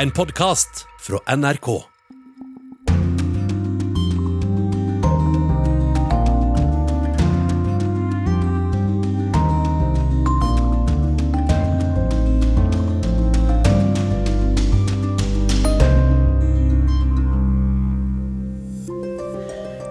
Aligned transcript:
En 0.00 0.10
podkast 0.10 0.86
fra 1.00 1.36
NRK. 1.36 1.66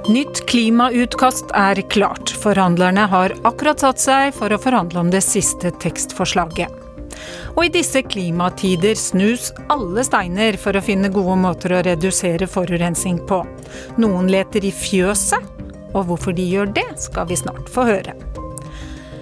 Nytt 0.09 0.47
klimautkast 0.49 1.45
er 1.53 1.81
klart. 1.81 2.29
Forhandlerne 2.33 3.05
har 3.13 3.37
akkurat 3.43 3.85
satt 3.85 4.01
seg 4.01 4.33
for 4.33 4.49
å 4.49 4.57
forhandle 4.57 5.05
om 5.05 5.13
det 5.13 5.21
siste 5.21 5.69
tekstforslaget. 5.69 6.88
Og 7.55 7.65
i 7.65 7.71
disse 7.73 8.01
klimatider 8.05 8.97
snus 8.99 9.49
alle 9.71 10.05
steiner 10.07 10.57
for 10.61 10.77
å 10.77 10.83
finne 10.83 11.11
gode 11.13 11.37
måter 11.41 11.75
å 11.75 11.83
redusere 11.85 12.49
forurensning 12.49 13.21
på. 13.29 13.43
Noen 14.01 14.31
leter 14.31 14.65
i 14.65 14.73
fjøset, 14.73 15.45
og 15.93 16.05
hvorfor 16.09 16.35
de 16.37 16.45
gjør 16.45 16.73
det, 16.75 16.89
skal 17.01 17.29
vi 17.29 17.39
snart 17.39 17.69
få 17.73 17.87
høre. 17.89 18.15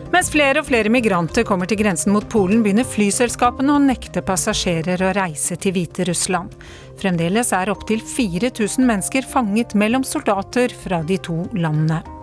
Mens 0.07 0.29
flere 0.31 0.61
og 0.61 0.69
flere 0.69 0.91
migranter 0.91 1.43
kommer 1.47 1.67
til 1.67 1.81
grensen 1.81 2.13
mot 2.15 2.25
Polen, 2.31 2.61
begynner 2.63 2.87
flyselskapene 2.87 3.75
å 3.75 3.83
nekte 3.83 4.23
passasjerer 4.25 5.03
å 5.03 5.13
reise 5.17 5.59
til 5.59 5.75
Hviterussland. 5.75 6.55
Fremdeles 6.97 7.51
er 7.53 7.73
opptil 7.73 7.99
4000 8.15 8.87
mennesker 8.87 9.27
fanget 9.27 9.75
mellom 9.75 10.07
soldater 10.07 10.71
fra 10.85 11.03
de 11.03 11.19
to 11.27 11.41
landene. 11.59 12.16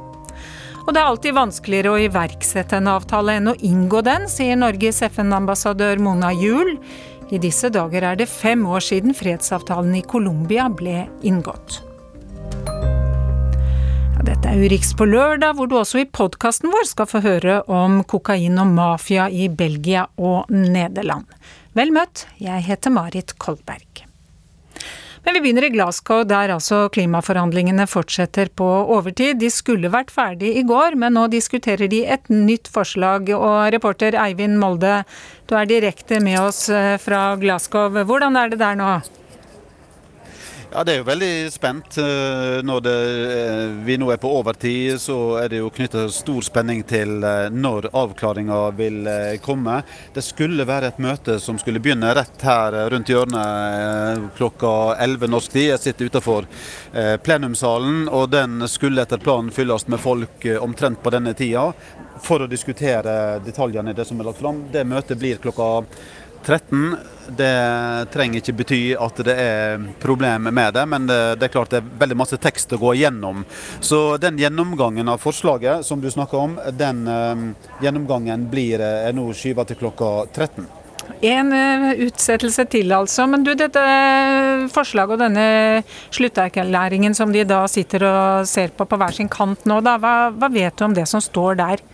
Og 0.84 0.92
det 0.92 1.00
er 1.00 1.08
alltid 1.08 1.36
vanskeligere 1.36 1.94
å 1.94 2.02
iverksette 2.04 2.76
en 2.76 2.90
avtale 2.92 3.38
enn 3.38 3.52
å 3.54 3.56
inngå 3.56 4.02
den, 4.04 4.28
sier 4.28 4.58
Norges 4.60 5.00
FN-ambassadør 5.06 6.02
Mona 6.04 6.32
Juel. 6.36 6.76
I 7.32 7.40
disse 7.40 7.70
dager 7.72 8.04
er 8.04 8.20
det 8.20 8.28
fem 8.28 8.66
år 8.68 8.84
siden 8.84 9.16
fredsavtalen 9.16 9.96
i 9.96 10.04
Colombia 10.04 10.68
ble 10.68 11.06
inngått. 11.24 11.80
Dette 14.24 14.48
er 14.48 14.60
Urix 14.64 14.94
på 14.96 15.04
lørdag, 15.04 15.56
hvor 15.56 15.68
du 15.68 15.74
også 15.76 16.00
i 16.00 16.06
podkasten 16.08 16.72
vår 16.72 16.86
skal 16.88 17.08
få 17.08 17.20
høre 17.24 17.58
om 17.68 17.98
kokain 18.08 18.56
og 18.60 18.72
mafia 18.72 19.26
i 19.28 19.50
Belgia 19.52 20.06
og 20.16 20.48
Nederland. 20.52 21.28
Vel 21.76 21.92
møtt, 21.92 22.24
jeg 22.40 22.64
heter 22.68 22.92
Marit 22.94 23.36
Kolberg. 23.40 24.04
Men 25.24 25.34
vi 25.34 25.40
begynner 25.40 25.64
i 25.64 25.72
Glasgow, 25.72 26.20
der 26.28 26.52
altså 26.52 26.82
klimaforhandlingene 26.92 27.86
fortsetter 27.88 28.50
på 28.52 28.66
overtid. 28.92 29.38
De 29.40 29.48
skulle 29.48 29.88
vært 29.92 30.12
ferdig 30.12 30.50
i 30.60 30.64
går, 30.68 30.98
men 31.00 31.16
nå 31.16 31.24
diskuterer 31.32 31.88
de 31.88 32.02
et 32.04 32.28
nytt 32.28 32.68
forslag. 32.68 33.32
Og 33.32 33.72
reporter 33.72 34.18
Eivind 34.20 34.60
Molde, 34.60 35.00
du 35.48 35.56
er 35.56 35.70
direkte 35.70 36.20
med 36.20 36.42
oss 36.42 36.66
eh, 36.68 36.98
fra 37.00 37.26
Glasgow. 37.40 38.02
Hvordan 38.04 38.36
er 38.36 38.52
det 38.52 38.60
der 38.60 38.76
nå? 38.76 38.90
Ja, 40.74 40.82
Det 40.84 40.92
er 40.92 40.96
jo 40.98 41.06
veldig 41.06 41.52
spent. 41.54 41.96
Eh, 42.02 42.56
når 42.66 42.80
det, 42.82 42.94
eh, 43.30 43.74
vi 43.86 43.94
nå 43.96 44.08
er 44.10 44.16
på 44.18 44.26
overtid, 44.40 44.98
så 44.98 45.36
er 45.38 45.48
det 45.48 45.60
jo 45.60 45.68
knytta 45.70 46.08
stor 46.10 46.42
spenning 46.42 46.82
til 46.82 47.22
eh, 47.22 47.46
når 47.46 47.86
avklaringa 47.94 48.74
vil 48.74 49.06
komme. 49.38 49.84
Det 50.12 50.24
skulle 50.26 50.66
være 50.66 50.90
et 50.90 50.98
møte 50.98 51.38
som 51.38 51.60
skulle 51.62 51.78
begynne 51.78 52.10
rett 52.18 52.42
her 52.42 52.90
rundt 52.90 53.06
hjørnet 53.06 54.34
klokka 54.34 54.96
11 54.98 55.30
norsk 55.30 55.52
tid. 55.54 55.68
Jeg 55.68 55.84
sitter 55.84 56.10
utenfor 56.10 56.50
plenumssalen, 57.22 58.08
og 58.08 58.32
den 58.34 58.66
skulle 58.66 59.02
etter 59.02 59.22
planen 59.22 59.54
fylles 59.54 59.86
med 59.86 60.02
folk 60.02 60.42
omtrent 60.58 60.98
på 61.02 61.14
denne 61.14 61.36
tida 61.38 61.68
for 62.22 62.42
å 62.42 62.50
diskutere 62.50 63.38
detaljene 63.46 63.94
i 63.94 63.94
det 63.94 64.06
som 64.08 64.18
er 64.18 64.26
lagt 64.30 64.42
fram. 64.42 64.64
Det 64.72 64.84
møtet 64.86 65.18
blir 65.22 65.38
klokka 65.42 65.84
13. 66.44 66.96
Det 67.36 67.52
trenger 68.12 68.40
ikke 68.40 68.54
bety 68.58 68.80
at 69.00 69.20
det 69.24 69.34
er 69.40 69.84
problemer 70.02 70.52
med 70.52 70.74
det, 70.76 70.84
men 70.90 71.08
det, 71.08 71.18
det, 71.40 71.48
er 71.48 71.54
klart 71.54 71.72
det 71.72 71.80
er 71.80 71.90
veldig 72.04 72.18
masse 72.20 72.38
tekst 72.40 72.74
å 72.76 72.80
gå 72.82 72.94
igjennom. 72.98 73.44
Så 73.80 74.18
den 74.20 74.38
gjennomgangen 74.40 75.08
av 75.08 75.22
forslaget 75.22 75.86
som 75.88 76.02
du 76.04 76.10
snakker 76.12 76.40
om, 76.40 76.56
den 76.76 77.04
uh, 77.08 77.44
gjennomgangen 77.84 78.48
blir 78.52 78.84
uh, 78.84 79.10
nå 79.16 79.30
skyva 79.32 79.64
til 79.68 79.80
klokka 79.80 80.10
13. 80.34 80.68
En 81.24 81.52
uh, 81.52 81.90
utsettelse 82.04 82.66
til, 82.72 82.92
altså. 82.92 83.26
Men 83.30 83.44
du, 83.46 83.54
dette 83.56 83.80
forslaget 84.74 85.16
og 85.16 85.24
denne 85.24 85.48
slutterklæringen 86.12 87.16
som 87.16 87.32
de 87.32 87.46
da 87.48 87.64
sitter 87.70 88.04
og 88.08 88.48
ser 88.48 88.76
på 88.76 88.84
på 88.88 89.00
hver 89.00 89.16
sin 89.16 89.32
kant 89.32 89.64
nå, 89.68 89.80
da, 89.84 89.96
hva, 90.00 90.14
hva 90.36 90.52
vet 90.52 90.76
du 90.76 90.88
om 90.88 90.96
det 90.96 91.08
som 91.08 91.24
står 91.24 91.60
der? 91.60 91.84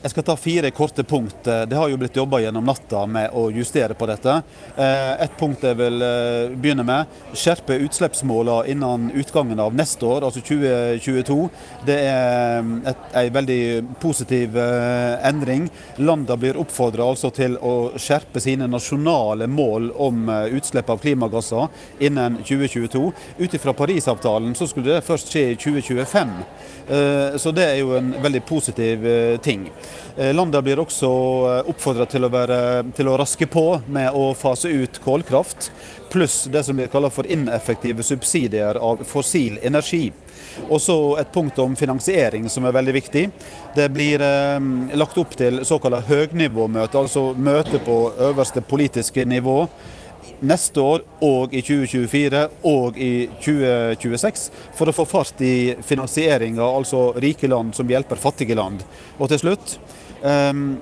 Jeg 0.00 0.14
skal 0.14 0.24
ta 0.24 0.34
fire 0.40 0.70
korte 0.72 1.02
punkt. 1.04 1.44
Det 1.44 1.76
har 1.76 1.90
jo 1.92 1.98
blitt 2.00 2.16
jobba 2.16 2.38
gjennom 2.40 2.64
natta 2.64 3.02
med 3.04 3.34
å 3.36 3.50
justere 3.52 3.92
på 3.92 4.06
dette. 4.08 4.38
Eh, 4.80 5.10
et 5.26 5.34
punkt 5.36 5.60
jeg 5.66 5.76
vil 5.76 6.00
eh, 6.00 6.54
begynne 6.56 6.86
med. 6.88 7.18
Skjerpe 7.36 7.76
utslippsmålene 7.84 8.72
innen 8.72 9.10
utgangen 9.20 9.60
av 9.60 9.76
neste 9.76 10.08
år, 10.08 10.24
altså 10.24 10.40
2022. 10.40 11.36
Det 11.84 11.98
er 12.06 12.62
en 12.62 12.72
eh, 12.88 13.28
veldig 13.34 13.60
positiv 14.00 14.56
endring. 14.56 15.68
Landene 16.00 16.40
blir 16.40 16.62
oppfordra 16.64 17.04
altså 17.12 17.28
til 17.36 17.58
å 17.60 17.92
skjerpe 18.00 18.40
sine 18.40 18.70
nasjonale 18.72 19.50
mål 19.52 19.92
om 20.00 20.32
utslipp 20.48 20.88
av 20.88 21.04
klimagasser 21.04 21.68
innen 22.08 22.40
2022. 22.40 23.04
Ut 23.44 23.60
ifra 23.60 23.76
Parisavtalen 23.76 24.56
så 24.56 24.70
skulle 24.70 24.94
det 24.96 25.04
først 25.04 25.28
skje 25.28 25.50
i 25.52 25.60
2025. 25.60 26.36
Så 27.40 27.52
det 27.54 27.64
er 27.64 27.76
jo 27.78 27.92
en 27.94 28.08
veldig 28.22 28.40
positiv 28.48 29.04
ting. 29.44 29.68
Eh, 30.20 30.34
Landet 30.34 30.64
blir 30.64 30.80
også 30.80 31.08
eh, 31.48 31.68
oppfordra 31.70 32.06
til, 32.10 32.26
til, 32.96 33.08
å 33.08 33.16
raske 33.16 33.46
på 33.48 33.64
med 33.88 34.12
å 34.16 34.32
fase 34.36 34.68
ut 34.68 34.98
kålkraft, 35.04 35.70
pluss 36.10 36.42
det 36.50 36.64
som 36.66 36.76
blir 36.76 36.90
kalt 36.92 37.12
for 37.14 37.28
ineffektive 37.30 38.04
subsidier 38.04 38.76
av 38.76 39.04
fossil 39.08 39.56
energi. 39.62 40.10
Og 40.66 40.80
så 40.82 40.96
et 41.22 41.30
punkt 41.32 41.58
om 41.62 41.76
finansiering 41.78 42.48
som 42.50 42.66
er 42.66 42.74
veldig 42.74 42.94
viktig. 42.98 43.24
Det 43.76 43.86
blir 43.94 44.20
eh, 44.26 44.58
lagt 44.98 45.16
opp 45.22 45.36
til 45.38 45.62
såkalt 45.64 46.10
høgnivåmøte, 46.10 47.00
altså 47.00 47.30
møte 47.32 47.80
på 47.86 48.02
øverste 48.30 48.60
politiske 48.66 49.24
nivå 49.24 49.62
neste 50.40 50.80
år 50.80 51.04
og 51.24 51.54
i 51.54 51.62
2024 51.64 52.42
og 52.68 52.98
i 52.98 53.28
2026 53.44 54.46
for 54.76 54.90
å 54.90 54.94
få 54.94 55.06
fart 55.08 55.42
i 55.44 55.74
finansieringa, 55.84 56.64
altså 56.64 57.10
rike 57.20 57.50
land 57.50 57.74
som 57.76 57.90
hjelper 57.90 58.20
fattige 58.20 58.56
land. 58.58 58.84
Og 59.18 59.30
til 59.32 59.42
slutt, 59.44 59.76
ehm, 60.24 60.78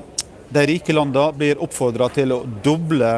de 0.49 0.65
rike 0.71 0.95
landene 0.95 1.35
blir 1.37 1.63
oppfordra 1.63 2.09
til 2.15 2.33
å 2.33 2.45
doble 2.65 3.13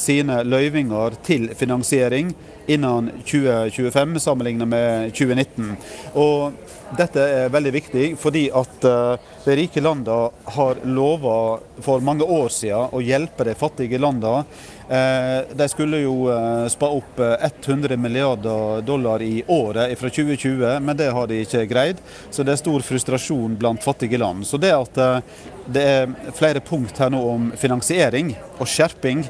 sine 0.00 0.42
løyvinger 0.46 1.18
til 1.26 1.48
finansiering 1.58 2.34
innen 2.66 3.10
2025 3.24 4.20
sammenlignet 4.20 4.68
med 4.68 5.12
2019. 5.14 5.76
Og 6.14 6.52
dette 6.96 7.22
er 7.22 7.50
veldig 7.50 7.72
viktig 7.74 8.06
fordi 8.20 8.46
at 8.54 8.84
eh, 8.86 9.32
de 9.46 9.56
rike 9.58 9.82
landene 9.82 10.52
har 10.56 10.80
lova 10.86 11.36
for 11.82 12.02
mange 12.04 12.26
år 12.26 12.50
siden 12.54 12.94
å 12.94 13.02
hjelpe 13.02 13.46
de 13.46 13.56
fattige 13.58 13.98
landene. 14.02 14.44
Eh, 14.86 15.50
de 15.58 15.68
skulle 15.70 16.02
jo 16.04 16.28
eh, 16.30 16.66
spa 16.70 16.90
opp 16.94 17.20
100 17.22 17.98
milliarder 17.98 18.86
dollar 18.86 19.22
i 19.22 19.40
året 19.46 19.96
fra 19.98 20.10
2020, 20.10 20.78
men 20.82 20.98
det 20.98 21.10
har 21.14 21.30
de 21.30 21.42
ikke 21.42 21.66
greid. 21.70 22.02
Så 22.30 22.46
det 22.46 22.54
er 22.54 22.62
stor 22.62 22.86
frustrasjon 22.86 23.58
blant 23.58 23.82
fattige 23.82 24.22
land. 24.22 24.46
Så 24.46 24.60
det 24.62 24.74
at 24.74 25.02
det 25.66 25.82
er 25.82 26.32
flere 26.36 26.62
punkt 26.62 26.98
her 27.02 27.10
nå 27.10 27.22
om 27.26 27.50
finansiering 27.58 28.34
og 28.60 28.68
skjerping, 28.70 29.24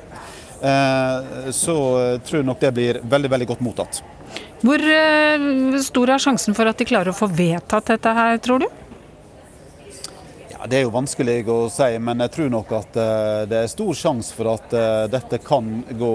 så 1.53 1.77
tror 2.25 2.41
jeg 2.41 2.47
nok 2.49 2.63
det 2.63 2.73
blir 2.77 3.01
veldig, 3.05 3.31
veldig 3.35 3.49
godt 3.53 3.65
mottatt. 3.67 4.01
Hvor 4.65 4.81
eh, 4.81 5.77
stor 5.85 6.15
er 6.15 6.23
sjansen 6.23 6.57
for 6.57 6.69
at 6.71 6.81
de 6.81 6.89
klarer 6.89 7.13
å 7.13 7.17
få 7.17 7.29
vedtatt 7.29 7.93
dette 7.93 8.17
her, 8.17 8.39
tror 8.43 8.65
du? 8.65 8.67
Ja, 10.55 10.65
Det 10.65 10.79
er 10.79 10.87
jo 10.87 10.95
vanskelig 10.95 11.37
å 11.53 11.59
si, 11.71 11.91
men 12.01 12.25
jeg 12.25 12.33
tror 12.35 12.49
nok 12.51 12.73
at 12.79 12.97
det 13.51 13.59
er 13.61 13.69
stor 13.71 13.93
sjanse 13.95 14.35
for 14.35 14.49
at 14.55 14.73
dette 15.13 15.39
kan 15.45 15.69
gå 15.93 16.15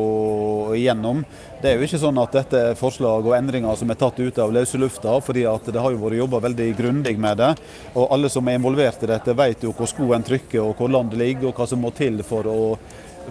igjennom. 0.80 1.22
Det 1.62 1.70
er 1.70 1.78
jo 1.78 1.86
ikke 1.86 2.00
sånn 2.02 2.18
at 2.18 2.34
dette 2.34 2.62
er 2.72 2.80
forslag 2.80 3.28
og 3.30 3.36
endringer 3.38 3.78
som 3.78 3.94
er 3.94 4.00
tatt 4.02 4.18
ut 4.18 4.40
av 4.42 4.54
løse 4.56 4.80
lufta, 4.82 5.20
fordi 5.22 5.46
at 5.46 5.70
det 5.70 5.84
har 5.84 5.94
jo 5.94 6.02
vært 6.02 6.18
jobba 6.18 6.42
veldig 6.48 6.68
grundig 6.80 7.14
med 7.22 7.38
det. 7.38 7.52
Og 7.94 8.10
alle 8.10 8.32
som 8.34 8.50
er 8.50 8.58
involvert 8.58 9.06
i 9.06 9.12
dette 9.14 9.38
vet 9.38 9.68
jo 9.68 9.76
hvor 9.78 9.92
skoen 9.92 10.26
trykker 10.26 10.64
og 10.64 10.74
hvor 10.82 10.90
landet 10.90 11.22
ligger 11.22 11.52
og 11.52 11.62
hva 11.62 11.70
som 11.70 11.86
må 11.86 11.94
til 11.94 12.24
for 12.26 12.50
å 12.50 12.60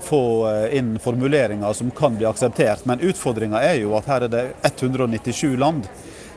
få 0.01 0.49
eh, 0.49 0.79
inn 0.79 0.99
formuleringer 0.99 1.73
som 1.73 1.91
kan 1.91 2.17
bli 2.17 2.27
akseptert. 2.27 2.85
Men 2.85 3.01
utfordringa 3.01 3.63
er 3.63 3.81
jo 3.83 3.97
at 3.99 4.09
her 4.11 4.27
er 4.27 4.33
det 4.33 4.47
197 4.63 5.57
land 5.61 5.89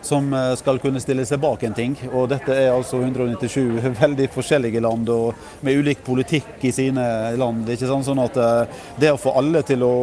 som 0.03 0.33
eh, 0.33 0.51
skal 0.59 0.79
kunne 0.83 1.01
stille 1.01 1.25
seg 1.25 1.41
bak 1.43 1.63
en 1.63 1.77
ting. 1.77 1.95
Og 2.11 2.27
dette 2.31 2.55
er 2.55 2.73
altså 2.73 3.01
197 3.01 3.79
veldig 4.03 4.29
forskjellige 4.33 4.83
land 4.83 5.09
og 5.13 5.63
med 5.65 5.79
ulik 5.79 6.03
politikk 6.05 6.67
i 6.67 6.73
sine 6.75 7.05
land. 7.39 7.69
ikke 7.69 7.89
sant? 7.89 8.07
Sånn 8.09 8.23
at 8.23 8.37
eh, 8.37 8.83
det 8.99 9.13
å 9.13 9.21
få 9.21 9.35
alle 9.39 9.63
til 9.67 9.85
å 9.87 9.95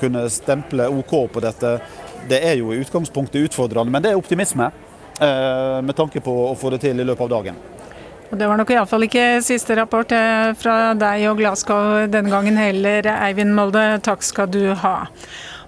kunne 0.00 0.28
stemple 0.32 0.88
OK 1.00 1.16
på 1.32 1.42
dette, 1.44 1.78
det 2.30 2.44
er 2.46 2.60
jo 2.60 2.72
i 2.72 2.80
utgangspunktet 2.84 3.50
utfordrende. 3.50 3.92
Men 3.92 4.04
det 4.04 4.12
er 4.12 4.20
optimisme 4.20 4.70
med 5.20 5.92
tanke 5.98 6.22
på 6.24 6.32
å 6.46 6.54
få 6.56 6.70
det 6.72 6.78
til 6.80 7.02
i 7.02 7.04
løpet 7.04 7.26
av 7.26 7.32
dagen. 7.34 7.58
Og 8.30 8.38
det 8.38 8.46
var 8.46 8.60
nok 8.60 8.70
iallfall 8.70 9.08
ikke 9.08 9.40
siste 9.42 9.74
rapport 9.74 10.12
eh, 10.14 10.52
fra 10.58 10.92
deg 10.94 11.24
og 11.32 11.40
Glasgow 11.40 12.04
denne 12.10 12.30
gangen 12.30 12.58
heller, 12.60 13.08
Eivind 13.26 13.56
Molde. 13.56 13.82
Takk 14.06 14.22
skal 14.22 14.50
du 14.54 14.70
ha. 14.78 15.10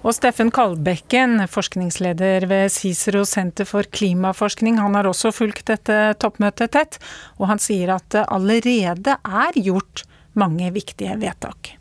Og 0.03 0.15
Steffen 0.15 0.49
Kalbekken, 0.51 1.41
forskningsleder 1.51 2.47
ved 2.47 2.71
Cicero 2.71 3.23
senter 3.27 3.67
for 3.67 3.87
klimaforskning, 3.87 4.79
han 4.79 4.95
har 4.99 5.07
også 5.07 5.31
fulgt 5.35 5.69
dette 5.71 5.97
toppmøtet 6.19 6.73
tett, 6.75 6.97
og 7.39 7.47
han 7.51 7.61
sier 7.63 7.93
at 7.95 8.07
det 8.15 8.25
allerede 8.31 9.15
er 9.15 9.59
gjort 9.59 10.03
mange 10.39 10.71
viktige 10.75 11.15
vedtak. 11.21 11.75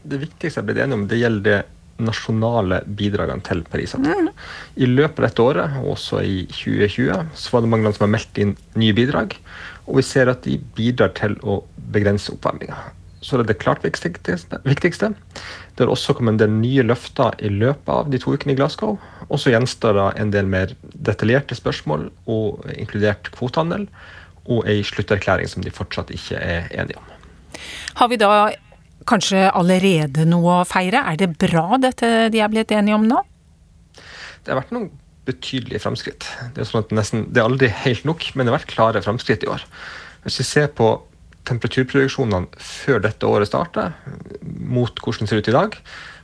Det 0.00 0.20
viktigste 0.20 0.60
jeg 0.60 0.68
ble 0.68 0.84
enig 0.84 0.96
om, 0.96 1.06
det 1.08 1.20
gjelder 1.20 1.46
det 1.48 1.60
nasjonale 2.00 2.80
bidragene 2.86 3.44
til 3.44 3.62
Parisavtalen. 3.68 4.30
Mm. 4.30 4.44
I 4.80 4.88
løpet 4.88 5.20
av 5.20 5.26
dette 5.26 5.44
året, 5.44 5.74
og 5.80 5.94
også 5.94 6.22
i 6.24 6.38
2020, 6.48 7.26
så 7.36 7.54
var 7.54 7.64
det 7.64 7.72
mange 7.72 7.88
land 7.88 7.96
som 7.96 8.06
har 8.06 8.14
meldt 8.16 8.40
inn 8.40 8.54
nye 8.80 8.96
bidrag. 8.96 9.36
Og 9.86 10.00
vi 10.00 10.06
ser 10.06 10.30
at 10.30 10.44
de 10.46 10.58
bidrar 10.76 11.14
til 11.18 11.36
å 11.42 11.62
begrense 11.92 12.32
oppvarminga. 12.32 12.78
Så 13.20 13.36
det 13.36 13.44
er 13.44 13.48
det 13.52 13.60
klart 13.60 13.82
viktigste. 13.84 14.60
viktigste. 14.64 15.12
Det 15.76 15.84
har 15.84 15.92
også 15.92 16.14
kommet 16.16 16.38
en 16.38 16.40
del 16.40 16.54
nye 16.56 16.84
løfter 16.86 17.36
i 17.44 17.50
løpet 17.52 17.88
av 17.92 18.08
de 18.10 18.18
to 18.18 18.32
ukene 18.32 18.54
i 18.54 18.56
Glasgow. 18.56 18.96
Og 19.28 19.40
så 19.40 19.52
gjenstår 19.52 19.98
det 19.98 20.06
en 20.22 20.32
del 20.32 20.48
mer 20.48 20.72
detaljerte 20.94 21.54
spørsmål, 21.54 22.08
og 22.26 22.64
inkludert 22.76 23.30
kvotehandel, 23.36 23.86
og 24.48 24.64
ei 24.68 24.80
slutterklæring 24.82 25.48
som 25.48 25.62
de 25.62 25.72
fortsatt 25.74 26.10
ikke 26.14 26.40
er 26.40 26.70
enige 26.72 26.96
om. 26.96 27.12
Har 28.00 28.08
vi 28.08 28.16
da 28.20 28.32
kanskje 29.08 29.50
allerede 29.52 30.24
noe 30.28 30.62
å 30.62 30.68
feire? 30.68 31.04
Er 31.12 31.20
det 31.20 31.34
bra 31.36 31.76
dette 31.80 32.30
de 32.32 32.40
er 32.40 32.52
blitt 32.52 32.72
enige 32.72 32.96
om 32.96 33.04
nå? 33.04 33.20
Det 34.40 34.54
har 34.54 34.62
vært 34.62 34.72
noen 34.72 34.88
betydelige 35.30 35.82
framskritt. 35.82 36.26
Det 36.54 36.64
er, 36.64 36.68
sånn 36.68 36.90
nesten, 36.96 37.28
det 37.30 37.42
er 37.42 37.48
aldri 37.48 37.70
helt 37.84 38.06
nok, 38.08 38.26
men 38.34 38.46
det 38.46 38.52
har 38.52 38.60
vært 38.60 38.74
klare 38.74 39.04
framskritt 39.04 39.46
i 39.46 39.50
år. 39.52 39.64
Hvis 40.26 40.42
vi 40.42 40.48
ser 40.50 40.68
på 40.76 40.92
temperaturproduksjonene 41.48 42.60
før 42.60 43.00
dette 43.06 43.28
året 43.28 43.48
starter, 43.48 43.94
mot 44.42 44.92
hvordan 45.00 45.26
det 45.26 45.32
ser 45.32 45.40
ut 45.40 45.52
i 45.52 45.56
dag, 45.56 45.78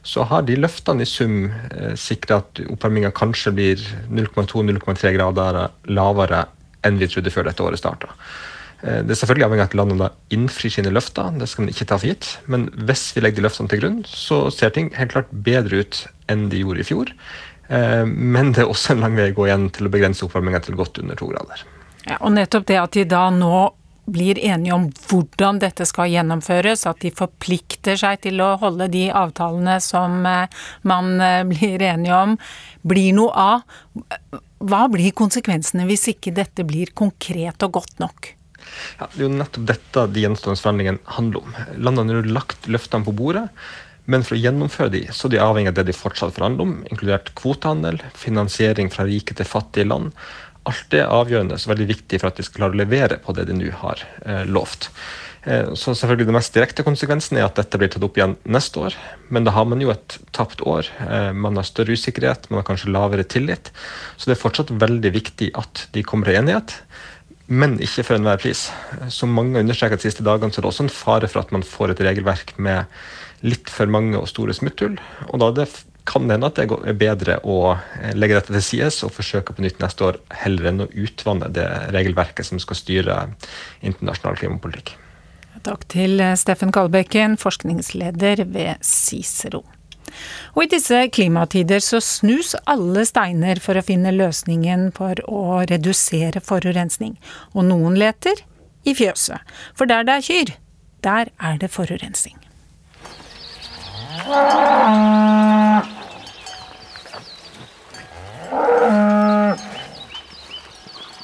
så 0.07 0.27
har 0.31 0.45
de 0.47 0.59
løftene 0.59 1.03
i 1.03 1.09
sum 1.09 1.49
eh, 1.51 1.95
sikra 1.99 2.41
at 2.43 2.61
oppvarminga 2.69 3.11
kanskje 3.17 3.53
blir 3.57 3.87
0,2-0,3 4.13 5.17
grader 5.17 5.65
lavere 5.91 6.45
enn 6.87 7.01
vi 7.01 7.09
trodde 7.11 7.33
før 7.35 7.49
dette 7.49 7.65
året 7.65 7.81
starta. 7.81 8.13
Eh, 8.85 9.03
det 9.03 9.17
er 9.17 9.21
selvfølgelig 9.23 9.49
avhengig 9.49 9.65
av 9.65 9.71
at 9.73 9.79
landene 9.81 10.11
innfrir 10.37 10.75
sine 10.77 10.93
løfter, 10.95 11.35
det 11.41 11.49
skal 11.51 11.67
man 11.67 11.75
ikke 11.75 11.89
ta 11.91 11.99
for 11.99 12.11
gitt. 12.13 12.31
Men 12.47 12.69
hvis 12.87 13.09
vi 13.17 13.25
legger 13.25 13.41
de 13.41 13.49
løftene 13.49 13.73
til 13.73 13.83
grunn, 13.83 14.01
så 14.07 14.45
ser 14.55 14.75
ting 14.77 14.93
helt 14.99 15.17
klart 15.17 15.33
bedre 15.33 15.83
ut 15.83 16.05
enn 16.31 16.49
de 16.53 16.63
gjorde 16.63 16.85
i 16.85 16.89
fjor. 16.93 17.13
Eh, 17.69 18.05
men 18.07 18.53
det 18.55 18.65
er 18.65 18.71
også 18.71 18.95
en 18.95 19.03
lang 19.05 19.17
vei 19.19 19.31
å 19.33 19.37
gå 19.37 19.49
igjen 19.49 19.67
til 19.75 19.89
å 19.89 19.93
begrense 19.93 20.25
oppvarminga 20.27 20.63
til 20.67 20.79
godt 20.79 21.01
under 21.03 21.19
to 21.19 21.31
grader. 21.33 21.65
Ja, 22.07 22.21
og 22.21 22.37
nettopp 22.37 22.69
det 22.69 22.79
at 22.79 22.95
de 22.95 23.05
da 23.11 23.27
nå 23.35 23.67
blir 24.07 24.39
enige 24.39 24.77
om 24.77 24.85
hvordan 25.09 25.59
dette 25.59 25.83
skal 25.89 26.13
gjennomføres, 26.13 26.85
at 26.87 27.03
de 27.03 27.11
forplikter 27.11 27.99
seg 27.99 28.21
til 28.23 28.39
å 28.45 28.53
holde 28.61 28.87
de 28.93 29.09
avtalene 29.11 29.81
som 29.83 30.21
eh, 30.31 30.63
man 30.87 31.19
blir 31.51 31.83
enige 31.83 32.15
om, 32.15 32.39
blir 32.87 33.11
noe 33.19 33.35
av. 33.35 33.67
Hva 34.63 34.87
blir 34.93 35.11
konsekvensene 35.17 35.89
hvis 35.91 36.07
ikke 36.15 36.35
dette 36.37 36.65
blir 36.67 36.95
konkret 36.95 37.67
og 37.67 37.81
godt 37.81 37.99
nok? 38.03 38.37
Ja, 38.99 39.09
det 39.13 39.21
er 39.21 39.27
jo 39.27 39.33
nettopp 39.35 39.67
dette 39.69 40.07
de 40.13 40.23
gjenstående 40.25 40.61
forhandlingene 40.61 41.17
handler 41.17 41.43
om. 41.45 41.59
Landene 41.89 42.17
har 42.19 42.31
lagt 42.39 42.69
løftene 42.71 43.07
på 43.07 43.15
bordet. 43.17 43.47
Men 44.07 44.25
for 44.27 44.37
å 44.37 44.41
gjennomføre 44.41 44.93
de, 44.95 45.03
så 45.15 45.27
er 45.27 45.35
de 45.35 45.43
avhengig 45.43 45.73
av 45.73 45.79
det 45.81 45.89
de 45.89 45.97
fortsatt 45.97 46.35
forhandler 46.37 46.67
om, 46.67 46.75
inkludert 46.91 47.33
kvotehandel, 47.39 48.01
finansiering 48.15 48.91
fra 48.95 49.07
rike 49.09 49.35
til 49.35 49.49
fattige 49.49 49.89
land. 49.89 50.15
Alt 50.67 50.89
det 50.95 51.03
er 51.03 51.15
avgjørende 51.15 51.59
og 51.59 51.71
veldig 51.71 51.87
viktig 51.91 52.21
for 52.23 52.31
at 52.31 52.39
de 52.39 52.47
skal 52.47 52.63
klare 52.63 52.77
å 52.77 52.81
levere 52.83 53.21
på 53.23 53.35
det 53.37 53.47
de 53.49 53.57
nå 53.59 53.71
har 53.83 54.03
eh, 54.25 54.45
lovt. 54.51 54.89
Eh, 55.47 55.75
så 55.79 55.95
selvfølgelig 55.95 56.27
Den 56.27 56.39
mest 56.39 56.55
direkte 56.55 56.87
konsekvensen 56.87 57.39
er 57.39 57.47
at 57.47 57.59
dette 57.59 57.79
blir 57.79 57.91
tatt 57.93 58.07
opp 58.07 58.19
igjen 58.19 58.35
neste 58.51 58.83
år. 58.83 58.97
Men 59.31 59.47
da 59.47 59.55
har 59.55 59.67
man 59.71 59.83
jo 59.83 59.93
et 59.95 60.19
tapt 60.35 60.63
år. 60.67 60.91
Eh, 61.07 61.31
man 61.35 61.59
har 61.59 61.67
større 61.67 61.95
usikkerhet, 61.95 62.51
man 62.51 62.63
har 62.63 62.71
kanskje 62.71 62.95
lavere 62.95 63.27
tillit. 63.27 63.71
Så 64.17 64.31
det 64.31 64.37
er 64.37 64.43
fortsatt 64.43 64.75
veldig 64.75 65.15
viktig 65.19 65.53
at 65.59 65.87
de 65.95 66.07
kommer 66.07 66.31
til 66.31 66.43
enighet 66.43 66.81
men 67.47 67.77
ikke 67.79 68.03
for 68.03 68.19
enhver 68.19 68.41
pris. 68.43 68.65
Som 69.15 69.35
mange 69.37 69.55
har 69.55 69.63
understreket 69.63 70.03
de 70.03 70.09
siste 70.09 70.25
dagene, 70.27 70.51
så 70.51 70.59
er 70.59 70.65
det 70.65 70.71
også 70.73 70.87
en 70.87 70.91
fare 70.91 71.29
for 71.31 71.45
at 71.45 71.53
man 71.55 71.63
får 71.63 71.93
et 71.93 72.03
regelverk 72.03 72.57
med 72.59 72.91
litt 73.45 73.71
for 73.73 73.91
mange 73.91 74.19
og 74.19 74.29
store 74.31 74.55
smutthull. 74.57 74.97
Og 75.29 75.43
da 75.43 75.51
det, 75.59 75.69
kan 76.09 76.29
det 76.29 76.37
hende 76.37 76.51
at 76.51 76.59
det 76.61 76.67
er 76.71 76.99
bedre 77.01 77.39
å 77.45 77.77
legge 78.17 78.39
dette 78.39 78.55
til 78.55 78.65
sides 78.65 79.03
og 79.07 79.15
forsøke 79.17 79.57
på 79.57 79.65
nytt 79.65 79.81
neste 79.83 80.07
år, 80.09 80.21
heller 80.45 80.71
enn 80.71 80.85
å 80.87 80.91
utvanne 80.93 81.51
det 81.55 81.67
regelverket 81.97 82.49
som 82.49 82.63
skal 82.63 82.81
styre 82.81 83.19
internasjonal 83.83 84.39
klimapolitikk. 84.41 84.95
Takk 85.67 85.87
til 85.91 86.21
Steffen 86.39 86.71
Kalbekken, 86.71 87.35
forskningsleder 87.41 88.45
ved 88.53 88.85
Cicero. 88.87 89.65
Og 90.55 90.65
i 90.65 90.71
disse 90.77 91.01
klimatider 91.13 91.83
så 91.85 92.01
snus 92.05 92.55
alle 92.71 93.05
steiner 93.09 93.61
for 93.63 93.77
å 93.77 93.85
finne 93.85 94.15
løsningen 94.15 94.91
for 94.97 95.19
å 95.27 95.63
redusere 95.69 96.43
forurensning. 96.45 97.17
Og 97.55 97.67
noen 97.69 97.99
leter 97.99 98.45
i 98.87 98.95
fjøset. 98.97 99.43
For 99.77 99.91
der 99.91 100.07
det 100.07 100.19
er 100.21 100.27
kyr, 100.31 100.57
der 101.05 101.33
er 101.43 101.59
det 101.61 101.73
forurensning. 101.75 102.39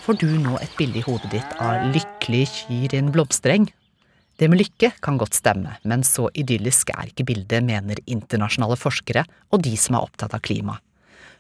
Får 0.03 0.19
du 0.19 0.29
nå 0.39 0.59
et 0.59 0.75
bilde 0.79 0.99
i 0.99 1.07
hodet 1.07 1.31
ditt 1.35 1.55
av 1.63 1.93
lykkelig 1.95 2.45
kyr 2.57 2.95
i 2.95 3.01
en 3.01 3.13
blomstereng 3.15 3.71
det 4.43 4.49
med 4.51 4.59
lykke 4.59 4.89
kan 5.05 5.19
godt 5.21 5.37
stemme, 5.37 5.77
men 5.87 6.01
så 6.03 6.25
idyllisk 6.35 6.89
er 6.91 7.11
ikke 7.11 7.27
bildet, 7.29 7.63
mener 7.63 8.01
internasjonale 8.11 8.79
forskere 8.81 9.23
og 9.53 9.63
de 9.63 9.77
som 9.79 9.95
er 9.95 10.07
opptatt 10.07 10.35
av 10.35 10.43
klima. 10.43 10.79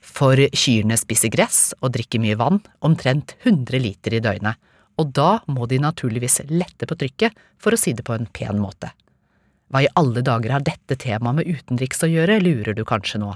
For 0.03 0.39
kyrne 0.39 0.99
spiser 1.01 1.33
gress 1.33 1.73
og 1.81 1.95
drikker 1.97 2.23
mye 2.23 2.39
vann, 2.39 2.61
omtrent 2.79 3.35
100 3.43 3.83
liter 3.83 4.15
i 4.15 4.23
døgnet, 4.23 4.55
og 5.01 5.11
da 5.17 5.41
må 5.51 5.67
de 5.67 5.81
naturligvis 5.83 6.45
lette 6.53 6.87
på 6.87 6.99
trykket, 7.01 7.35
for 7.59 7.75
å 7.75 7.81
si 7.81 7.95
det 7.97 8.05
på 8.07 8.15
en 8.15 8.29
pen 8.31 8.61
måte. 8.63 8.93
Hva 9.73 9.85
i 9.87 9.93
alle 9.97 10.21
dager 10.25 10.53
har 10.53 10.65
dette 10.67 10.99
temaet 11.01 11.41
med 11.41 11.49
utenriks 11.49 12.05
å 12.05 12.11
gjøre, 12.13 12.43
lurer 12.45 12.77
du 12.77 12.85
kanskje 12.85 13.23
nå. 13.23 13.33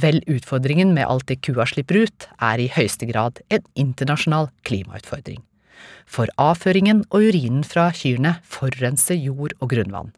Vel, 0.00 0.20
utfordringen 0.28 0.92
med 0.96 1.08
alt 1.08 1.26
det 1.28 1.40
kua 1.44 1.66
slipper 1.68 2.04
ut, 2.04 2.28
er 2.40 2.60
i 2.60 2.68
høyeste 2.72 3.08
grad 3.08 3.40
en 3.52 3.64
internasjonal 3.76 4.52
klimautfordring 4.68 5.40
for 6.12 6.30
avføringen 6.40 7.04
og 7.10 7.28
urinen 7.30 7.62
fra 7.66 7.88
kyrne 7.96 8.36
forurenser 8.48 9.18
jord 9.18 9.54
og 9.60 9.72
grunnvann. 9.72 10.12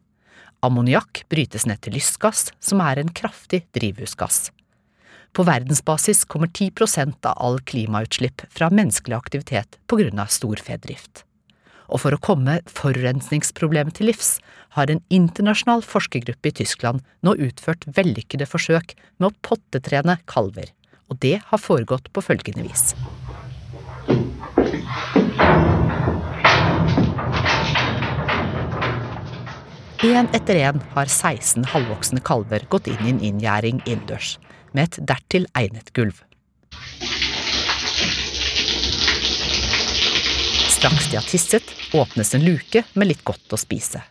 Ammoniakk 0.65 1.25
brytes 1.29 1.67
ned 1.69 1.81
til 1.85 1.95
lystgass, 1.97 2.49
som 2.59 2.81
er 2.81 2.99
en 2.99 3.11
kraftig 3.13 3.65
drivhusgass. 3.77 4.49
På 5.35 5.43
verdensbasis 5.45 6.23
kommer 6.31 6.47
10% 6.47 7.27
av 7.27 7.35
all 7.43 7.59
klimautslipp 7.67 8.45
fra 8.49 8.71
menneskelig 8.71 9.17
aktivitet 9.17 9.79
på 9.85 9.99
grunn 9.99 10.21
av 10.23 10.31
storfedrift. 10.31 11.25
Og 11.91 12.01
for 12.01 12.15
å 12.15 12.21
komme 12.23 12.61
forurensningsproblemet 12.71 13.99
til 13.99 14.09
livs, 14.09 14.39
har 14.75 14.91
en 14.91 15.01
internasjonal 15.13 15.83
forskergruppe 15.85 16.51
i 16.51 16.55
Tyskland 16.61 17.03
nå 17.23 17.35
utført 17.47 17.87
vellykkede 17.97 18.47
forsøk 18.49 18.95
med 19.17 19.29
å 19.29 19.35
pottetrene 19.47 20.17
kalver, 20.29 20.71
og 21.09 21.19
det 21.23 21.39
har 21.49 21.61
foregått 21.61 22.11
på 22.11 22.23
følgende 22.25 22.65
vis. 22.67 22.91
Én 30.05 30.27
etter 30.37 30.59
én 30.59 30.81
har 30.93 31.09
16 31.09 31.63
halvvoksne 31.71 32.21
kalver 32.21 32.67
gått 32.69 32.89
inn 32.91 33.05
i 33.07 33.13
en 33.13 33.21
inngjerding 33.23 33.79
innendørs, 33.87 34.35
med 34.75 34.89
et 34.91 34.99
dertil 35.09 35.47
egnet 35.57 35.89
gulv. 35.95 36.19
Straks 40.75 41.07
de 41.09 41.17
har 41.17 41.25
tisset, 41.25 41.71
åpnes 41.95 42.35
en 42.35 42.43
luke 42.45 42.83
med 42.93 43.09
litt 43.09 43.23
godt 43.25 43.55
å 43.55 43.57
spise. 43.57 44.03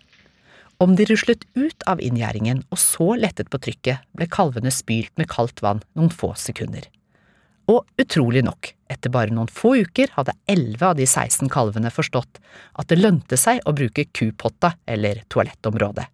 Om 0.83 0.97
de 0.99 1.07
ruslet 1.07 1.45
ut 1.55 1.87
av 1.87 2.01
inngjerdingen 2.03 2.65
og 2.73 2.81
så 2.83 3.15
lettet 3.19 3.51
på 3.51 3.61
trykket, 3.63 4.03
ble 4.17 4.27
kalvene 4.31 4.73
spylt 4.75 5.15
med 5.21 5.31
kaldt 5.31 5.63
vann 5.63 5.85
noen 5.95 6.11
få 6.11 6.33
sekunder. 6.39 6.89
Og 7.71 7.87
utrolig 8.01 8.43
nok, 8.45 8.75
etter 8.93 9.13
bare 9.13 9.33
noen 9.33 9.49
få 9.49 9.77
uker 9.87 10.11
hadde 10.17 10.35
elleve 10.51 10.91
av 10.91 10.99
de 10.99 11.07
16 11.07 11.49
kalvene 11.53 11.93
forstått 11.95 12.41
at 12.77 12.91
det 12.91 12.99
lønte 13.01 13.39
seg 13.41 13.63
å 13.65 13.73
bruke 13.77 14.05
kupotta 14.13 14.75
eller 14.85 15.23
toalettområdet. 15.33 16.05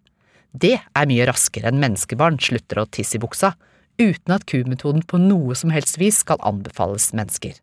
Det 0.51 0.77
er 0.79 1.09
mye 1.11 1.27
raskere 1.31 1.71
enn 1.71 1.81
menneskebarn 1.83 2.39
slutter 2.43 2.83
å 2.83 2.89
tisse 2.91 3.19
i 3.19 3.23
buksa, 3.23 3.55
uten 4.01 4.35
at 4.35 4.47
kumetoden 4.51 5.03
på 5.07 5.19
noe 5.23 5.57
som 5.59 5.73
helst 5.75 5.99
vis 6.01 6.21
skal 6.23 6.41
anbefales 6.47 7.11
mennesker. 7.17 7.57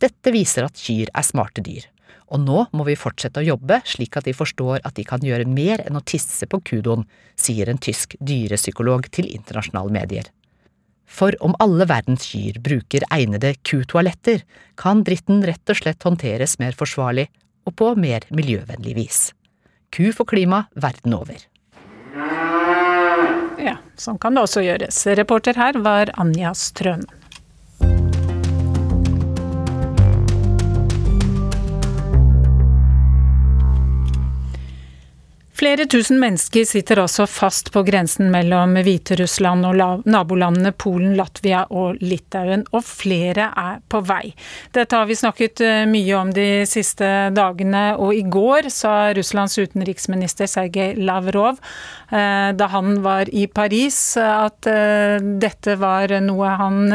Dette 0.00 0.32
viser 0.32 0.66
at 0.66 0.80
kyr 0.80 1.10
er 1.12 1.26
smarte 1.26 1.62
dyr, 1.64 1.86
og 2.30 2.42
nå 2.44 2.64
må 2.76 2.86
vi 2.86 2.98
fortsette 2.98 3.42
å 3.42 3.46
jobbe 3.46 3.80
slik 3.88 4.16
at 4.18 4.26
de 4.28 4.34
forstår 4.36 4.80
at 4.86 4.94
de 4.96 5.04
kan 5.06 5.22
gjøre 5.24 5.48
mer 5.50 5.82
enn 5.84 5.98
å 5.98 6.04
tisse 6.06 6.46
på 6.50 6.62
kudoen, 6.70 7.06
sier 7.34 7.70
en 7.70 7.80
tysk 7.82 8.16
dyrepsykolog 8.20 9.10
til 9.14 9.28
internasjonale 9.30 9.94
medier. 9.94 10.30
For 11.10 11.34
om 11.42 11.56
alle 11.58 11.88
verdens 11.90 12.28
kyr 12.30 12.60
bruker 12.62 13.04
egnede 13.10 13.56
kutoaletter, 13.66 14.44
kan 14.78 15.02
dritten 15.06 15.42
rett 15.46 15.72
og 15.72 15.80
slett 15.80 16.06
håndteres 16.06 16.60
mer 16.62 16.76
forsvarlig 16.78 17.26
og 17.66 17.74
på 17.76 17.92
mer 17.98 18.26
miljøvennlig 18.30 18.94
vis. 18.96 19.20
Ku 19.90 20.12
for 20.14 20.28
klima 20.30 20.68
verden 20.78 21.16
over. 21.18 21.42
Ja, 23.60 23.74
sånn 23.98 24.20
kan 24.22 24.38
det 24.38 24.46
også 24.46 24.62
gjøres. 24.64 25.02
Reporter 25.18 25.58
her 25.58 25.82
var 25.82 26.14
Anja 26.22 26.54
Strønen. 26.56 27.19
Flere 35.60 35.84
tusen 35.84 36.16
mennesker 36.16 36.64
sitter 36.64 37.02
også 37.02 37.26
fast 37.28 37.66
på 37.74 37.82
grensen 37.84 38.30
mellom 38.32 38.78
Hviterussland 38.80 39.66
og 39.68 40.06
nabolandene 40.08 40.70
Polen, 40.72 41.10
Latvia 41.18 41.66
og 41.68 41.98
Litauen, 42.00 42.62
og 42.72 42.86
flere 42.86 43.50
er 43.60 43.82
på 43.92 43.98
vei. 44.08 44.30
Dette 44.72 44.96
har 44.96 45.04
vi 45.10 45.18
snakket 45.20 45.60
eh, 45.60 45.82
mye 45.90 46.14
om 46.16 46.30
de 46.32 46.46
siste 46.64 47.10
dagene, 47.36 47.82
og 48.00 48.16
i 48.16 48.22
går 48.24 48.70
sa 48.72 49.10
Russlands 49.12 49.58
utenriksminister 49.60 50.48
Sergej 50.48 50.94
Lavrov, 50.96 51.60
eh, 52.08 52.56
da 52.56 52.68
han 52.72 53.02
var 53.04 53.28
i 53.28 53.44
Paris, 53.44 53.98
at 54.16 54.64
eh, 54.70 55.18
dette 55.44 55.74
var 55.82 56.14
noe 56.24 56.54
han 56.62 56.88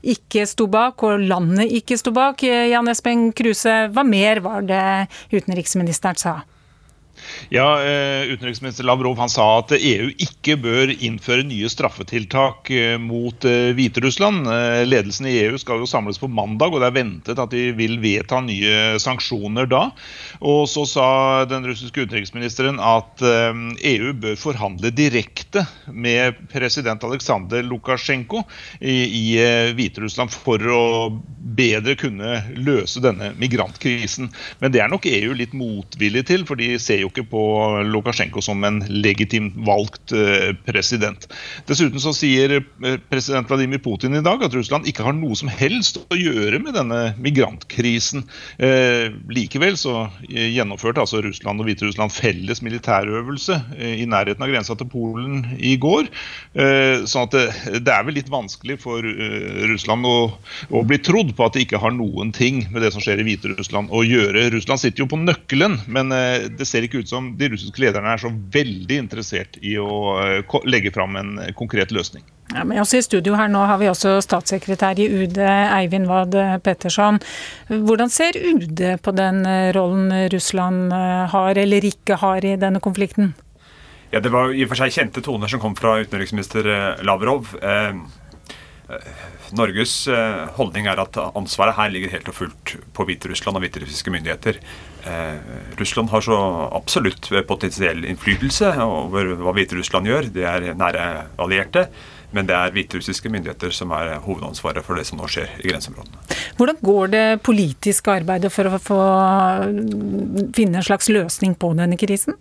ikke 0.00 0.46
sto 0.48 0.70
bak, 0.72 1.04
og 1.04 1.26
landet 1.28 1.68
ikke 1.82 2.00
sto 2.00 2.16
bak. 2.16 2.40
Jan 2.48 2.88
Espen 2.88 3.28
Kruse, 3.36 3.76
hva 3.92 4.06
mer 4.08 4.40
var 4.48 4.64
det 4.64 4.86
utenriksministeren 5.36 6.24
sa? 6.24 6.38
Ja, 7.48 7.82
eh, 7.82 8.32
Utenriksminister 8.32 8.84
Lavrov 8.84 9.18
han 9.18 9.30
sa 9.30 9.46
at 9.58 9.72
EU 9.74 10.10
ikke 10.22 10.54
bør 10.60 10.92
innføre 10.92 11.42
nye 11.48 11.70
straffetiltak 11.72 12.70
eh, 12.70 12.94
mot 13.00 13.44
eh, 13.48 13.72
Hviterussland. 13.74 14.46
Ledelsen 14.86 15.26
i 15.26 15.36
EU 15.44 15.58
skal 15.58 15.82
jo 15.82 15.88
samles 15.90 16.20
på 16.20 16.30
mandag, 16.30 16.70
og 16.70 16.82
det 16.82 16.90
er 16.90 16.96
ventet 16.96 17.42
at 17.42 17.50
de 17.54 17.70
vil 17.76 17.98
vedta 18.02 18.38
nye 18.44 19.00
sanksjoner 19.02 19.68
da. 19.70 19.82
Og 20.46 20.66
så 20.70 20.84
sa 20.88 21.08
den 21.50 21.66
russiske 21.66 22.06
utenriksministeren 22.06 22.78
at 22.82 23.22
EU 23.22 24.12
bør 24.20 24.38
forhandle 24.40 24.92
direkte 24.94 25.64
med 25.90 26.38
president 26.52 27.02
Aleksandr 27.06 27.64
Lukasjenko 27.66 28.44
i 28.80 29.24
Hviterussland 29.76 30.32
for 30.32 30.62
å 30.70 30.82
bedre 31.60 31.96
kunne 32.00 32.40
løse 32.56 33.02
denne 33.02 33.32
migrantkrisen. 33.40 34.30
Men 34.62 34.74
det 34.74 34.82
er 34.84 34.92
nok 34.92 35.08
EU 35.10 35.34
litt 35.36 35.56
motvillig 35.56 36.24
til, 36.30 36.46
for 36.48 36.60
de 36.60 36.72
ser 36.82 37.02
jo 37.04 37.09
ikke 37.10 37.26
på 37.30 37.42
Lukasjenko 37.90 38.42
som 38.44 38.62
en 38.66 38.80
legitimt 38.88 39.56
valgt 39.66 40.14
eh, 40.16 40.52
president. 40.66 41.26
Dessuten 41.68 42.02
så 42.02 42.12
sier 42.16 42.58
eh, 42.60 42.96
president 43.10 43.48
Vladimir 43.50 43.82
Putin 43.82 44.16
i 44.18 44.24
dag 44.24 44.42
at 44.44 44.54
Russland 44.56 44.88
ikke 44.88 45.04
har 45.06 45.16
noe 45.16 45.36
som 45.38 45.50
helst 45.52 46.00
å 46.02 46.18
gjøre 46.18 46.60
med 46.62 46.76
denne 46.78 47.00
migrantkrisen. 47.20 48.24
Eh, 48.58 49.10
likevel 49.30 49.78
så 49.80 50.08
gjennomførte 50.30 51.02
altså 51.02 51.22
Russland 51.24 51.62
og 51.62 51.68
Hviterussland 51.68 52.14
felles 52.14 52.62
militærøvelse 52.64 53.56
i 53.80 54.06
nærheten 54.08 54.44
av 54.44 54.50
grensa 54.50 54.76
til 54.78 54.88
Polen 54.90 55.56
i 55.58 55.74
går. 55.80 56.08
Sånn 57.08 57.26
at 57.26 57.34
det, 57.34 57.44
det 57.86 57.92
er 57.92 58.04
vel 58.06 58.16
litt 58.18 58.30
vanskelig 58.32 58.76
for 58.82 59.04
Russland 59.70 60.06
å, 60.08 60.16
å, 60.70 60.82
bli 60.86 60.98
trodd 61.02 61.32
på 61.36 61.46
at 61.46 61.56
det 61.56 61.64
ikke 61.66 61.80
har 61.82 61.94
noen 61.94 62.32
ting 62.36 62.62
med 62.72 62.84
det 62.84 62.92
som 62.94 63.02
skjer 63.02 63.22
i 63.22 63.26
Hviterussland 63.26 63.92
å 63.94 64.02
gjøre. 64.06 64.48
Russland 64.54 64.82
sitter 64.82 65.04
jo 65.04 65.10
på 65.12 65.20
nøkkelen, 65.20 65.78
men 65.90 66.12
det 66.56 66.68
ser 66.68 66.86
ikke 66.86 66.99
ut 66.99 66.99
som 67.08 67.32
de 67.38 67.48
russiske 67.52 67.80
lederne 67.80 68.12
er 68.12 68.20
så 68.20 68.32
veldig 68.52 68.98
interessert 69.06 69.56
i 69.62 69.76
å 69.80 70.18
eh, 70.20 70.60
legge 70.68 70.92
fram 70.92 71.16
en 71.16 71.38
konkret 71.56 71.94
løsning. 71.94 72.26
Ja, 72.50 72.64
men 72.66 72.80
også 72.82 72.98
I 72.98 73.04
studio 73.06 73.36
her 73.38 73.50
nå 73.50 73.62
har 73.68 73.78
vi 73.78 73.88
også 73.90 74.16
statssekretær 74.24 74.98
i 74.98 75.06
UD, 75.06 75.38
Eivind 75.38 76.08
Wad 76.10 76.34
Petterson. 76.64 77.20
Hvordan 77.68 78.10
ser 78.10 78.34
UD 78.34 78.82
på 79.04 79.14
den 79.14 79.44
eh, 79.46 79.70
rollen 79.76 80.10
Russland 80.32 80.90
eh, 80.96 81.28
har 81.30 81.60
eller 81.62 81.86
ikke 81.86 82.18
har 82.24 82.44
i 82.44 82.56
denne 82.58 82.82
konflikten? 82.82 83.34
Ja, 84.10 84.18
Det 84.18 84.32
var 84.34 84.50
i 84.50 84.64
og 84.64 84.72
for 84.72 84.82
seg 84.82 84.96
kjente 84.96 85.22
toner 85.22 85.46
som 85.46 85.62
kom 85.62 85.76
fra 85.78 86.00
utenriksminister 86.02 86.66
Lavrov. 87.06 87.54
Eh, 87.62 87.94
Norges 89.56 89.94
holdning 90.56 90.86
er 90.90 91.00
at 91.02 91.16
ansvaret 91.34 91.76
her 91.78 91.90
ligger 91.92 92.12
helt 92.12 92.30
og 92.30 92.36
fullt 92.36 92.76
på 92.94 93.06
Hviterussland 93.08 93.58
og 93.58 93.64
hviterussiske 93.64 94.12
myndigheter. 94.14 94.60
Eh, 95.06 95.50
Russland 95.80 96.10
har 96.12 96.24
så 96.24 96.38
absolutt 96.76 97.30
potensiell 97.48 98.04
innflytelse 98.04 98.72
over 98.84 99.34
hva 99.40 99.54
Hviterussland 99.56 100.10
gjør. 100.10 100.30
Det 100.34 100.46
er 100.46 100.72
nære 100.78 101.10
allierte. 101.40 101.88
Men 102.30 102.46
det 102.46 102.54
er 102.54 102.70
hviterussiske 102.70 103.30
myndigheter 103.32 103.72
som 103.74 103.90
er 103.96 104.12
hovedansvaret 104.22 104.86
for 104.86 104.98
det 104.98 105.02
som 105.08 105.18
nå 105.18 105.26
skjer 105.30 105.50
i 105.64 105.72
grenseområdene. 105.72 106.20
Hvordan 106.60 106.78
går 106.86 107.10
det 107.10 107.24
politiske 107.42 108.12
arbeidet 108.20 108.52
for 108.54 108.70
å 108.70 108.78
få 108.78 108.98
finne 110.54 110.78
en 110.78 110.86
slags 110.86 111.10
løsning 111.10 111.56
på 111.58 111.72
denne 111.78 111.98
krisen? 111.98 112.38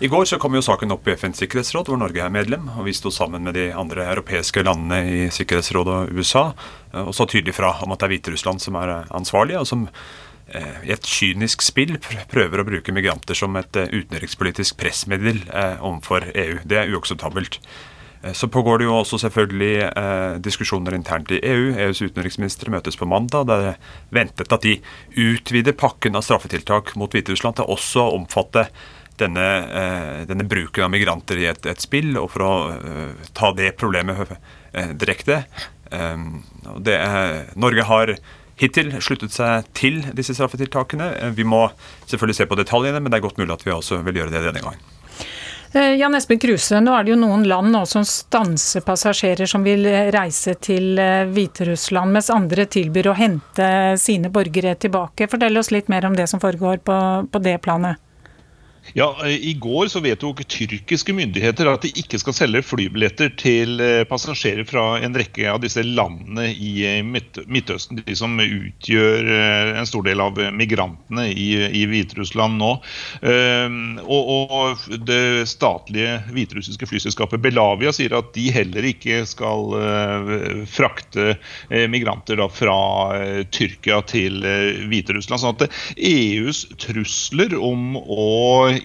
I 0.00 0.08
går 0.08 0.28
så 0.30 0.38
kom 0.38 0.54
jo 0.54 0.62
saken 0.62 0.94
opp 0.94 1.08
i 1.08 1.16
FNs 1.18 1.40
sikkerhetsråd, 1.42 1.88
hvor 1.90 1.98
Norge 1.98 2.22
er 2.22 2.30
medlem. 2.30 2.68
og 2.78 2.86
Vi 2.86 2.94
sto 2.94 3.10
sammen 3.10 3.42
med 3.42 3.56
de 3.58 3.72
andre 3.74 4.06
europeiske 4.12 4.62
landene 4.62 5.00
i 5.02 5.26
Sikkerhetsrådet 5.34 5.96
og 5.96 6.14
USA 6.14 6.52
og 7.02 7.10
så 7.14 7.26
tydelig 7.26 7.56
fra 7.56 7.74
om 7.82 7.92
at 7.92 8.00
det 8.00 8.06
er 8.06 8.14
Hviterussland 8.14 8.62
som 8.62 8.78
er 8.78 8.94
ansvarlig, 9.10 9.58
og 9.58 9.66
som 9.66 9.88
Eh, 10.48 10.88
i 10.88 10.94
et 10.94 11.04
kynisk 11.04 11.60
spill 11.64 11.98
prøver 12.30 12.62
å 12.62 12.64
bruke 12.64 12.92
migranter 12.96 13.36
som 13.36 13.56
et 13.60 13.76
eh, 13.76 13.90
utenrikspolitisk 13.92 14.78
pressmiddel 14.80 15.42
eh, 15.52 15.76
overfor 15.84 16.24
EU. 16.32 16.56
Det 16.64 16.80
er 16.80 16.94
uakseptabelt. 16.94 17.60
Så 18.34 18.48
pågår 18.50 18.80
det 18.80 18.88
jo 18.88 18.96
også 18.98 19.20
selvfølgelig 19.22 19.74
eh, 19.86 20.38
diskusjoner 20.42 20.96
internt 20.96 21.30
i 21.30 21.38
EU. 21.38 21.68
EUs 21.84 22.00
utenriksministre 22.02 22.72
møtes 22.74 22.98
på 22.98 23.06
mandag. 23.06 23.46
Det 23.46 23.58
er 23.68 23.76
ventet 24.10 24.54
at 24.56 24.64
de 24.64 24.74
utvider 25.14 25.76
pakken 25.78 26.18
av 26.18 26.24
straffetiltak 26.26 26.96
mot 26.98 27.12
Hviterussland 27.14 27.60
til 27.60 27.70
også 27.76 28.08
å 28.08 28.16
omfatte 28.16 28.66
denne, 29.20 29.46
eh, 29.82 30.26
denne, 30.28 30.46
bruken 30.48 30.86
av 30.86 30.92
migranter 30.94 31.40
i 31.40 31.48
et, 31.50 31.66
et 31.66 31.82
spill, 31.82 32.14
og 32.20 32.30
for 32.34 32.46
å 32.46 32.52
eh, 32.74 33.30
ta 33.36 33.52
det 33.56 33.74
problemet 33.80 34.36
direkte. 35.00 35.42
Det, 35.88 36.94
Norge 37.56 37.84
har 37.88 38.10
hittil 38.58 38.92
sluttet 39.02 39.34
seg 39.34 39.66
til 39.76 40.00
disse 40.16 40.36
straffetiltakene. 40.36 41.10
Eh, 41.22 41.34
vi 41.36 41.46
må 41.46 41.66
selvfølgelig 42.06 42.40
se 42.40 42.48
på 42.50 42.58
detaljene, 42.58 43.00
men 43.00 43.12
det 43.12 43.20
er 43.20 43.26
godt 43.26 43.40
mulig 43.40 43.54
at 43.54 43.66
vi 43.66 43.74
også 43.74 44.02
vil 44.06 44.22
gjøre 44.22 44.34
det 44.34 44.44
denne 44.48 44.64
gangen. 44.64 44.94
Eh, 45.76 45.98
Jan 46.00 46.16
Espen 46.16 46.40
Kruse, 46.40 46.80
nå 46.80 46.94
er 46.96 47.04
det 47.04 47.12
jo 47.12 47.20
noen 47.20 47.44
land 47.48 47.74
nå 47.74 47.82
som 47.86 48.06
stanser 48.08 48.84
passasjerer 48.86 49.48
som 49.50 49.66
vil 49.66 49.84
reise 50.14 50.56
til 50.64 50.98
eh, 51.02 51.28
Hviterussland, 51.28 52.14
mens 52.16 52.32
andre 52.32 52.64
tilbyr 52.70 53.12
å 53.12 53.16
hente 53.18 53.70
sine 54.00 54.32
borgere 54.32 54.74
tilbake. 54.80 55.28
Fortell 55.30 55.60
oss 55.60 55.72
litt 55.74 55.92
mer 55.92 56.08
om 56.08 56.16
det 56.16 56.28
som 56.30 56.42
foregår 56.42 56.82
på, 56.84 56.98
på 57.30 57.44
det 57.44 57.58
planet. 57.64 58.00
Ja, 58.92 59.26
I 59.26 59.52
går 59.54 59.88
så 59.88 60.00
vedtok 60.00 60.40
tyrkiske 60.48 61.12
myndigheter 61.12 61.68
at 61.68 61.84
de 61.84 61.90
ikke 62.00 62.18
skal 62.20 62.36
selge 62.36 62.62
flybilletter 62.64 63.32
til 63.38 63.82
eh, 63.84 64.04
passasjerer 64.08 64.64
fra 64.68 64.84
en 65.04 65.16
rekke 65.18 65.44
av 65.50 65.60
disse 65.62 65.82
landene 65.84 66.48
i 66.54 66.72
eh, 66.88 67.00
Midtøsten, 67.04 68.00
de 68.06 68.16
som 68.16 68.38
utgjør 68.40 69.28
eh, 69.34 69.72
en 69.80 69.88
stor 69.88 70.06
del 70.06 70.22
av 70.24 70.40
migrantene 70.56 71.28
i, 71.28 71.50
i 71.82 71.84
Hviterussland 71.90 72.58
nå. 72.58 72.70
Og, 74.08 74.28
og, 74.32 74.84
Det 75.08 75.46
statlige 75.48 76.18
hviterussiske 76.32 76.86
flyselskapet 76.88 77.42
Belavia 77.42 77.92
sier 77.94 78.14
at 78.18 78.30
de 78.34 78.48
heller 78.54 78.86
ikke 78.88 79.20
skal 79.28 79.74
frakte 80.70 81.36
migranter 81.90 82.40
fra 82.52 82.78
Tyrkia 83.54 84.00
til 84.08 84.40
Hviterussland. 84.88 85.42
sånn 85.42 85.56
at 85.56 85.78
EUs 85.96 86.64
trusler 86.80 87.56
om 87.58 87.96
å 87.98 88.28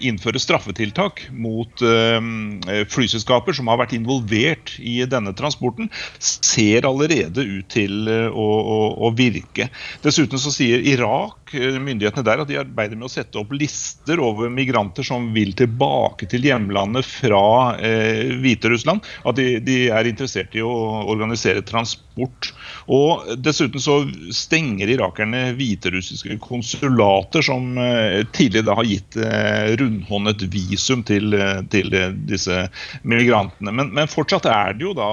innføre 0.00 0.40
straffetiltak 0.42 1.26
mot 1.30 1.82
eh, 1.84 2.84
flyselskaper 2.90 3.56
som 3.56 3.70
har 3.70 3.80
vært 3.82 3.94
involvert 3.96 4.74
i 4.80 5.00
denne 5.10 5.34
transporten, 5.36 5.90
ser 6.18 6.88
allerede 6.88 7.44
ut 7.44 7.68
til 7.74 8.08
eh, 8.10 8.28
å, 8.30 8.48
å, 8.76 8.78
å 9.06 9.12
virke. 9.16 9.68
Dessuten 10.04 10.40
så 10.40 10.52
sier 10.54 10.84
Irak, 10.94 11.43
myndighetene 11.54 12.24
der, 12.26 12.42
at 12.42 12.50
de 12.50 12.58
arbeider 12.60 12.98
med 12.98 13.08
å 13.08 13.12
sette 13.12 13.40
opp 13.40 13.52
lister 13.56 14.20
over 14.22 14.52
migranter 14.52 15.06
som 15.06 15.30
vil 15.34 15.54
tilbake 15.56 16.28
til 16.30 16.46
hjemlandet 16.46 17.06
fra 17.08 17.44
eh, 17.78 18.34
Hviterussland. 18.42 19.04
At 19.24 19.38
de, 19.38 19.58
de 19.64 19.78
er 19.94 20.10
interessert 20.10 20.54
i 20.56 20.64
å 20.64 20.72
organisere 21.10 21.64
transport. 21.66 22.52
Og 22.92 23.24
Dessuten 23.40 23.82
så 23.82 24.00
stenger 24.34 24.92
irakerne 24.94 25.46
hviterussiske 25.58 26.38
konsulater 26.44 27.44
som 27.44 27.78
eh, 27.80 28.22
tidligere 28.36 28.78
har 28.78 28.88
gitt 28.88 29.18
eh, 29.18 29.74
rundhåndet 29.80 30.46
visum 30.52 31.04
til, 31.06 31.34
til 31.72 31.90
disse 32.28 32.66
migrantene. 33.02 33.72
Men, 33.74 33.92
men, 33.94 34.10
fortsatt 34.10 34.46
er 34.50 34.76
det 34.76 34.86
jo 34.86 34.94
da 34.96 35.10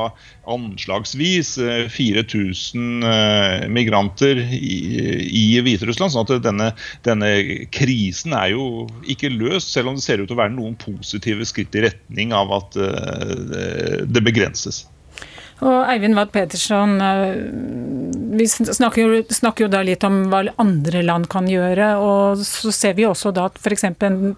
anslagsvis 0.50 1.56
4000 1.90 3.04
eh, 3.04 3.12
eh, 3.12 3.68
migranter 3.70 4.42
i, 4.56 4.78
i 5.28 5.46
Hviterussland. 5.62 6.14
sånn 6.14 6.26
at 6.26 6.31
denne, 6.40 6.72
denne, 7.06 7.32
krisen 7.74 8.36
er 8.38 8.54
jo 8.54 8.88
ikke 9.10 9.34
løst, 9.34 9.74
selv 9.74 9.92
om 9.92 10.00
det 10.00 10.06
ser 10.06 10.22
ut 10.22 10.30
til 10.30 10.38
å 10.38 10.42
være 10.44 10.56
noen 10.56 10.78
positive 10.80 11.48
skritt 11.50 11.76
i 11.76 11.86
retning 11.88 12.36
av 12.36 12.54
at 12.56 12.80
eh, 12.80 14.02
det 14.08 14.24
begrenses. 14.26 14.86
Og 15.62 15.84
Eivind 15.86 16.18
Watt 16.18 16.32
Petersson, 16.34 16.96
vi 18.32 18.48
snakker 18.48 19.02
jo, 19.02 19.24
snakker 19.30 19.66
jo, 19.66 19.70
da 19.72 19.82
litt 19.86 20.04
om 20.08 20.24
hva 20.32 20.42
andre 20.62 21.04
land 21.06 21.28
kan 21.30 21.46
gjøre. 21.50 21.92
og 22.02 22.42
Så 22.46 22.72
ser 22.74 22.96
vi 22.98 23.06
også 23.06 23.30
da 23.36 23.46
at 23.50 23.60
f.eks. 23.62 23.86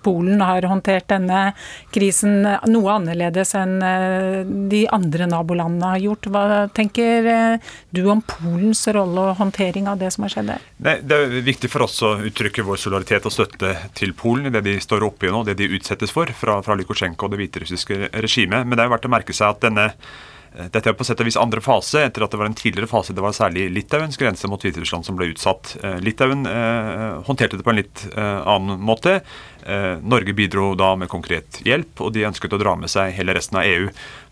Polen 0.04 0.42
har 0.44 0.66
håndtert 0.68 1.08
denne 1.14 1.54
krisen 1.94 2.42
noe 2.44 2.96
annerledes 2.98 3.54
enn 3.56 3.78
eh, 3.86 4.42
de 4.72 4.84
andre 4.92 5.30
nabolandene 5.32 5.94
har 5.94 6.04
gjort. 6.04 6.28
Hva 6.34 6.44
tenker 6.76 7.30
eh, 7.32 7.72
du 7.96 8.04
om 8.12 8.24
Polens 8.28 8.84
rolle 8.92 9.30
og 9.30 9.40
håndtering 9.40 9.88
av 9.92 10.02
det 10.02 10.12
som 10.16 10.28
har 10.28 10.36
skjedd 10.36 10.52
der? 10.52 10.68
Det, 10.76 10.98
det 11.08 11.22
er 11.22 11.48
viktig 11.48 11.72
for 11.72 11.88
oss 11.88 12.02
å 12.04 12.16
uttrykke 12.28 12.68
vår 12.68 12.82
solidaritet 12.84 13.30
og 13.30 13.36
støtte 13.38 13.78
til 13.96 14.12
Polen 14.18 14.50
i 14.50 14.54
det 14.58 14.66
de 14.68 14.76
står 14.84 15.08
oppe 15.08 15.30
i 15.30 15.34
nå, 15.34 15.46
det 15.48 15.56
de 15.62 15.72
utsettes 15.78 16.12
for 16.12 16.28
fra, 16.36 16.60
fra 16.66 16.76
Lukasjenko 16.80 17.30
og 17.30 17.36
det 17.36 17.44
hviterussiske 17.46 18.12
regimet. 18.12 18.68
Men 18.68 18.76
det 18.76 18.84
er 18.84 18.92
jo 18.92 18.98
verdt 18.98 19.12
å 19.12 19.16
merke 19.16 19.38
seg 19.38 19.54
at 19.54 19.64
denne 19.70 19.92
Eh, 19.94 20.33
dette 20.54 20.92
er 20.92 20.94
på 20.98 21.06
sett 21.08 21.22
og 21.24 21.28
vis 21.28 21.38
andre 21.40 21.62
fase, 21.64 22.04
etter 22.06 22.26
at 22.26 22.34
det 22.34 22.38
var 22.38 22.50
en 22.50 22.58
tidligere 22.58 22.90
fase. 22.90 23.16
Det 23.16 23.24
var 23.24 23.34
særlig 23.34 23.66
Litauens 23.74 24.20
grense 24.22 24.50
mot 24.52 24.62
Hviterussland 24.62 25.08
som 25.08 25.18
ble 25.18 25.32
utsatt. 25.32 25.76
Eh, 25.82 25.98
Litauen 26.04 26.46
eh, 26.50 27.22
håndterte 27.26 27.58
det 27.58 27.66
på 27.66 27.74
en 27.74 27.80
litt 27.82 28.06
eh, 28.14 28.40
annen 28.54 28.82
måte. 28.82 29.20
Eh, 29.66 29.96
Norge 30.04 30.36
bidro 30.38 30.74
da 30.78 30.94
med 31.00 31.10
konkret 31.10 31.62
hjelp, 31.66 32.02
og 32.04 32.14
de 32.14 32.28
ønsket 32.30 32.54
å 32.54 32.62
dra 32.62 32.76
med 32.78 32.92
seg 32.92 33.16
hele 33.18 33.36
resten 33.38 33.60
av 33.60 33.66
EU. 33.66 33.90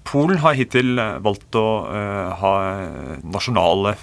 Polen 0.08 0.40
har 0.42 0.56
hittil 0.58 1.00
eh, 1.00 1.20
valgt 1.24 1.56
å 1.56 1.66
uh, 1.86 2.32
ha 2.42 2.54
nasjonale 3.22 3.94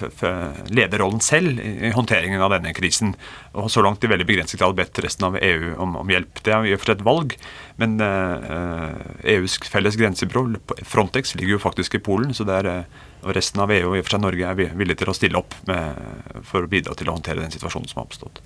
lederrollen 0.70 1.20
selv 1.24 1.58
i, 1.58 1.90
håndteringen 1.94 2.42
av 2.44 2.52
denne 2.54 2.72
krisen. 2.76 3.14
Og 3.52 3.66
har 3.66 3.72
så 3.74 3.84
langt 3.84 4.06
i 4.06 4.10
veldig 4.10 4.28
begrenset 4.28 4.60
grad 4.60 4.78
bedt 4.78 5.02
resten 5.04 5.28
av 5.28 5.38
EU 5.40 5.74
om, 5.82 5.98
om 6.02 6.12
hjelp. 6.12 6.42
Det 6.44 6.54
er 6.54 6.68
i 6.68 6.76
og 6.76 6.80
for 6.80 6.92
seg 6.92 7.00
et 7.00 7.08
valg, 7.08 7.36
men 7.82 7.98
EUs 8.02 9.58
felles 9.70 9.98
grensebyrå, 9.98 10.46
Frontex, 10.86 11.34
ligger 11.38 11.56
jo 11.56 11.62
faktisk 11.66 11.98
i 11.98 12.02
Polen. 12.02 12.34
så 12.34 12.46
det 12.46 12.60
er 12.62 12.86
og 13.22 13.34
resten 13.36 13.62
av 13.62 13.72
EU 13.74 13.90
og 13.90 13.96
i 13.98 14.02
og 14.02 14.06
for 14.06 14.16
seg 14.16 14.24
Norge 14.24 14.50
er 14.50 14.76
villige 14.78 15.02
til 15.02 15.10
å 15.12 15.16
stille 15.16 15.40
opp 15.40 15.56
med, 15.68 16.04
for 16.46 16.66
å 16.66 16.70
bidra 16.70 16.94
til 16.98 17.10
å 17.10 17.16
håndtere 17.16 17.42
den 17.42 17.54
situasjonen 17.54 17.90
som 17.90 18.02
har 18.02 18.08
oppstått. 18.08 18.42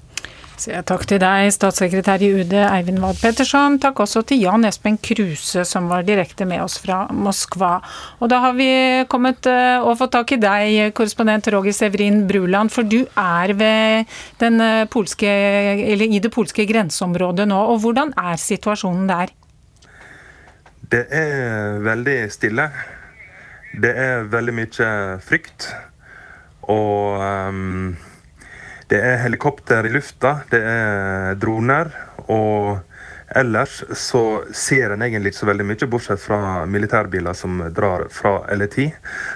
Så 0.62 0.79
takk 0.87 1.02
til 1.11 1.19
deg, 1.19 1.49
statssekretær 1.50 2.23
i 2.23 2.29
UD 2.38 2.52
Eivind 2.55 3.00
Wad 3.02 3.19
Petterson. 3.19 3.81
Takk 3.83 4.02
også 4.05 4.21
til 4.29 4.45
Jan 4.45 4.67
Espen 4.69 4.99
Kruse, 5.02 5.64
som 5.67 5.88
var 5.91 6.05
direkte 6.07 6.47
med 6.47 6.62
oss 6.62 6.76
fra 6.79 7.00
Moskva. 7.11 7.73
Og 8.23 8.31
da 8.31 8.38
har 8.45 8.55
vi 8.55 8.69
kommet 9.11 9.49
eh, 9.50 9.83
og 9.83 9.97
fått 9.99 10.14
tak 10.14 10.37
i 10.37 10.41
deg, 10.43 10.93
korrespondent 10.95 11.50
Roger 11.50 11.75
Severin 11.75 12.23
Bruland, 12.29 12.71
for 12.71 12.87
du 12.87 13.00
er 13.19 13.57
ved 13.59 14.14
den 14.45 14.62
eh, 14.62 14.87
polske, 14.93 15.26
eller 15.26 16.07
i 16.07 16.23
det 16.23 16.31
polske 16.31 16.69
grenseområdet 16.69 17.49
nå. 17.50 17.59
Og 17.75 17.83
hvordan 17.83 18.14
er 18.21 18.38
situasjonen 18.38 19.11
der? 19.11 19.35
Det 20.93 21.07
er 21.11 21.81
veldig 21.83 22.19
stille. 22.31 22.71
Det 23.73 23.93
er 23.97 24.29
veldig 24.33 24.55
mye 24.61 24.95
frykt. 25.25 25.71
Og 26.71 27.21
um 27.21 27.95
det 28.93 28.99
er 29.00 29.23
helikopter 29.23 29.87
i 29.88 29.91
lufta, 29.95 30.35
det 30.50 30.59
er 30.69 31.37
droner. 31.41 31.88
Og 32.29 32.76
ellers 33.41 33.79
så 33.97 34.43
ser 34.52 34.93
en 34.93 35.05
egentlig 35.07 35.33
ikke 35.33 35.38
så 35.38 35.49
veldig 35.49 35.64
mye, 35.64 35.88
bortsett 35.95 36.21
fra 36.21 36.41
militærbiler 36.69 37.33
som 37.33 37.62
drar 37.73 38.05
fra 38.12 38.35
LET. 38.52 38.76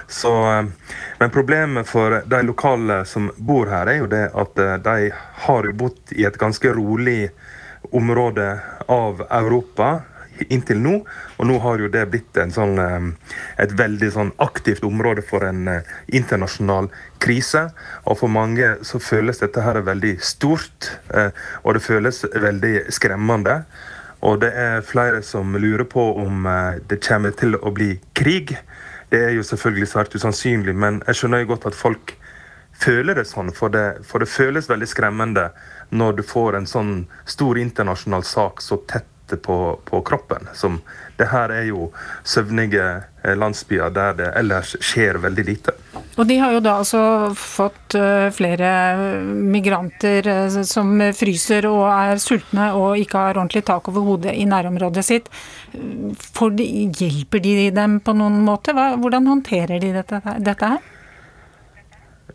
Så, 0.07 0.33
eh, 0.51 0.93
men 1.17 1.33
problemet 1.33 1.89
for 1.89 2.19
de 2.21 2.43
lokale 2.45 2.99
som 3.09 3.31
bor 3.37 3.65
her, 3.73 3.89
er 3.89 3.97
jo 4.03 4.11
det 4.11 4.27
at 4.29 4.61
eh, 4.61 4.75
de 4.85 5.09
har 5.47 5.71
bodd 5.73 6.13
i 6.13 6.27
et 6.29 6.37
ganske 6.37 6.75
rolig 6.77 7.31
område 7.89 8.59
av 8.85 9.25
Europa 9.25 9.89
inntil 10.49 10.79
nå. 10.83 10.93
Og 11.37 11.49
nå 11.49 11.57
har 11.63 11.81
jo 11.81 11.89
det 11.91 12.05
blitt 12.11 12.39
sånn, 12.53 12.77
eh, 12.81 13.33
et 13.63 13.73
veldig 13.77 14.09
sånn 14.13 14.31
aktivt 14.43 14.85
område 14.87 15.23
for 15.25 15.45
en 15.47 15.67
eh, 15.71 15.91
internasjonal 16.07 16.89
krise. 17.23 17.67
Og 18.05 18.19
for 18.21 18.31
mange 18.31 18.75
så 18.87 19.01
føles 19.03 19.41
dette 19.43 19.63
her 19.65 19.81
veldig 19.85 20.17
stort, 20.23 20.91
eh, 21.13 21.31
og 21.63 21.77
det 21.77 21.85
føles 21.85 22.23
veldig 22.33 22.75
skremmende. 22.93 23.61
Og 24.25 24.39
det 24.41 24.53
er 24.57 24.85
flere 24.85 25.21
som 25.21 25.53
lurer 25.55 25.85
på 25.85 26.03
om 26.17 26.47
det 26.89 26.97
kommer 27.05 27.35
til 27.37 27.53
å 27.61 27.69
bli 27.69 27.99
krig. 28.17 28.55
Det 29.13 29.19
er 29.27 29.35
jo 29.35 29.43
selvfølgelig 29.45 29.91
svært 29.91 30.15
usannsynlig, 30.17 30.73
men 30.75 31.03
jeg 31.05 31.19
skjønner 31.19 31.43
jo 31.43 31.51
godt 31.53 31.67
at 31.69 31.77
folk 31.77 32.15
føler 32.77 33.17
det 33.17 33.27
sånn. 33.29 33.51
For 33.55 33.73
det, 33.73 34.01
for 34.07 34.23
det 34.23 34.29
føles 34.31 34.69
veldig 34.69 34.89
skremmende 34.89 35.49
når 35.89 36.17
du 36.17 36.23
får 36.27 36.57
en 36.57 36.69
sånn 36.69 36.95
stor 37.29 37.59
internasjonal 37.61 38.25
sak 38.27 38.63
så 38.63 38.81
tett 38.89 39.07
på, 39.35 39.79
på, 39.85 40.01
kroppen. 40.01 40.47
Som, 40.53 40.79
det 41.17 41.27
her 41.31 41.51
er 41.51 41.67
jo 41.67 41.89
søvnige 42.23 42.85
eh, 43.23 43.35
landsbyer 43.35 43.91
der 43.91 44.15
det 44.17 44.31
ellers 44.39 44.75
skjer 44.79 45.19
veldig 45.23 45.45
lite. 45.45 45.75
Og 46.17 46.25
de 46.29 46.39
har 46.39 46.55
jo 46.55 46.61
da 46.63 46.77
altså 46.79 47.01
fått 47.37 47.97
eh, 47.99 48.29
flere 48.33 48.71
migranter 49.27 50.27
eh, 50.31 50.59
som 50.63 50.95
fryser 51.13 51.67
og 51.69 51.83
er 51.91 52.23
sultne 52.23 52.71
og 52.77 53.01
ikke 53.01 53.27
har 53.27 53.37
ordentlig 53.37 53.65
tak 53.67 53.91
over 53.91 54.07
hodet 54.07 54.33
i 54.37 54.47
nærområdet 54.49 55.05
sitt. 55.05 55.31
De, 55.73 56.67
hjelper 56.87 57.43
de 57.43 57.57
dem 57.75 57.99
på 57.99 58.15
noen 58.15 58.39
måte? 58.45 58.73
Hvordan 58.73 59.27
håndterer 59.27 59.81
de 59.83 59.91
dette, 59.99 60.21
dette 60.39 60.71
her? 60.77 60.93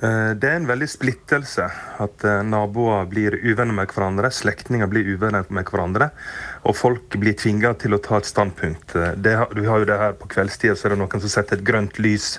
Eh, 0.02 0.30
det 0.34 0.48
er 0.50 0.56
en 0.58 0.66
veldig 0.66 0.88
splittelse 0.90 1.68
at 2.02 2.24
eh, 2.26 2.40
naboer 2.42 3.04
blir 3.06 3.36
uvenner 3.38 3.76
med 3.76 3.92
hverandre, 3.92 4.32
slektninger 4.34 4.88
blir 4.90 5.06
uvenner 5.14 5.46
med 5.54 5.68
hverandre, 5.70 6.08
og 6.66 6.74
folk 6.74 7.14
blir 7.22 7.36
tvinga 7.38 7.70
til 7.78 7.94
å 7.94 8.00
ta 8.02 8.18
et 8.18 8.26
standpunkt. 8.26 8.96
Eh, 8.98 9.12
det, 9.22 9.36
vi 9.54 9.68
har 9.68 9.82
jo 9.82 9.86
det 9.86 9.98
her 10.00 10.16
På 10.18 10.26
kveldstida, 10.32 10.74
så 10.74 10.88
er 10.88 10.94
det 10.94 10.98
noen 11.04 11.22
som 11.22 11.30
setter 11.30 11.58
et 11.60 11.66
grønt 11.66 11.98
lys 12.02 12.34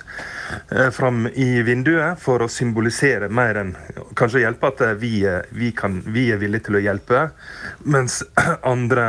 fram 0.94 1.24
i 1.28 1.62
vinduet 1.66 2.20
for 2.20 2.44
å 2.44 2.50
symbolisere 2.52 3.30
mer 3.32 3.58
enn 3.58 3.72
kanskje 4.16 4.44
hjelpe 4.44 4.68
at 4.70 4.82
vi, 5.00 5.24
vi, 5.56 5.72
kan, 5.76 5.98
vi 6.04 6.28
er 6.32 6.38
villige 6.38 6.68
til 6.68 6.78
å 6.78 6.82
hjelpe, 6.84 7.24
mens 7.88 8.20
andre 8.74 9.06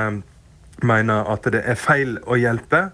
mener 0.83 1.27
at 1.31 1.47
det 1.51 1.61
er 1.67 1.79
feil 1.79 2.17
å 2.23 2.39
hjelpe. 2.39 2.87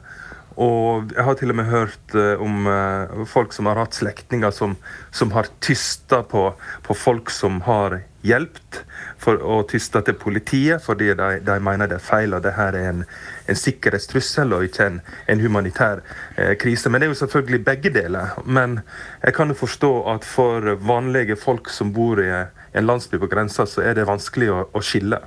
Og 0.59 1.13
jeg 1.15 1.23
har 1.23 1.37
til 1.39 1.53
og 1.53 1.57
med 1.61 1.69
hørt 1.71 2.15
uh, 2.15 2.41
om 2.43 2.67
uh, 2.67 3.23
folk 3.29 3.53
som 3.55 3.69
har 3.69 3.79
hatt 3.79 3.95
slektninger 3.95 4.51
som, 4.51 4.75
som, 5.11 5.31
har 5.31 5.47
tysta 5.63 6.23
på, 6.27 6.49
på, 6.83 6.95
folk 6.97 7.31
som 7.31 7.61
har 7.67 8.01
hjulpet, 8.21 8.83
og 9.25 9.67
tysta 9.69 10.01
til 10.05 10.13
politiet 10.17 10.81
fordi 10.81 11.11
de, 11.17 11.29
de, 11.45 11.55
mener 11.61 11.89
det 11.89 11.97
er 11.97 12.03
feil 12.03 12.33
og 12.33 12.43
det 12.45 12.53
her 12.53 12.75
er 12.77 12.89
en, 12.89 13.03
en 13.49 13.57
sikkerhetstrussel 13.57 14.53
og 14.53 14.65
ikke 14.65 14.87
en, 14.89 14.99
en 15.31 15.41
humanitær 15.41 16.03
uh, 16.03 16.53
krise. 16.59 16.89
Men 16.89 17.01
det 17.01 17.07
er 17.07 17.13
jo 17.15 17.21
selvfølgelig 17.23 17.65
begge 17.65 17.93
deler. 17.95 18.35
Men 18.45 18.81
jeg 19.23 19.37
kan 19.37 19.53
jo 19.53 19.61
forstå 19.61 19.93
at 20.15 20.27
for 20.27 20.75
vanlige 20.83 21.39
folk 21.39 21.71
som 21.71 21.93
bor 21.95 22.19
i 22.19 22.31
en 22.31 22.87
landsby 22.87 23.21
på 23.21 23.31
grensa, 23.31 23.65
så 23.65 23.85
er 23.85 23.95
det 23.95 24.09
vanskelig 24.09 24.51
å, 24.51 24.65
å 24.75 24.83
skille. 24.83 25.21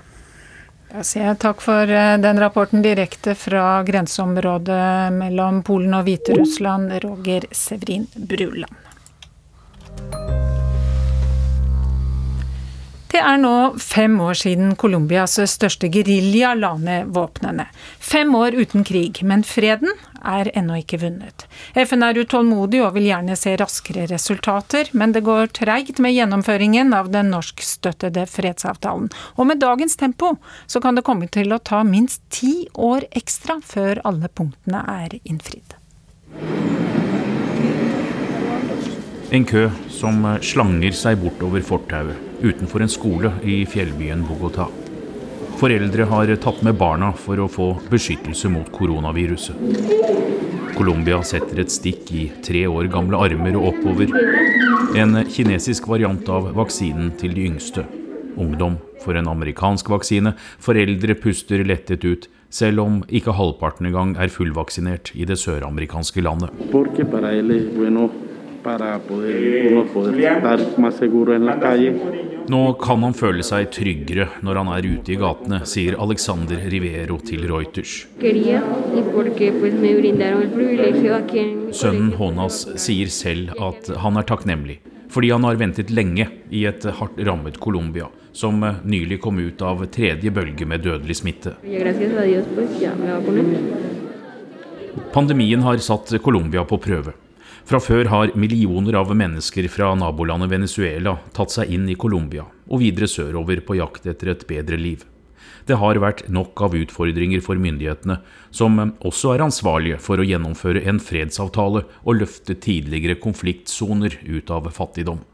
Jeg 0.95 1.07
sier 1.09 1.35
takk 1.43 1.59
for 1.59 1.91
eh, 1.91 2.15
den 2.23 2.39
rapporten 2.39 2.85
direkte 2.85 3.35
fra 3.35 3.83
grenseområdet 3.83 5.11
mellom 5.17 5.59
Polen 5.67 5.97
og 5.99 6.07
Hviterussland, 6.07 6.95
Roger 7.03 7.49
Severin 7.51 8.07
Bruland. 8.15 8.71
Det 13.15 13.21
er 13.23 13.37
nå 13.39 13.77
fem 13.79 14.17
år 14.19 14.35
siden 14.35 14.73
Colombias 14.75 15.37
største 15.53 15.87
gerilja 15.87 16.49
la 16.59 16.73
ned 16.83 17.13
våpnene. 17.15 17.69
Fem 18.03 18.33
år 18.35 18.57
uten 18.59 18.83
krig, 18.83 19.21
men 19.23 19.45
freden 19.47 19.93
er 20.19 20.51
ennå 20.59 20.81
ikke 20.81 20.99
vunnet. 21.05 21.45
FN 21.79 22.03
er 22.03 22.19
utålmodig 22.19 22.81
og 22.83 22.97
vil 22.97 23.07
gjerne 23.13 23.37
se 23.39 23.53
raskere 23.61 24.09
resultater, 24.11 24.91
men 24.99 25.15
det 25.15 25.23
går 25.29 25.55
treigt 25.55 26.03
med 26.03 26.17
gjennomføringen 26.17 26.91
av 26.99 27.13
den 27.15 27.31
norskstøttede 27.37 28.27
fredsavtalen. 28.35 29.07
Og 29.39 29.47
med 29.47 29.63
dagens 29.63 29.95
tempo 30.01 30.35
så 30.67 30.83
kan 30.83 30.99
det 30.99 31.07
komme 31.07 31.31
til 31.31 31.55
å 31.55 31.63
ta 31.63 31.85
minst 31.87 32.25
ti 32.35 32.67
år 32.75 33.07
ekstra 33.15 33.61
før 33.63 34.03
alle 34.11 34.27
punktene 34.27 34.83
er 34.91 35.21
innfridd. 35.23 35.79
En 39.31 39.47
kø 39.47 39.69
som 40.03 40.25
slanger 40.43 41.03
seg 41.07 41.23
bortover 41.23 41.63
fortauet 41.63 42.34
utenfor 42.43 42.83
en 42.85 42.93
skole 42.93 43.33
i 43.43 43.63
fjellbyen 43.67 44.25
Bogotá. 44.29 44.67
Foreldre 45.61 46.07
har 46.11 46.33
tatt 46.43 46.63
med 46.67 46.77
barna 46.81 47.13
for 47.17 47.39
å 47.41 47.49
få 47.51 47.69
beskyttelse 47.91 48.51
mot 48.51 48.71
koronaviruset. 48.75 49.59
Colombia 50.75 51.21
setter 51.23 51.63
et 51.63 51.71
stikk 51.71 52.11
i 52.11 52.25
tre 52.43 52.65
år 52.67 52.89
gamle 52.91 53.21
armer 53.23 53.55
og 53.61 53.71
oppover. 53.71 54.11
En 54.99 55.21
kinesisk 55.31 55.87
variant 55.91 56.29
av 56.29 56.51
vaksinen 56.59 57.13
til 57.21 57.37
de 57.37 57.47
yngste. 57.53 57.87
Ungdom 58.35 58.81
for 59.05 59.15
en 59.15 59.31
amerikansk 59.31 59.93
vaksine. 59.93 60.35
Foreldre 60.59 61.15
puster 61.15 61.63
lettet 61.67 62.05
ut, 62.05 62.29
selv 62.51 62.83
om 62.83 63.01
ikke 63.07 63.35
halvparten 63.39 63.87
engang 63.91 64.17
er 64.19 64.33
fullvaksinert 64.33 65.15
i 65.15 65.27
det 65.27 65.39
søramerikanske 65.43 66.23
landet 66.23 66.51
para 66.71 66.91
poder, 68.65 69.73
uno 69.73 69.85
poder 69.85 70.21
estar 70.21 70.79
más 70.79 70.95
seguro 70.97 71.35
en 71.35 71.47
la 71.47 71.61
calle. 71.61 71.93
Nå 72.49 72.75
kan 72.77 73.03
han 73.03 73.15
føle 73.17 73.45
seg 73.47 73.71
tryggere 73.73 74.27
når 74.45 74.59
han 74.61 74.71
er 74.75 74.89
ute 74.89 75.15
i 75.15 75.17
gatene, 75.21 75.63
sier 75.65 75.97
Alexander 76.01 76.61
Rivero 76.73 77.17
til 77.25 77.47
Reuters. 77.49 77.95
Sønnen 81.73 82.13
Honas 82.19 82.59
sier 82.77 83.09
selv 83.09 83.55
at 83.71 83.89
han 84.05 84.21
er 84.21 84.29
takknemlig 84.29 84.81
fordi 85.15 85.31
han 85.31 85.45
har 85.47 85.55
ventet 85.55 85.93
lenge 85.95 86.25
i 86.51 86.65
et 86.67 86.83
hardt 86.99 87.21
rammet 87.23 87.61
Colombia, 87.63 88.09
som 88.35 88.59
nylig 88.83 89.21
kom 89.23 89.39
ut 89.39 89.63
av 89.63 89.85
tredje 89.95 90.33
bølge 90.35 90.67
med 90.67 90.83
dødelig 90.83 91.21
smitte. 91.21 91.53
Pandemien 95.15 95.63
har 95.63 95.79
satt 95.79 96.17
Colombia 96.23 96.65
på 96.67 96.81
prøve. 96.83 97.15
Fra 97.65 97.79
før 97.81 98.11
har 98.13 98.33
millioner 98.37 98.99
av 99.01 99.09
mennesker 99.17 99.71
fra 99.73 99.95
nabolandet 99.97 100.51
Venezuela 100.53 101.15
tatt 101.33 101.55
seg 101.55 101.71
inn 101.73 101.87
i 101.89 101.97
Colombia 101.97 102.45
og 102.69 102.83
videre 102.83 103.09
sørover 103.09 103.63
på 103.65 103.79
jakt 103.79 104.05
etter 104.11 104.35
et 104.35 104.45
bedre 104.49 104.77
liv. 104.77 105.07
Det 105.65 105.79
har 105.81 105.97
vært 105.97 106.27
nok 106.29 106.61
av 106.67 106.77
utfordringer 106.77 107.41
for 107.41 107.57
myndighetene, 107.57 108.19
som 108.53 108.77
også 109.01 109.33
er 109.33 109.47
ansvarlige 109.47 110.01
for 110.05 110.21
å 110.21 110.29
gjennomføre 110.29 110.85
en 110.85 111.01
fredsavtale 111.01 111.87
og 112.05 112.21
løfte 112.21 112.59
tidligere 112.61 113.17
konfliktsoner 113.17 114.19
ut 114.29 114.53
av 114.53 114.69
fattigdom. 114.69 115.25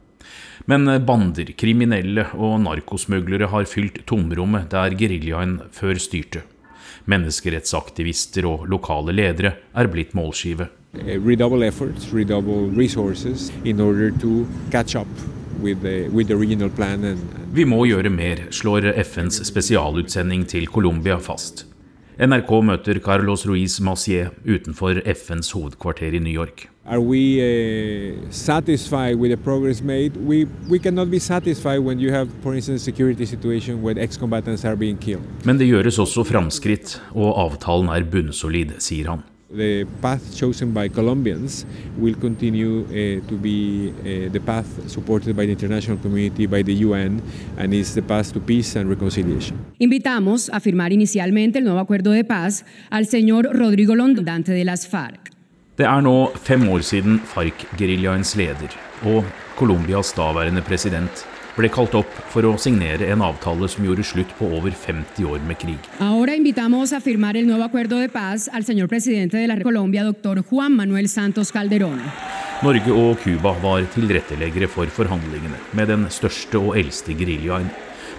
Men 0.71 0.87
bander, 1.03 1.51
kriminelle 1.59 2.29
og 2.37 2.61
narkosmuglere 2.63 3.51
har 3.51 3.67
fylt 3.67 4.05
tomrommet 4.07 4.71
der 4.71 4.95
geriljaen 4.95 5.59
før 5.75 5.99
styrte. 5.99 6.45
Menneskerettsaktivister 7.11 8.47
og 8.47 8.69
lokale 8.71 9.15
ledere 9.15 9.57
er 9.75 9.91
blitt 9.91 10.15
målskive. 10.15 10.69
Redouble 10.93 11.63
efforts, 11.63 12.11
redouble 12.13 12.69
resources 12.69 13.51
in 13.63 13.79
order 13.79 14.11
to 14.11 14.45
catch 14.71 14.95
up 14.95 15.07
with 15.61 15.81
the, 15.81 16.09
with 16.09 16.27
the 16.27 16.35
regional 16.35 16.69
plan 16.69 17.03
and, 17.03 17.19
vi 17.51 17.65
må 17.67 17.83
gjøre 17.83 18.09
mer, 18.09 18.45
slår 18.51 18.93
FNs 19.03 19.41
spesialutsending 19.47 20.45
til 20.47 20.67
Colombia 20.67 21.17
fast. 21.19 21.65
NRK 22.21 22.51
møter 22.63 22.99
Carlos 22.99 23.47
Ruiz 23.47 23.79
Macier 23.81 24.29
utenfor 24.45 24.99
FNs 25.15 25.51
hovedkvarter 25.51 26.13
i 26.13 26.19
New 26.19 26.31
York. 26.33 26.67
Are 26.85 26.99
we 26.99 27.39
uh, 27.39 28.17
satisfied 28.31 29.15
with 29.15 29.31
the 29.31 29.37
progress 29.37 29.81
made? 29.81 30.17
We, 30.17 30.45
we 30.69 30.79
cannot 30.79 31.09
be 31.11 31.19
satisfied 31.19 31.79
when 31.79 31.99
you 31.99 32.11
have, 32.11 32.29
for 32.43 32.53
instance, 32.53 32.83
security 32.83 33.25
situation 33.25 33.81
where 33.81 33.99
ex-combatants 33.99 34.65
are 34.65 34.75
being 34.75 34.97
killed. 34.97 35.23
Men 35.45 35.57
det 35.59 35.67
gjøres 35.67 35.99
også 35.99 36.23
framskritt, 36.23 37.01
og 37.15 37.35
avtalen 37.45 37.89
er 37.89 38.03
bunnsolid, 38.11 38.79
sier 38.79 39.15
han. 39.15 39.27
The 39.53 39.85
path 40.01 40.33
chosen 40.33 40.71
by 40.73 40.87
Colombians 40.87 41.65
will 41.97 42.15
continue 42.15 42.83
uh, 42.85 43.27
to 43.27 43.35
be 43.35 43.91
uh, 43.99 44.31
the 44.31 44.39
path 44.39 44.65
supported 44.87 45.35
by 45.35 45.45
the 45.45 45.51
international 45.51 45.97
community, 45.97 46.47
by 46.47 46.63
the 46.63 46.73
UN, 46.85 47.21
and 47.57 47.73
is 47.73 47.93
the 47.93 48.01
path 48.01 48.31
to 48.31 48.39
peace 48.39 48.79
and 48.79 48.89
reconciliation. 48.89 49.57
Invitamos 49.77 50.49
a 50.53 50.61
firmar 50.61 50.93
inicialmente 50.93 51.59
el 51.59 51.65
nuevo 51.65 51.79
acuerdo 51.79 52.11
de 52.11 52.23
paz 52.23 52.63
al 52.89 53.07
señor 53.07 53.49
Rodrigo 53.51 53.95
Londante 53.95 54.53
de 54.53 54.63
las 54.63 54.87
FARC. 54.87 55.31
Det 55.77 55.85
er 55.87 56.01
nå 56.01 56.31
fem 56.35 56.67
år 56.69 56.83
siden 56.85 57.19
FARC-geriljaens 57.25 58.35
leder 58.37 58.75
og 59.03 59.25
Colombias 59.57 60.13
daværende 60.13 60.61
president 60.61 61.25
ble 61.57 61.69
kalt 61.71 61.95
opp 61.99 62.11
for 62.31 62.45
å 62.47 62.53
signere 62.61 63.09
en 63.11 63.23
avtale 63.25 63.67
som 63.71 63.85
gjorde 63.85 64.05
slutt 64.07 64.31
på 64.37 64.47
over 64.57 64.71
50 64.71 65.27
år 65.27 65.43
med 65.47 65.59
krig. 65.61 65.89
Ahora 65.99 66.35
invitamos 66.35 66.93
a 66.93 67.01
firmar 67.01 67.37
el 67.37 67.47
nuevo 67.47 67.63
acuerdo 67.63 67.99
de 67.99 68.09
paz 68.09 68.49
al 68.53 68.63
señor 68.65 68.87
presidente 68.87 69.37
de 69.37 69.47
la 69.47 69.59
Colombia, 69.61 70.03
doctor 70.03 70.43
Juan 70.43 70.75
Manuel 70.75 71.09
Santos 71.09 71.51
Calderón. 71.51 72.01
Norge 72.61 72.91
og 72.93 73.17
Cuba 73.23 73.55
var 73.57 73.87
tilretteleggere 73.93 74.67
for 74.69 74.85
forhandlingene 74.85 75.57
med 75.73 75.87
den 75.89 76.05
største 76.13 76.59
og 76.61 76.75
eldste 76.77 77.15
geriljaen. 77.17 77.71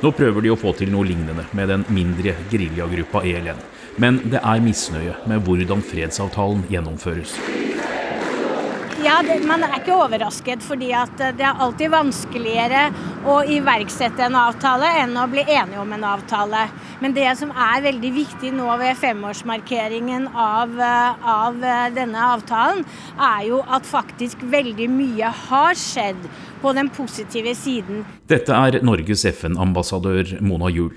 Nå 0.03 0.11
prøver 0.19 0.43
de 0.43 0.51
å 0.51 0.59
få 0.59 0.73
til 0.75 0.91
noe 0.91 1.07
lignende 1.07 1.45
med 1.55 1.71
den 1.71 1.85
mindre 1.95 2.35
geriljagruppa 2.51 3.23
ELN. 3.23 3.61
Men 4.03 4.19
det 4.33 4.41
er 4.43 4.65
misnøye 4.65 5.15
med 5.31 5.45
hvordan 5.47 5.85
fredsavtalen 5.87 6.65
gjennomføres. 6.73 7.37
Ja, 9.13 9.19
det, 9.21 9.43
Man 9.45 9.61
er 9.61 9.75
ikke 9.77 9.93
overrasket, 10.01 10.63
fordi 10.65 10.87
eh, 10.97 11.11
det 11.37 11.45
er 11.45 11.59
alltid 11.61 11.91
vanskeligere 11.93 12.87
å 13.29 13.43
iverksette 13.45 14.23
en 14.25 14.37
avtale 14.41 14.89
enn 15.03 15.11
å 15.21 15.27
bli 15.29 15.43
enige 15.45 15.83
om 15.83 15.91
en 15.93 16.07
avtale. 16.09 16.63
Men 17.05 17.13
det 17.13 17.27
som 17.37 17.51
er 17.53 17.83
veldig 17.85 18.13
viktig 18.15 18.55
nå 18.57 18.71
ved 18.81 18.97
femårsmarkeringen 19.03 20.31
av, 20.33 20.73
eh, 20.81 21.27
av 21.29 21.59
eh, 21.61 21.91
denne 21.93 22.23
avtalen, 22.25 22.81
er 23.19 23.43
jo 23.51 23.59
at 23.69 23.85
faktisk 23.91 24.47
veldig 24.55 24.89
mye 24.95 25.33
har 25.43 25.77
skjedd 25.77 26.25
på 26.63 26.73
den 26.79 26.89
positive 26.97 27.53
siden. 27.59 28.07
Dette 28.33 28.57
er 28.57 28.81
Norges 28.81 29.27
FN-ambassadør 29.29 30.39
Mona 30.41 30.73
Juel. 30.73 30.97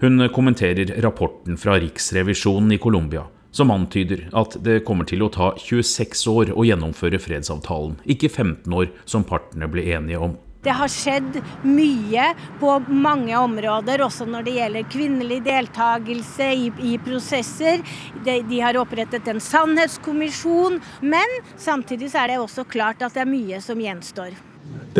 Hun 0.00 0.30
kommenterer 0.32 0.94
rapporten 1.04 1.60
fra 1.60 1.76
Riksrevisjonen 1.76 2.72
i 2.72 2.80
Colombia 2.80 3.26
som 3.50 3.70
antyder 3.70 4.28
at 4.36 4.56
det 4.64 4.80
kommer 4.86 5.04
til 5.08 5.22
å 5.24 5.28
ta 5.32 5.54
26 5.58 6.26
år 6.30 6.52
å 6.54 6.64
gjennomføre 6.66 7.18
fredsavtalen, 7.22 7.96
ikke 8.04 8.28
15 8.30 8.72
år 8.72 8.86
som 9.08 9.24
partene 9.26 9.68
ble 9.70 9.82
enige 9.96 10.18
om. 10.28 10.36
Det 10.60 10.74
har 10.76 10.88
skjedd 10.92 11.38
mye 11.64 12.34
på 12.60 12.84
mange 12.92 13.32
områder, 13.38 14.02
også 14.04 14.26
når 14.28 14.42
det 14.44 14.52
gjelder 14.58 14.90
kvinnelig 14.92 15.40
deltakelse 15.46 16.48
i, 16.52 16.68
i 16.84 16.98
prosesser. 17.00 17.80
De, 18.26 18.42
de, 18.44 18.60
har 18.60 18.76
opprettet 18.76 19.24
en 19.32 19.40
sannhetskommisjon. 19.40 20.76
Men 21.00 21.24
samtidig 21.56 22.12
er 22.12 22.28
det 22.28 22.36
også 22.42 22.64
klart 22.68 23.00
at 23.00 23.16
det 23.16 23.24
er 23.24 23.32
mye 23.32 23.56
som 23.64 23.80
gjenstår. 23.80 24.36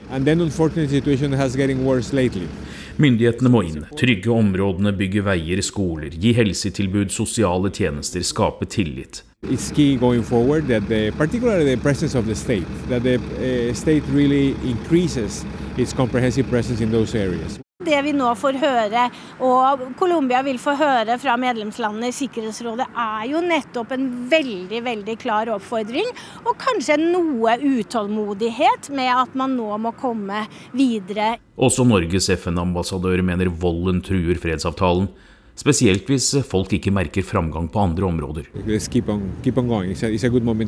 Myndighetene 3.02 3.52
må 3.52 3.63
inn, 3.67 3.84
trygge 4.00 4.32
områdene, 4.32 4.94
bygge 4.96 5.26
veier, 5.28 5.60
skoler, 5.62 6.15
gi 6.15 6.32
helsetilbud, 6.38 7.12
sosiale 7.12 7.67
tjenester, 7.70 8.24
skape 8.24 8.70
tillit. 8.72 9.26
It's 9.44 9.72
key 9.76 9.98
going 9.98 10.24
forward 10.24 10.67
that 10.67 10.88
the, 10.88 11.12
particularly 11.17 11.76
the 11.76 11.82
presence 11.82 12.15
of 12.15 12.26
the 12.26 12.36
state, 12.36 12.67
that 12.88 13.04
the 13.04 13.17
uh, 13.17 13.74
state 13.74 14.04
really 14.13 14.56
increases 14.63 15.44
its 15.78 15.91
comprehensive 15.91 16.48
presence 16.50 16.80
in 16.80 16.91
those 16.91 17.13
areas. 17.13 17.60
Det 17.82 17.98
vi 18.06 18.12
nå 18.13 18.30
får 18.38 18.60
høre, 18.62 19.08
og 19.41 19.82
Colombia 19.98 20.44
vil 20.46 20.60
få 20.62 20.76
høre 20.78 21.15
fra 21.22 21.34
medlemslandene 21.41 22.12
i 22.12 22.13
Sikkerhetsrådet, 22.13 22.86
er 22.94 23.24
jo 23.32 23.41
nettopp 23.41 23.96
en 23.96 24.06
veldig 24.30 24.84
veldig 24.86 25.15
klar 25.22 25.50
oppfordring, 25.56 26.12
og 26.46 26.54
kanskje 26.62 27.00
noe 27.02 27.56
utålmodighet 27.58 28.91
med 28.94 29.10
at 29.15 29.34
man 29.39 29.58
nå 29.58 29.72
må 29.82 29.96
komme 29.98 30.46
videre. 30.78 31.39
Også 31.58 31.86
Norges 31.88 32.30
FN-ambassadør 32.38 33.26
mener 33.26 33.50
volden 33.50 34.04
truer 34.06 34.38
fredsavtalen. 34.41 35.10
Spesielt 35.58 36.08
hvis 36.10 36.32
folk 36.48 36.72
ikke 36.78 36.94
merker 36.94 37.26
framgang 37.26 37.67
på 37.72 37.82
andre 37.82 38.08
områder. 38.08 38.48
Keep 38.94 39.10
on, 39.10 39.26
keep 39.44 39.58
on 39.58 39.70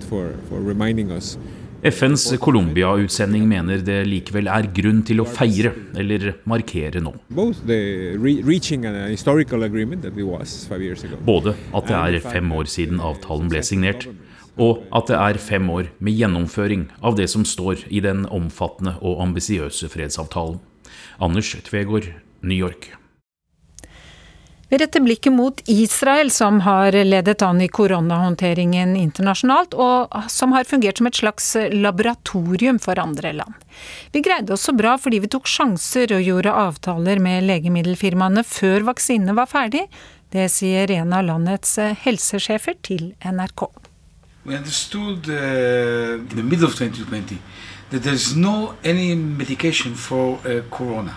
for, 0.09 0.33
for 0.49 0.59
FNs 1.83 2.37
Colombia-utsending 2.39 3.43
mener 3.43 3.81
det 3.83 3.97
likevel 4.07 4.47
er 4.47 4.69
grunn 4.71 5.01
til 5.03 5.19
å 5.19 5.25
feire 5.27 5.73
eller 5.99 6.29
markere 6.47 7.01
nå. 7.03 7.11
Både 11.27 11.55
at 11.75 11.91
det 11.91 11.99
er 11.99 12.17
fem 12.23 12.55
år 12.55 12.71
siden 12.71 13.03
avtalen 13.03 13.51
ble 13.51 13.65
signert, 13.67 14.07
og 14.55 14.87
at 14.95 15.11
det 15.11 15.19
er 15.19 15.43
fem 15.43 15.69
år 15.75 15.91
med 15.99 16.15
gjennomføring 16.23 16.87
av 17.03 17.19
det 17.19 17.27
som 17.35 17.43
står 17.43 17.83
i 17.91 17.99
den 18.07 18.23
omfattende 18.31 18.95
og 19.03 19.19
ambisiøse 19.27 19.91
fredsavtalen. 19.91 20.61
Anders 21.19 21.51
Tvegård, 21.67 22.13
New 22.47 22.55
York. 22.55 22.93
Vi 24.73 24.77
retter 24.77 24.99
blikket 24.99 25.33
mot 25.33 25.61
Israel, 25.65 26.31
som 26.31 26.59
har 26.61 26.91
ledet 27.03 27.41
an 27.41 27.61
i 27.61 27.67
koronahåndteringen 27.67 28.95
internasjonalt, 28.97 29.75
og 29.77 30.15
som 30.33 30.55
har 30.57 30.65
fungert 30.65 30.97
som 30.97 31.09
et 31.11 31.19
slags 31.19 31.51
laboratorium 31.69 32.79
for 32.81 32.97
andre 32.97 33.35
land. 33.37 33.53
Vi 34.11 34.23
greide 34.25 34.55
oss 34.55 34.65
så 34.65 34.73
bra 34.73 34.95
fordi 34.97 35.19
vi 35.21 35.29
tok 35.29 35.45
sjanser 35.45 36.15
og 36.17 36.25
gjorde 36.25 36.55
avtaler 36.57 37.21
med 37.21 37.45
legemiddelfirmaene 37.51 38.41
før 38.41 38.87
vaksinene 38.89 39.35
var 39.37 39.51
ferdig. 39.51 39.83
Det 40.33 40.47
sier 40.49 40.89
en 40.97 41.13
av 41.13 41.27
landets 41.29 41.77
helsesjefer 42.07 42.79
til 42.81 43.11
NRK. 43.21 43.67
We 44.43 44.57
understood 44.57 45.29
uh, 45.29 46.17
in 46.17 46.33
the 46.33 46.41
middle 46.41 46.65
of 46.65 46.73
2020 46.73 47.37
that 47.91 48.01
there's 48.01 48.35
no 48.35 48.73
any 48.83 49.13
for 49.93 50.39
uh, 50.47 50.63
corona, 50.71 51.13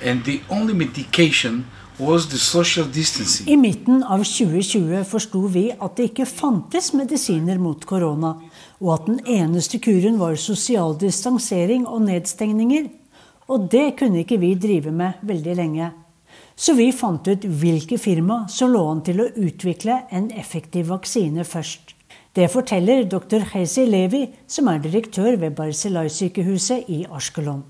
and 0.00 0.22
the 0.22 0.40
only 0.48 0.72
I 1.96 3.56
midten 3.56 4.02
av 4.04 4.20
2020 4.20 5.04
forsto 5.08 5.40
vi 5.48 5.62
at 5.72 5.94
det 5.96 6.10
ikke 6.10 6.26
fantes 6.28 6.90
medisiner 6.92 7.56
mot 7.56 7.86
korona, 7.88 8.34
og 8.84 8.90
at 8.92 9.06
den 9.06 9.22
eneste 9.24 9.80
kuren 9.80 10.18
var 10.20 10.36
sosial 10.36 10.92
distansering 11.00 11.86
og 11.88 12.02
nedstengninger. 12.04 12.90
Og 13.48 13.70
det 13.72 13.94
kunne 13.96 14.20
ikke 14.26 14.36
vi 14.42 14.50
drive 14.60 14.92
med 14.92 15.22
veldig 15.24 15.54
lenge. 15.56 15.88
Så 16.52 16.74
vi 16.76 16.90
fant 16.92 17.30
ut 17.32 17.46
hvilke 17.48 17.96
firma 17.96 18.42
som 18.52 18.74
lå 18.74 18.82
an 18.90 19.00
til 19.06 19.22
å 19.24 19.30
utvikle 19.32 20.02
en 20.12 20.28
effektiv 20.36 20.90
vaksine 20.92 21.48
først. 21.48 21.94
Det 22.36 22.50
forteller 22.52 23.08
dr. 23.08 23.40
Hezi 23.54 23.86
Levi, 23.88 24.26
som 24.46 24.68
er 24.68 24.84
direktør 24.84 25.40
ved 25.40 25.56
Barcelai-sykehuset 25.56 26.92
i 26.92 27.06
Ashkelon. 27.08 27.64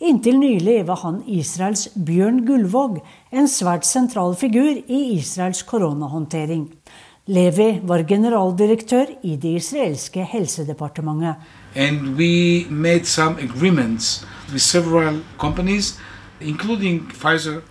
Inntil 0.00 0.38
nylig 0.40 0.86
var 0.88 0.96
han 1.02 1.20
Israels 1.28 1.88
Bjørn 1.92 2.40
Gullvåg, 2.46 3.02
en 3.36 3.48
svært 3.48 3.84
sentral 3.84 4.32
figur 4.40 4.78
i 4.80 5.00
Israels 5.18 5.60
koronahåndtering. 5.68 6.70
Levi 7.28 7.68
var 7.84 8.06
generaldirektør 8.08 9.12
i 9.22 9.36
det 9.36 9.52
israelske 9.60 10.24
helsedepartementet. 10.24 11.36
And 11.76 12.16
we 12.16 12.64
made 12.70 13.04
some 13.04 13.36
agreements 13.38 14.24
with 14.52 14.64
several 14.64 15.20
companies 15.38 15.98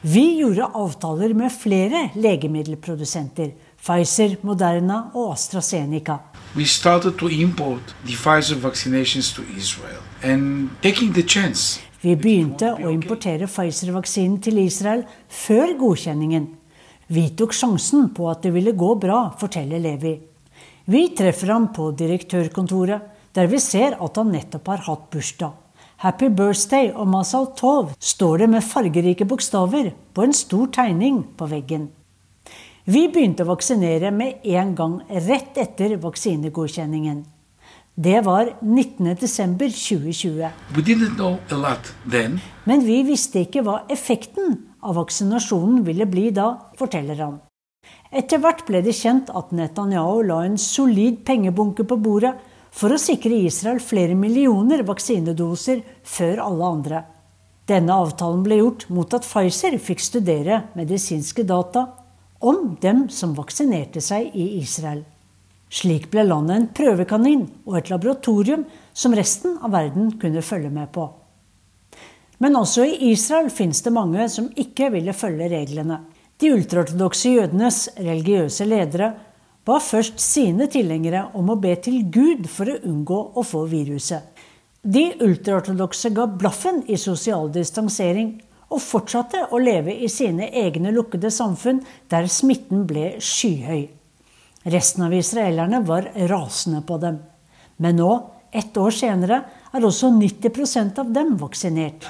vi 0.02 0.26
gjorde 0.38 0.68
avtaler 0.78 1.34
med 1.34 1.50
flere 1.50 2.10
legemiddelprodusenter. 2.16 3.50
Pfizer, 3.82 4.36
Moderna 4.44 5.02
og 5.16 5.32
AstraZeneca. 5.32 6.18
We 6.56 6.66
started 6.66 7.18
to 7.18 7.28
import 7.28 7.96
the 8.06 8.16
Pfizer 8.16 8.56
vaccinations 8.56 9.34
to 9.34 9.42
Israel 9.58 10.02
and 10.24 10.70
taking 10.84 11.14
the 11.14 11.24
chance. 11.24 11.89
Vi 12.00 12.14
begynte 12.16 12.72
å 12.80 12.92
importere 12.94 13.48
Pfizer-vaksinen 13.50 14.38
til 14.44 14.62
Israel 14.62 15.02
før 15.28 15.74
godkjenningen. 15.82 16.46
Vi 17.12 17.26
tok 17.36 17.52
sjansen 17.58 18.12
på 18.16 18.30
at 18.32 18.46
det 18.46 18.54
ville 18.56 18.72
gå 18.72 18.94
bra, 19.02 19.26
forteller 19.40 19.82
Levi. 19.84 20.14
Vi 20.90 21.02
treffer 21.18 21.52
ham 21.52 21.68
på 21.76 21.90
direktørkontoret, 22.00 23.02
der 23.36 23.50
vi 23.52 23.60
ser 23.60 23.98
at 24.00 24.16
han 24.18 24.32
nettopp 24.32 24.72
har 24.72 24.86
hatt 24.88 25.10
bursdag. 25.12 25.58
Happy 26.00 26.30
Birthday 26.32 26.88
og 26.94 27.10
Masal 27.12 27.50
Tov 27.60 27.92
står 28.00 28.46
det 28.46 28.48
med 28.54 28.64
fargerike 28.64 29.28
bokstaver 29.28 29.92
på 30.16 30.24
en 30.24 30.36
stor 30.38 30.70
tegning 30.72 31.26
på 31.36 31.50
veggen. 31.52 31.90
Vi 32.88 33.04
begynte 33.12 33.44
å 33.44 33.50
vaksinere 33.52 34.14
med 34.16 34.48
en 34.56 34.72
gang 34.78 34.96
rett 35.28 35.60
etter 35.60 35.98
vaksinegodkjenningen. 36.00 37.20
Det 38.02 38.22
var 38.22 38.54
19.12.2020. 38.62 40.50
Men 42.64 42.86
vi 42.86 43.04
visste 43.04 43.42
ikke 43.44 43.60
hva 43.68 43.82
effekten 43.92 44.56
av 44.80 44.96
vaksinasjonen 44.96 45.82
ville 45.84 46.08
bli 46.08 46.30
da, 46.32 46.54
forteller 46.80 47.20
han. 47.20 47.36
Etter 48.16 48.40
hvert 48.40 48.64
ble 48.70 48.80
det 48.86 48.96
kjent 48.96 49.28
at 49.36 49.52
Netanyahu 49.52 50.24
la 50.30 50.48
en 50.48 50.56
solid 50.56 51.28
pengebunke 51.28 51.84
på 51.84 52.00
bordet 52.00 52.40
for 52.72 52.96
å 52.96 53.02
sikre 53.04 53.36
Israel 53.36 53.84
flere 53.84 54.16
millioner 54.16 54.88
vaksinedoser 54.88 55.84
før 56.08 56.40
alle 56.48 56.72
andre. 56.80 57.04
Denne 57.68 58.00
avtalen 58.00 58.48
ble 58.48 58.64
gjort 58.64 58.88
mot 58.96 59.12
at 59.12 59.28
Pfizer 59.28 59.76
fikk 59.76 60.00
studere 60.08 60.72
medisinske 60.80 61.44
data 61.44 61.84
om 62.40 62.78
dem 62.80 63.10
som 63.12 63.36
vaksinerte 63.36 64.00
seg 64.00 64.32
i 64.32 64.56
Israel. 64.64 65.04
Slik 65.70 66.10
ble 66.10 66.26
landet 66.26 66.56
en 66.58 66.68
prøvekanin 66.74 67.46
og 67.68 67.78
et 67.78 67.92
laboratorium 67.92 68.66
som 68.94 69.14
resten 69.14 69.60
av 69.62 69.74
verden 69.76 70.16
kunne 70.22 70.42
følge 70.42 70.72
med 70.74 70.90
på. 70.96 71.06
Men 72.40 72.56
også 72.56 72.86
i 72.88 73.12
Israel 73.12 73.52
finnes 73.54 73.84
det 73.86 73.94
mange 73.94 74.26
som 74.32 74.48
ikke 74.58 74.90
ville 74.96 75.14
følge 75.14 75.50
reglene. 75.52 76.00
De 76.40 76.54
ultraortodokse 76.56 77.34
jødenes 77.36 77.82
religiøse 78.00 78.66
ledere 78.66 79.12
ba 79.68 79.78
først 79.84 80.22
sine 80.24 80.70
tilhengere 80.72 81.28
om 81.38 81.52
å 81.52 81.60
be 81.60 81.76
til 81.84 82.02
Gud 82.10 82.48
for 82.50 82.72
å 82.72 82.80
unngå 82.90 83.20
å 83.36 83.44
få 83.46 83.66
viruset. 83.70 84.24
De 84.82 85.10
ultraortodokse 85.20 86.14
ga 86.16 86.30
blaffen 86.32 86.82
i 86.88 86.98
sosial 86.98 87.52
distansering 87.52 88.38
og 88.70 88.82
fortsatte 88.82 89.50
å 89.52 89.60
leve 89.60 89.94
i 89.94 90.08
sine 90.10 90.48
egne 90.64 90.94
lukkede 90.96 91.30
samfunn 91.34 91.84
der 92.10 92.32
smitten 92.32 92.88
ble 92.88 93.18
skyhøy. 93.20 93.99
Resten 94.64 95.04
av 95.04 95.14
israelerne 95.14 95.80
var 95.88 96.10
rasende 96.28 96.82
på 96.82 96.98
dem. 96.98 97.20
Men 97.78 97.96
nå, 97.96 98.12
ett 98.52 98.78
år 98.78 98.92
senere, 98.92 99.44
er 99.72 99.86
også 99.86 100.10
90% 100.12 101.00
av 101.00 101.12
dem 101.14 101.36
vaksinert. 101.38 102.06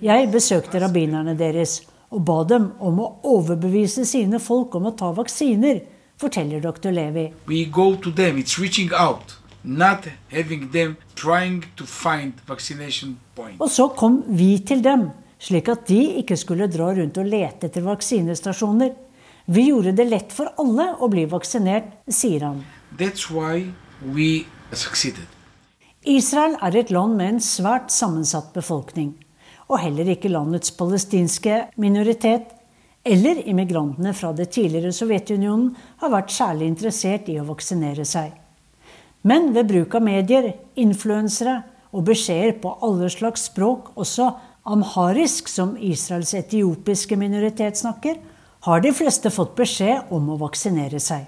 Jeg 0.00 0.30
besøkte 0.30 0.82
rabbinerne 0.82 1.34
deres 1.38 1.80
og 2.14 2.22
ba 2.22 2.42
dem 2.46 2.68
om 2.78 3.00
å 3.02 3.08
overbevise 3.26 4.04
sine 4.06 4.38
folk 4.42 4.74
om 4.78 4.90
å 4.90 4.94
ta 4.98 5.10
vaksiner, 5.16 5.80
forteller 6.20 6.62
dr. 6.62 6.92
Levi. 6.94 7.26
Them, 8.16 8.42
out, 9.00 9.34
og 13.58 13.70
så 13.72 13.88
kom 13.98 14.20
vi 14.38 14.50
til 14.62 14.84
dem, 14.84 15.08
slik 15.42 15.68
at 15.72 15.88
de 15.90 15.98
ikke 16.22 16.38
skulle 16.38 16.70
dra 16.70 16.92
rundt 16.94 17.18
og 17.18 17.26
lete 17.26 17.66
etter 17.66 17.84
vaksinestasjoner. 17.84 18.94
Vi 19.46 19.68
gjorde 19.68 19.92
det 19.94 20.08
lett 20.10 20.32
for 20.34 20.50
alle 20.58 20.88
å 20.98 21.08
bli 21.10 21.22
vaksinert, 21.30 21.92
sier 22.10 22.42
han. 22.48 22.64
Israel 26.06 26.56
er 26.62 26.76
et 26.76 26.90
land 26.94 27.16
med 27.18 27.36
en 27.36 27.40
svært 27.42 27.94
sammensatt 27.94 28.52
befolkning 28.54 29.14
og 29.66 29.80
heller 29.82 30.10
ikke 30.12 30.30
landets 30.30 30.72
palestinske 30.78 31.66
minoritet 31.82 32.52
eller 33.06 33.42
immigrantene 33.48 34.12
fra 34.14 34.32
det 34.34 34.48
tidligere 34.54 34.94
Sovjetunionen 34.94 35.72
har 36.02 36.12
vært 36.12 36.34
særlig 36.34 36.70
interessert 36.72 37.30
i 37.30 37.38
å 37.38 37.46
vaksinere 37.46 38.06
seg. 38.06 38.32
Men 39.26 39.52
ved 39.54 39.70
bruk 39.70 39.94
av 39.98 40.04
medier, 40.06 40.52
influensere 40.78 41.60
og 41.94 42.06
beskjeder 42.06 42.58
på 42.62 42.76
alle 42.86 43.10
slags 43.10 43.46
språk, 43.50 43.92
også 43.94 44.32
amharisk, 44.66 45.50
som 45.50 45.76
Israels 45.78 46.34
etiopiske 46.34 47.18
minoritet 47.18 47.78
snakker, 47.78 48.18
har 48.66 48.82
de 48.82 48.90
fleste 48.94 49.30
fått 49.30 49.54
beskjed 49.58 50.10
om 50.14 50.32
å 50.32 50.38
vaksinere 50.40 50.98
seg. 51.02 51.26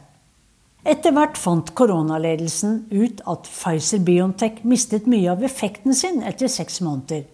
Etter 0.89 1.13
hvert 1.15 1.39
fant 1.39 1.71
koronaledelsen 1.79 2.81
ut 2.91 3.21
at 3.31 3.47
Pfizer-Biontech 3.47 4.65
mistet 4.67 5.07
mye 5.11 5.31
av 5.31 5.45
effekten 5.47 5.95
sin 5.95 6.23
etter 6.27 6.51
seks 6.51 6.81
måneder. 6.83 7.27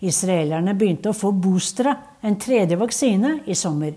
Israelerne 0.00 0.74
begynte 0.78 1.12
å 1.12 1.16
få 1.16 1.32
boostere, 1.36 1.94
en 2.22 2.38
tredje 2.40 2.78
vaksine, 2.78 3.40
i 3.46 3.54
sommer. 3.58 3.92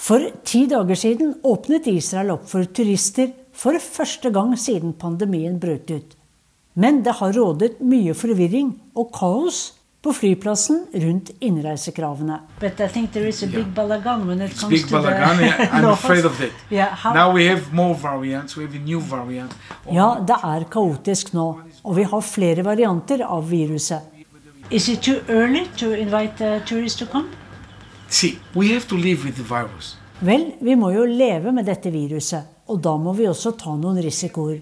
For 0.00 0.30
ti 0.46 0.64
dager 0.70 0.96
siden 0.96 1.34
åpnet 1.44 1.88
Israel 1.90 2.36
opp 2.36 2.46
for 2.50 2.64
turister 2.64 3.32
for 3.52 3.76
første 3.82 4.30
gang 4.32 4.54
siden 4.58 4.94
pandemien 4.96 5.58
brøt 5.60 5.90
ut. 5.90 6.16
Men 6.78 7.02
det 7.04 7.18
har 7.18 7.34
rådet 7.34 7.80
mye 7.82 8.14
forvirring 8.16 8.72
og 8.94 9.10
kaos 9.16 9.79
på 10.02 10.12
flyplassen 10.12 10.86
rundt 10.92 11.30
innreisekravene. 11.40 12.40
But 12.60 12.80
I 12.80 12.88
think 12.88 13.12
there 13.12 13.28
is 13.28 13.42
a 13.42 13.46
big 13.46 13.66
balagan 13.66 14.26
when 14.26 14.40
it 14.40 14.58
comes 14.60 14.72
big 14.72 14.88
to 14.88 14.96
balagan, 14.96 15.36
the 15.36 15.44
yeah, 15.44 15.74
I'm 15.76 15.92
afraid 15.92 16.24
of 16.24 16.38
that. 16.38 16.52
Yeah, 16.70 17.14
Now 17.14 17.34
we 17.34 17.48
have 17.48 17.72
more 17.72 17.94
variants, 17.94 18.56
we 18.56 18.64
have 18.64 18.76
a 18.76 18.84
new 18.84 19.00
variant. 19.00 19.52
Ja, 19.92 20.16
det 20.26 20.36
er 20.42 20.64
kaotisk 20.72 21.32
nå, 21.32 21.60
og 21.84 21.96
vi 21.96 22.02
har 22.02 22.20
flere 22.20 22.64
varianter 22.64 23.24
av 23.26 23.50
viruset. 23.50 24.00
Is 24.70 24.88
it 24.88 25.02
too 25.02 25.20
early 25.28 25.66
to 25.76 25.92
invite 25.92 26.40
uh, 26.40 26.64
tourists 26.64 26.98
to 26.98 27.06
come? 27.06 27.28
See, 28.08 28.38
we 28.54 28.72
have 28.72 28.86
to 28.88 28.96
live 28.96 29.24
with 29.24 29.36
the 29.36 29.42
virus. 29.42 29.96
Vel, 30.20 30.52
vi 30.60 30.74
må 30.74 30.90
jo 30.92 31.04
leve 31.04 31.52
med 31.52 31.64
dette 31.66 31.90
viruset, 31.90 32.42
og 32.68 32.80
da 32.84 32.96
må 32.96 33.12
vi 33.12 33.26
også 33.28 33.52
ta 33.58 33.74
noen 33.76 34.00
risikoer. 34.04 34.60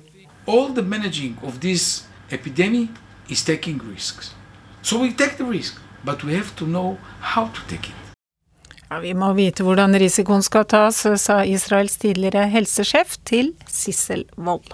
All 0.49 0.75
the 0.75 0.83
managing 0.83 1.37
of 1.43 1.61
this 1.61 2.07
epidemic 2.31 2.89
is 3.29 3.45
taking 3.45 3.81
risks. 3.93 4.35
So 4.83 4.99
we 5.01 5.13
take 5.13 5.37
the 5.37 5.45
risk, 5.45 5.81
but 6.05 6.25
we 6.25 6.35
have 6.35 6.55
to 6.57 6.67
know 6.67 6.97
how 7.21 7.49
to 7.49 7.61
take 7.69 7.89
it. 7.89 7.95
Ja, 8.91 9.01
vi 9.01 9.13
må 9.15 9.33
vite 9.37 9.67
hvordan 9.67 9.93
risikoen 10.01 10.43
skal 10.43 10.65
tas, 10.65 11.03
sa 11.21 11.43
Israels 11.45 11.99
tidligere 12.01 12.47
helsesjef 12.49 13.19
til 13.29 13.53
Sissel 13.69 14.25
Wold. 14.37 14.73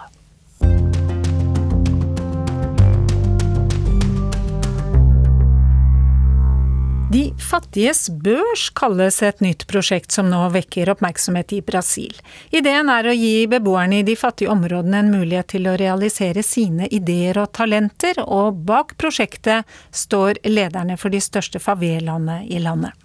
De 7.14 7.35
fattiges 7.38 8.09
børs 8.11 8.64
kalles 8.74 9.20
et 9.22 9.38
nytt 9.44 9.61
prosjekt 9.70 10.11
som 10.11 10.27
nå 10.27 10.40
vekker 10.50 10.88
oppmerksomhet 10.90 11.53
i 11.55 11.61
Brasil. 11.62 12.16
Ideen 12.50 12.88
er 12.90 13.07
å 13.07 13.12
gi 13.14 13.44
beboerne 13.53 14.00
i 14.00 14.07
de 14.09 14.16
fattige 14.18 14.50
områdene 14.50 15.05
en 15.05 15.12
mulighet 15.12 15.53
til 15.53 15.68
å 15.70 15.77
realisere 15.79 16.42
sine 16.42 16.88
ideer 16.90 17.38
og 17.38 17.53
talenter, 17.55 18.18
og 18.18 18.59
bak 18.66 18.96
prosjektet 18.98 19.62
står 19.94 20.42
lederne 20.48 20.96
for 20.98 21.14
de 21.14 21.20
største 21.22 21.62
favelaene 21.62 22.40
i 22.50 22.59
landet. 22.64 22.98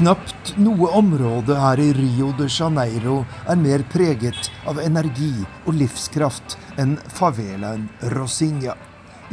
Knapt 0.00 0.56
noe 0.58 0.90
område 0.98 1.62
her 1.62 1.78
i 1.78 1.92
Rio 1.94 2.34
de 2.34 2.50
Janeiro 2.50 3.20
er 3.46 3.62
mer 3.62 3.86
preget 3.94 4.50
av 4.66 4.82
energi 4.82 5.30
og 5.62 5.76
livskraft 5.78 6.58
enn 6.80 6.96
favelaen 7.08 7.88
Rosinha. 8.14 8.76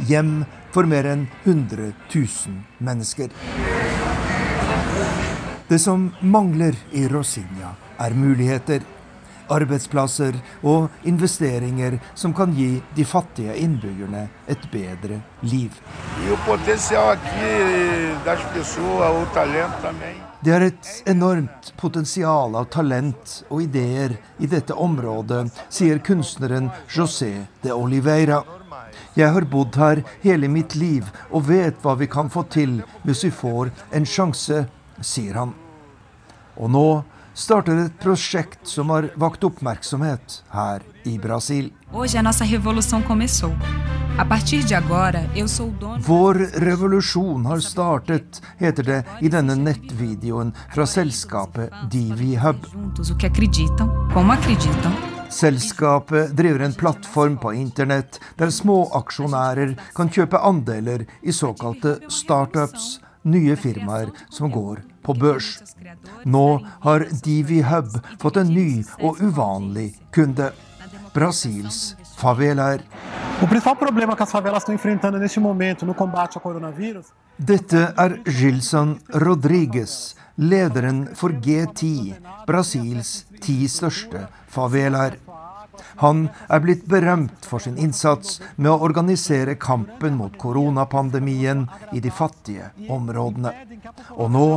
Hjem 0.08 0.44
for 0.74 0.88
mer 0.88 1.08
enn 1.10 1.26
100 1.44 1.92
000 2.14 2.56
mennesker. 2.78 3.30
Det 5.68 5.78
som 5.78 6.10
mangler 6.20 6.74
i 6.92 7.06
Rosinha, 7.08 7.74
er 8.00 8.14
muligheter 8.16 8.82
arbeidsplasser 9.50 10.36
og 10.62 11.06
investeringer 11.08 11.98
som 12.14 12.34
kan 12.36 12.54
gi 12.56 12.80
de 12.96 13.04
fattige 13.04 13.56
innbyggerne 13.56 14.26
et 14.50 14.66
bedre 14.72 15.20
liv. 15.42 15.74
Det 20.40 20.54
er 20.56 20.66
et 20.70 20.90
enormt 21.12 21.72
potensial 21.76 22.56
av 22.56 22.70
talent 22.72 23.34
og 23.48 23.62
ideer 23.66 24.16
i 24.38 24.48
dette 24.48 24.74
området, 24.74 25.48
sier 25.68 26.00
kunstneren 26.04 26.70
José 26.88 27.32
de 27.62 27.74
Oliveira. 27.74 28.42
Jeg 29.14 29.32
har 29.34 29.44
bodd 29.52 29.76
her 29.76 30.02
hele 30.22 30.48
mitt 30.48 30.76
liv 30.78 31.08
og 31.30 31.48
vet 31.48 31.80
hva 31.82 31.96
vi 31.98 32.08
kan 32.10 32.30
få 32.32 32.46
til 32.52 32.80
hvis 33.04 33.24
vi 33.26 33.32
får 33.34 33.72
en 33.96 34.06
sjanse, 34.06 34.64
sier 35.00 35.40
han. 35.40 35.54
Og 36.60 36.70
nå 36.70 36.86
starter 37.40 37.76
et 37.86 38.00
prosjekt 38.00 38.68
som 38.68 38.90
har 38.92 39.08
vakt 39.16 39.44
oppmerksomhet 39.44 40.42
her 40.52 40.82
i 41.08 41.18
Brasil. 41.18 41.70
Vår 46.06 46.34
revolusjon 46.64 47.46
har 47.46 47.60
startet, 47.64 48.42
heter 48.58 48.82
det 48.90 48.98
i 49.20 49.32
denne 49.32 49.56
nettvideoen 49.56 50.52
fra 50.74 50.86
selskapet 50.86 51.72
Divi 51.92 52.34
Hub. 52.36 52.68
Selskapet 55.30 56.36
driver 56.36 56.66
en 56.66 56.76
plattform 56.76 57.38
på 57.40 57.54
internett 57.54 58.20
der 58.36 58.52
småaksjonærer 58.52 59.76
kan 59.96 60.12
kjøpe 60.12 60.44
andeler 60.44 61.06
i 61.22 61.32
såkalte 61.32 61.96
startups, 62.12 62.98
nye 63.22 63.56
firmaer 63.56 64.10
som 64.28 64.52
går 64.52 64.89
på 65.02 65.14
børs. 65.14 65.58
Nå 66.24 66.46
har 66.84 67.06
Divi 67.24 67.60
Hub 67.62 67.96
fått 68.22 68.40
en 68.40 68.52
ny 68.54 68.82
og 69.00 69.20
uvanlig 69.22 69.94
kunde. 70.14 70.50
Brasils 71.14 71.96
favelaer. 72.16 72.84
Dette 77.36 77.82
er 77.96 78.16
Gilson 78.28 78.98
Rodriguez, 79.24 80.14
lederen 80.36 81.06
for 81.16 81.32
G10, 81.32 82.14
Brasils 82.46 83.24
ti 83.40 83.56
største 83.68 84.26
favelaer. 84.52 85.16
Han 86.00 86.26
er 86.48 86.60
blitt 86.60 86.84
berømt 86.88 87.46
for 87.48 87.62
sin 87.64 87.78
innsats 87.80 88.40
med 88.56 88.70
å 88.72 88.80
organisere 88.84 89.56
kampen 89.60 90.18
mot 90.20 90.36
koronapandemien 90.40 91.64
i 91.96 92.02
de 92.04 92.12
fattige 92.12 92.70
områdene. 92.92 93.54
Og 94.16 94.30
nå 94.34 94.48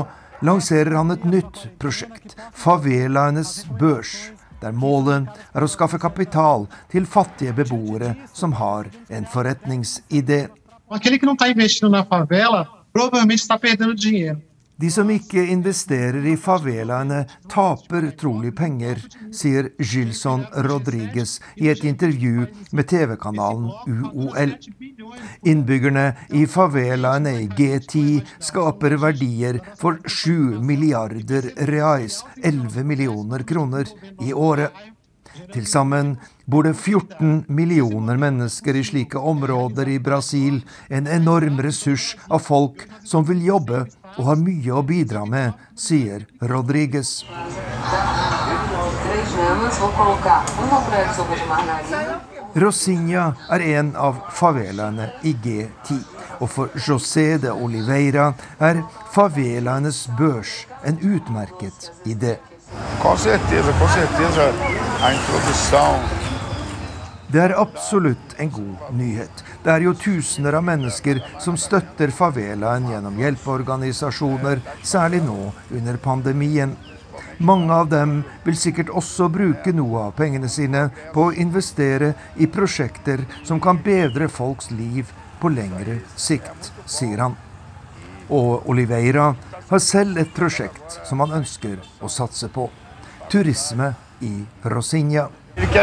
lanserer 0.43 0.97
han 0.99 1.11
et 1.11 1.25
nytt 1.25 1.65
prosjekt, 1.79 2.35
Favelaenes 2.53 3.63
børs, 3.79 4.13
der 4.61 4.75
målet 4.75 5.27
er 5.55 5.63
å 5.63 5.71
skaffe 5.71 5.99
kapital 5.99 6.67
til 6.91 7.07
fattige 7.09 7.55
beboere 7.55 8.13
som 8.35 8.55
har 8.59 8.91
en 9.09 9.25
forretningsidé. 9.25 10.47
Aquele 10.89 11.17
que 11.17 11.25
não 11.25 11.33
está 11.33 11.49
investindo 11.49 11.89
na 11.89 12.05
favela 12.05 12.67
provavelmente 12.93 13.41
está 13.41 13.57
perdendo 13.57 13.95
dinheiro. 13.95 14.41
De 14.83 14.89
som 14.91 15.07
ikke 15.07 15.39
investerer 15.47 16.25
i 16.27 16.33
favelaene, 16.35 17.21
taper 17.47 18.09
trolig 18.19 18.49
penger, 18.57 18.99
sier 19.31 19.69
Gilson 19.79 20.41
Rodriguez 20.65 21.37
i 21.55 21.69
et 21.71 21.85
intervju 21.87 22.49
med 22.75 22.89
TV-kanalen 22.91 23.69
UOL. 23.87 24.51
Innbyggerne 25.47 26.03
i 26.35 26.43
favelaene 26.51 27.31
i 27.45 27.47
G10 27.47 28.27
skaper 28.43 28.97
verdier 28.99 29.61
for 29.79 30.01
7 30.03 30.59
milliarder 30.67 31.47
reais, 31.71 32.19
11 32.43 32.83
millioner 32.83 33.47
kroner, 33.47 33.87
i 34.19 34.35
året. 34.35 34.75
Til 35.53 35.67
sammen 35.69 36.15
bor 36.49 36.65
det 36.65 36.73
14 36.73 37.43
millioner 37.47 38.17
mennesker 38.17 38.73
i 38.73 38.81
slike 38.83 39.19
områder 39.21 39.91
i 39.93 39.99
Brasil, 40.01 40.63
en 40.89 41.05
enorm 41.05 41.59
ressurs 41.61 42.15
av 42.25 42.41
folk 42.41 42.81
som 43.05 43.27
vil 43.27 43.43
jobbe 43.45 43.83
og 44.15 44.23
har 44.31 44.39
mye 44.41 44.73
å 44.73 44.81
bidra 44.81 45.27
med, 45.29 45.53
sier 45.77 46.25
Rodriges. 46.41 47.21
Rosinha 52.63 53.27
er 53.53 53.65
en 53.75 53.93
av 53.97 54.23
favelaene 54.33 55.11
i 55.21 55.35
G10. 55.45 56.01
Og 56.41 56.49
for 56.49 56.81
José 56.87 57.37
de 57.41 57.53
Oliveira 57.53 58.31
er 58.57 58.81
favelaenes 59.13 60.07
børs 60.17 60.63
en 60.81 60.97
utmerket 60.97 61.91
idé. 62.09 62.39
Com 63.01 63.17
certeza, 63.17 63.73
com 63.79 63.87
certeza 63.87 64.51
a 65.03 65.13
introdução 65.13 66.23
det 67.33 67.41
er 67.41 67.55
absolutt 67.57 68.35
en 68.37 68.49
god 68.53 68.91
nyhet. 68.93 69.39
Det 69.63 69.71
er 69.73 69.81
jo 69.87 69.95
tusener 69.97 70.53
av 70.53 70.61
mennesker 70.67 71.17
som 71.41 71.55
støtter 71.57 72.11
favelaen 72.13 72.85
gjennom 72.91 73.15
hjelpeorganisasjoner, 73.17 74.61
særlig 74.85 75.23
nå 75.25 75.47
under 75.73 75.97
pandemien. 75.97 76.75
Mange 77.41 77.73
av 77.73 77.89
dem 77.89 78.19
vil 78.45 78.59
sikkert 78.59 78.93
også 78.93 79.31
bruke 79.33 79.73
noe 79.73 80.03
av 80.11 80.13
pengene 80.19 80.51
sine 80.51 80.83
på 81.15 81.25
å 81.25 81.33
investere 81.33 82.11
i 82.37 82.45
prosjekter 82.45 83.25
som 83.41 83.57
kan 83.63 83.81
bedre 83.81 84.29
folks 84.29 84.69
liv 84.69 85.09
på 85.41 85.49
lengre 85.55 86.03
sikt, 86.13 86.69
sier 86.85 87.25
han. 87.25 87.39
Og 88.29 88.69
Oliveira 88.69 89.31
har 89.73 89.79
selv 89.79 90.17
et 90.21 90.33
prosjekt 90.35 90.99
som 91.07 91.23
han 91.23 91.31
ønsker 91.39 91.79
å 92.05 92.09
satse 92.11 92.45
på. 92.53 92.67
Turisme 93.31 93.93
i 94.21 94.45
Rosinha. 94.69 95.29
Luxo 95.57 95.81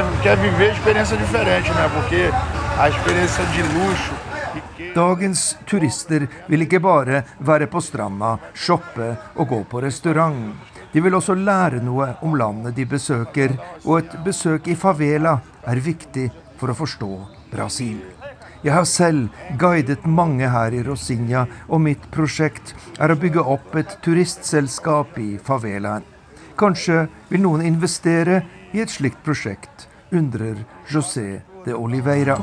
Dagens 4.95 5.43
turister 5.67 6.27
vil 6.51 6.65
ikke 6.67 6.81
bare 6.83 7.25
være 7.39 7.67
på 7.71 7.83
stranda, 7.83 8.37
shoppe 8.55 9.11
og 9.35 9.51
gå 9.51 9.61
på 9.71 9.83
restaurant. 9.83 10.55
De 10.93 11.03
vil 11.03 11.15
også 11.15 11.35
lære 11.39 11.83
noe 11.83 12.13
om 12.27 12.39
landet 12.39 12.79
de 12.79 12.87
besøker, 12.87 13.59
og 13.85 14.01
et 14.01 14.17
besøk 14.27 14.71
i 14.71 14.79
favela 14.79 15.39
er 15.67 15.83
viktig 15.83 16.31
for 16.59 16.71
å 16.71 16.79
forstå 16.79 17.13
Brasil. 17.51 18.20
Jeg 18.63 18.75
har 18.75 18.85
selv 18.85 19.29
guidet 19.59 20.07
mange 20.07 20.49
her 20.53 20.75
i 20.77 20.83
Rosinha, 20.85 21.47
og 21.69 21.81
mitt 21.81 22.03
prosjekt 22.13 22.75
er 23.01 23.13
å 23.13 23.19
bygge 23.21 23.45
opp 23.55 23.77
et 23.81 23.97
turistselskap 24.05 25.17
i 25.21 25.39
favelaen. 25.45 26.05
Kanskje 26.61 27.07
vil 27.31 27.41
noen 27.47 27.65
investere 27.65 28.43
i 28.77 28.83
et 28.85 28.93
slikt 28.93 29.23
prosjekt, 29.25 29.89
undrer 30.13 30.61
José 30.93 31.41
de 31.65 31.73
Oliveira. 31.77 32.37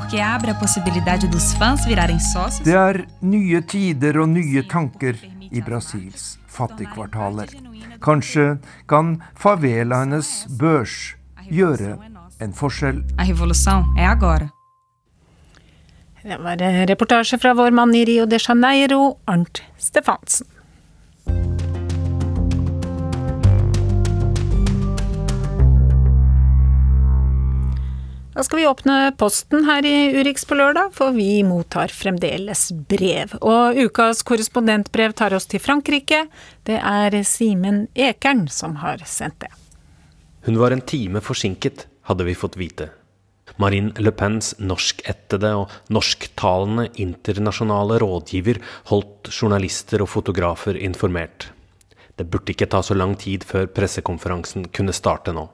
Det 2.64 2.76
er 2.82 3.00
nye 3.22 3.62
tider 3.62 4.18
og 4.18 4.28
nye 4.34 4.66
tanker 4.66 5.22
i 5.50 5.62
Brasils 5.62 6.38
fattigkvartaler. 6.58 7.54
Kanskje 8.02 8.58
kan 8.90 9.18
favelaenes 9.38 10.46
børs 10.60 11.14
gjøre 11.50 11.96
en 12.42 12.54
forskjell. 12.54 13.02
Det 16.28 16.36
var 16.38 16.56
reportasje 16.86 17.38
fra 17.38 17.54
vår 17.54 17.70
mann 17.70 17.94
i 17.94 18.04
Rio 18.04 18.26
de 18.26 18.38
Janeiro, 18.48 19.18
Arnt 19.24 19.62
Stefansen. 19.78 20.46
Da 28.34 28.44
skal 28.44 28.58
vi 28.58 28.66
åpne 28.66 29.12
posten 29.18 29.64
her 29.64 29.86
i 29.86 30.20
Urix 30.20 30.44
på 30.44 30.54
lørdag, 30.54 30.92
for 30.92 31.16
vi 31.16 31.40
mottar 31.48 31.88
fremdeles 31.88 32.68
brev. 32.92 33.32
Og 33.40 33.80
ukas 33.88 34.20
korrespondentbrev 34.22 35.16
tar 35.16 35.32
oss 35.32 35.48
til 35.48 35.64
Frankrike. 35.64 36.26
Det 36.68 36.76
er 36.76 37.22
Simen 37.24 37.86
Ekern 37.96 38.50
som 38.52 38.76
har 38.84 39.00
sendt 39.08 39.40
det. 39.46 39.52
Hun 40.44 40.60
var 40.60 40.76
en 40.76 40.84
time 40.84 41.24
forsinket, 41.24 41.88
hadde 42.04 42.28
vi 42.28 42.36
fått 42.36 42.60
vite. 42.60 42.92
Marine 43.56 43.92
Le 43.98 44.12
Pens 44.12 44.54
norskættede 44.60 45.54
og 45.56 45.72
norsktalende 45.94 46.88
internasjonale 47.00 47.98
rådgiver 48.02 48.60
holdt 48.92 49.32
journalister 49.32 50.04
og 50.04 50.12
fotografer 50.12 50.76
informert. 50.76 51.48
Det 52.18 52.26
burde 52.26 52.52
ikke 52.52 52.68
ta 52.68 52.82
så 52.82 52.96
lang 52.98 53.14
tid 53.18 53.46
før 53.46 53.70
pressekonferansen 53.70 54.68
kunne 54.74 54.96
starte 54.96 55.32
nå. 55.32 55.48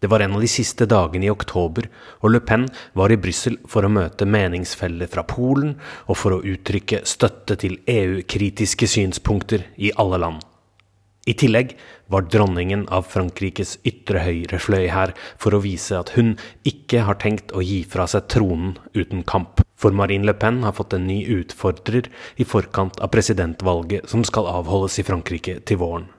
Det 0.00 0.08
var 0.08 0.22
en 0.24 0.32
av 0.32 0.40
de 0.40 0.48
siste 0.48 0.86
dagene 0.88 1.28
i 1.28 1.32
oktober, 1.32 1.84
og 2.24 2.32
Le 2.32 2.40
Pen 2.40 2.64
var 2.96 3.12
i 3.12 3.18
Brussel 3.20 3.58
for 3.68 3.84
å 3.84 3.92
møte 3.92 4.24
meningsfeller 4.24 5.10
fra 5.12 5.26
Polen 5.28 5.74
og 6.06 6.16
for 6.16 6.36
å 6.36 6.40
uttrykke 6.40 7.02
støtte 7.04 7.58
til 7.60 7.76
EU-kritiske 7.84 8.88
synspunkter 8.88 9.66
i 9.76 9.92
alle 10.00 10.22
land. 10.24 10.40
I 11.28 11.36
tillegg 11.36 11.74
var 12.10 12.26
dronningen 12.30 12.86
av 12.92 13.06
Frankrikes 13.10 13.76
ytre 13.86 14.24
høyre 14.26 14.60
fløy 14.62 14.88
her 14.92 15.14
for 15.40 15.54
å 15.54 15.62
vise 15.64 15.96
at 15.98 16.12
hun 16.16 16.34
ikke 16.66 17.04
har 17.06 17.20
tenkt 17.22 17.54
å 17.54 17.62
gi 17.64 17.82
fra 17.88 18.06
seg 18.10 18.28
tronen 18.32 18.76
uten 18.94 19.24
kamp. 19.26 19.62
For 19.80 19.94
Marine 19.96 20.26
Le 20.28 20.34
Pen 20.36 20.62
har 20.66 20.76
fått 20.76 20.96
en 20.96 21.06
ny 21.08 21.22
utfordrer 21.38 22.10
i 22.36 22.46
forkant 22.46 23.00
av 23.00 23.12
presidentvalget 23.14 24.10
som 24.10 24.26
skal 24.26 24.50
avholdes 24.50 24.98
i 25.00 25.06
Frankrike 25.06 25.60
til 25.64 25.80
våren. 25.80 26.10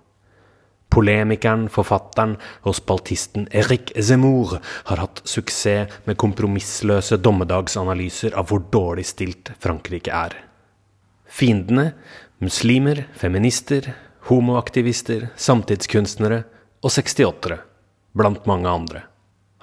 Polemikeren, 0.91 1.69
forfatteren 1.71 2.33
og 2.67 2.75
spaltisten 2.75 3.45
Eric 3.55 3.93
Zemmour 3.95 4.57
har 4.89 4.99
hatt 4.99 5.21
suksess 5.23 6.01
med 6.07 6.19
kompromissløse 6.19 7.19
dommedagsanalyser 7.23 8.35
av 8.35 8.49
hvor 8.49 8.65
dårlig 8.73 9.05
stilt 9.07 9.53
Frankrike 9.63 10.11
er. 10.11 10.35
Fiendene 11.31 11.93
muslimer, 12.43 13.05
feminister, 13.15 13.93
homoaktivister, 14.29 15.29
samtidskunstnere 15.35 16.43
og 16.81 16.91
68-ere, 16.91 17.61
blant 18.17 18.45
mange 18.49 18.69
andre. 18.69 19.05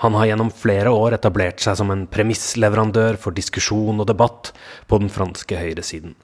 Han 0.02 0.14
har 0.14 0.28
gjennom 0.30 0.50
flere 0.54 0.90
år 0.94 1.16
etablert 1.16 1.62
seg 1.62 1.74
som 1.80 1.90
en 1.90 2.06
premissleverandør 2.10 3.18
for 3.18 3.34
diskusjon 3.34 3.98
og 3.98 4.06
debatt 4.06 4.52
på 4.86 5.00
den 5.02 5.10
franske 5.10 5.58
høyresiden. 5.58 6.14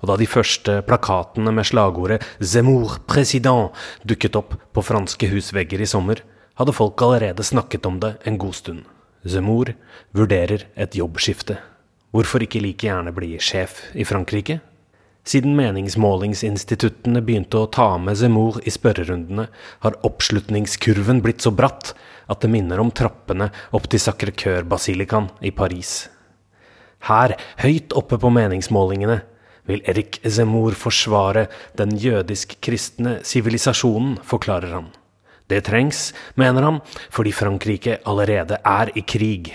Og 0.00 0.08
da 0.08 0.16
de 0.16 0.28
første 0.28 0.78
plakatene 0.88 1.52
med 1.52 1.68
slagordet 1.68 2.24
'Zemmour 2.40 3.04
président' 3.06 3.72
dukket 4.04 4.36
opp 4.36 4.56
på 4.72 4.84
franske 4.84 5.28
husvegger 5.28 5.80
i 5.80 5.86
sommer, 5.86 6.22
hadde 6.56 6.72
folk 6.72 7.02
allerede 7.02 7.44
snakket 7.44 7.86
om 7.86 8.00
det 8.00 8.16
en 8.24 8.38
god 8.38 8.54
stund. 8.54 8.84
Zemmour 9.24 9.74
vurderer 10.16 10.64
et 10.76 10.96
jobbskifte. 10.96 11.58
Hvorfor 12.12 12.40
ikke 12.40 12.60
like 12.60 12.88
gjerne 12.88 13.12
bli 13.12 13.36
sjef 13.38 13.92
i 13.94 14.04
Frankrike? 14.04 14.60
Siden 15.26 15.52
meningsmålingsinstituttene 15.58 17.20
begynte 17.22 17.60
å 17.60 17.68
ta 17.70 17.92
med 18.00 18.16
Zemmour 18.18 18.60
i 18.64 18.72
spørrerundene, 18.72 19.48
har 19.84 19.98
oppslutningskurven 20.06 21.20
blitt 21.24 21.44
så 21.44 21.52
bratt 21.52 21.92
at 22.30 22.40
det 22.40 22.50
minner 22.52 22.80
om 22.80 22.92
trappene 22.94 23.50
opp 23.76 23.90
til 23.90 24.00
Sacré-Cœur-basilikan 24.00 25.28
i 25.44 25.52
Paris. 25.52 26.08
Her, 27.08 27.36
høyt 27.60 27.94
oppe 27.96 28.18
på 28.20 28.32
meningsmålingene, 28.32 29.20
vil 29.68 29.84
Erik 29.88 30.18
Zemmour 30.24 30.74
forsvare 30.78 31.46
den 31.78 31.94
jødisk-kristne 32.00 33.20
sivilisasjonen, 33.26 34.16
forklarer 34.26 34.74
han. 34.78 34.90
Det 35.50 35.64
trengs, 35.66 36.10
mener 36.38 36.64
han, 36.66 36.78
fordi 37.10 37.32
Frankrike 37.34 37.98
allerede 38.08 38.60
er 38.66 38.92
i 38.94 39.02
krig. 39.02 39.52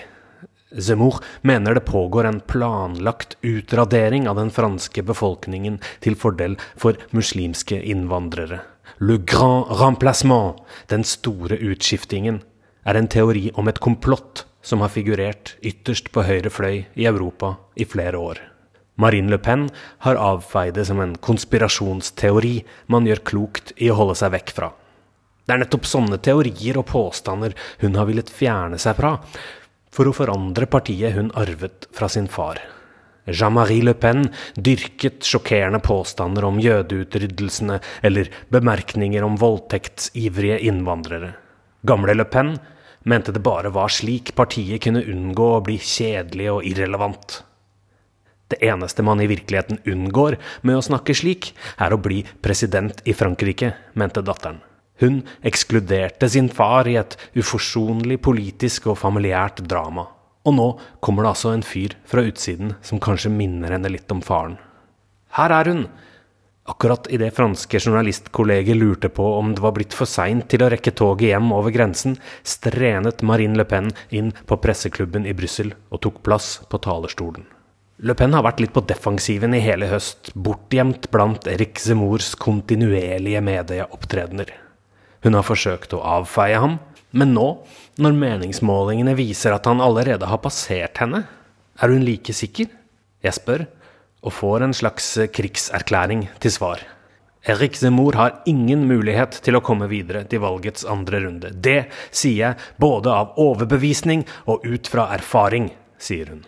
Zemmour 0.78 1.22
mener 1.42 1.74
det 1.74 1.86
pågår 1.88 2.24
en 2.24 2.40
planlagt 2.40 3.38
utradering 3.42 4.30
av 4.30 4.36
den 4.36 4.52
franske 4.52 5.04
befolkningen 5.04 5.80
til 6.04 6.18
fordel 6.20 6.58
for 6.76 7.00
muslimske 7.16 7.80
innvandrere. 7.80 8.62
Le 9.00 9.18
grand 9.18 9.72
remplacement, 9.80 10.60
den 10.88 11.04
store 11.04 11.58
utskiftingen, 11.58 12.42
er 12.86 13.00
en 13.00 13.08
teori 13.08 13.50
om 13.56 13.68
et 13.68 13.80
komplott 13.80 14.46
som 14.66 14.82
har 14.82 14.94
figurert 14.94 15.56
ytterst 15.62 16.12
på 16.14 16.26
høyre 16.26 16.52
fløy 16.54 16.86
i 16.96 17.08
Europa 17.08 17.56
i 17.76 17.86
flere 17.86 18.18
år. 18.18 18.40
Marine 18.96 19.30
Le 19.34 19.40
Pen 19.44 19.68
har 20.06 20.20
avfeid 20.22 20.78
det 20.78 20.86
som 20.88 21.02
en 21.04 21.18
konspirasjonsteori 21.20 22.56
man 22.92 23.08
gjør 23.10 23.24
klokt 23.28 23.74
i 23.76 23.92
å 23.92 23.98
holde 24.00 24.16
seg 24.22 24.32
vekk 24.38 24.54
fra. 24.56 24.72
Det 25.46 25.54
er 25.54 25.62
nettopp 25.62 25.86
sånne 25.86 26.18
teorier 26.24 26.80
og 26.80 26.88
påstander 26.90 27.54
hun 27.84 27.98
har 28.00 28.08
villet 28.10 28.32
fjerne 28.32 28.80
seg 28.82 28.96
fra, 28.98 29.18
for 29.96 30.10
å 30.10 30.16
forandre 30.16 30.68
partiet 30.68 31.16
hun 31.16 31.32
arvet 31.40 31.88
fra 31.96 32.10
sin 32.12 32.28
far. 32.32 32.60
Jean-Marie 33.26 33.82
Le 33.82 33.96
Pen 33.98 34.28
dyrket 34.54 35.26
sjokkerende 35.26 35.80
påstander 35.82 36.46
om 36.46 36.60
jødeutryddelsene 36.62 37.80
eller 38.06 38.30
bemerkninger 38.54 39.26
om 39.26 39.40
voldtektsivrige 39.42 40.60
innvandrere. 40.68 41.32
Gamle 41.82 42.14
Le 42.14 42.28
Pen 42.30 42.54
mente 43.06 43.34
det 43.34 43.42
bare 43.46 43.72
var 43.74 43.90
slik 43.94 44.36
partiet 44.38 44.84
kunne 44.86 45.06
unngå 45.10 45.50
å 45.56 45.64
bli 45.66 45.80
kjedelig 45.82 46.52
og 46.54 46.70
irrelevant. 46.70 47.42
Det 48.48 48.62
eneste 48.62 49.02
man 49.02 49.22
i 49.22 49.30
virkeligheten 49.30 49.82
unngår 49.90 50.38
med 50.62 50.78
å 50.78 50.86
snakke 50.86 51.18
slik, 51.18 51.50
er 51.82 51.94
å 51.94 52.02
bli 52.02 52.22
president 52.46 53.02
i 53.10 53.14
Frankrike, 53.18 53.74
mente 53.98 54.22
datteren. 54.22 54.62
Hun 55.02 55.24
ekskluderte 55.44 56.30
sin 56.32 56.48
far 56.50 56.88
i 56.88 56.96
et 57.00 57.18
uforsonlig 57.36 58.22
politisk 58.24 58.88
og 58.92 59.00
familiært 59.02 59.64
drama. 59.68 60.08
Og 60.46 60.56
nå 60.56 60.68
kommer 61.04 61.26
det 61.26 61.34
altså 61.34 61.52
en 61.56 61.66
fyr 61.66 61.98
fra 62.08 62.24
utsiden 62.24 62.76
som 62.86 63.02
kanskje 63.02 63.34
minner 63.34 63.76
henne 63.76 63.92
litt 63.92 64.12
om 64.14 64.22
faren. 64.24 64.60
Her 65.36 65.52
er 65.52 65.72
hun! 65.72 65.88
Akkurat 66.66 67.06
idet 67.14 67.36
franske 67.38 67.78
journalistkolleger 67.78 68.78
lurte 68.78 69.10
på 69.14 69.26
om 69.38 69.52
det 69.54 69.62
var 69.62 69.76
blitt 69.76 69.94
for 69.94 70.10
seint 70.10 70.48
til 70.50 70.64
å 70.66 70.70
rekke 70.74 70.96
toget 70.98 71.36
hjem 71.36 71.52
over 71.54 71.70
grensen, 71.76 72.16
strenet 72.42 73.22
Marine 73.22 73.60
Le 73.60 73.68
Pen 73.70 73.92
inn 74.10 74.32
på 74.50 74.58
presseklubben 74.64 75.28
i 75.30 75.36
Brussel 75.38 75.76
og 75.92 76.02
tok 76.08 76.24
plass 76.26 76.56
på 76.72 76.82
talerstolen. 76.82 77.46
Le 78.02 78.18
Pen 78.18 78.34
har 78.34 78.48
vært 78.48 78.64
litt 78.64 78.74
på 78.74 78.82
defensiven 78.90 79.54
i 79.54 79.62
hele 79.62 79.92
høst, 79.92 80.34
bortgjemt 80.34 81.12
blant 81.14 81.46
Erik 81.48 81.78
Zemmours 81.80 82.34
kontinuerlige 82.42 83.46
medieopptredener. 83.46 84.65
Hun 85.26 85.34
har 85.34 85.46
forsøkt 85.48 85.96
å 85.98 86.04
avfeie 86.06 86.60
ham, 86.62 86.78
men 87.18 87.32
nå, 87.34 87.48
når 87.98 88.18
meningsmålingene 88.20 89.16
viser 89.18 89.56
at 89.56 89.66
han 89.66 89.82
allerede 89.82 90.30
har 90.30 90.44
passert 90.44 91.02
henne, 91.02 91.24
er 91.82 91.92
hun 91.92 92.06
like 92.06 92.34
sikker? 92.36 92.70
Jeg 93.26 93.34
spør, 93.34 93.66
og 94.22 94.36
får 94.38 94.68
en 94.68 94.76
slags 94.78 95.08
krigserklæring 95.34 96.28
til 96.44 96.54
svar. 96.54 96.86
Erik 97.50 97.78
Zemor 97.78 98.18
har 98.18 98.40
ingen 98.50 98.86
mulighet 98.90 99.38
til 99.46 99.58
å 99.58 99.64
komme 99.66 99.90
videre 99.90 100.24
til 100.30 100.42
valgets 100.46 100.86
andre 100.90 101.22
runde. 101.26 101.54
Det 101.54 101.88
sier 102.10 102.40
jeg 102.40 102.72
både 102.82 103.14
av 103.14 103.38
overbevisning 103.42 104.26
og 104.50 104.66
ut 104.66 104.90
fra 104.90 105.12
erfaring, 105.18 105.72
sier 105.98 106.34
hun. 106.34 106.46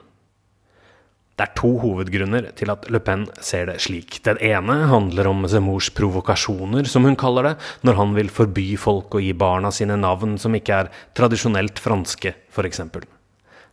Det 1.38 1.46
er 1.46 1.54
to 1.54 1.70
hovedgrunner 1.84 2.48
til 2.58 2.72
at 2.74 2.88
Le 2.90 2.98
Pen 3.06 3.28
ser 3.46 3.68
det 3.70 3.76
slik. 3.84 4.16
Den 4.26 4.40
ene 4.42 4.80
handler 4.90 5.28
om 5.30 5.46
Zemors 5.46 5.92
provokasjoner, 5.94 6.88
som 6.90 7.06
hun 7.06 7.18
kaller 7.20 7.52
det, 7.52 7.52
når 7.86 8.00
han 8.00 8.16
vil 8.18 8.32
forby 8.34 8.72
folk 8.82 9.14
å 9.14 9.22
gi 9.22 9.36
barna 9.38 9.70
sine 9.70 10.00
navn 10.02 10.40
som 10.42 10.58
ikke 10.58 10.80
er 10.82 10.90
tradisjonelt 11.18 11.78
franske, 11.78 12.34
f.eks. 12.50 12.82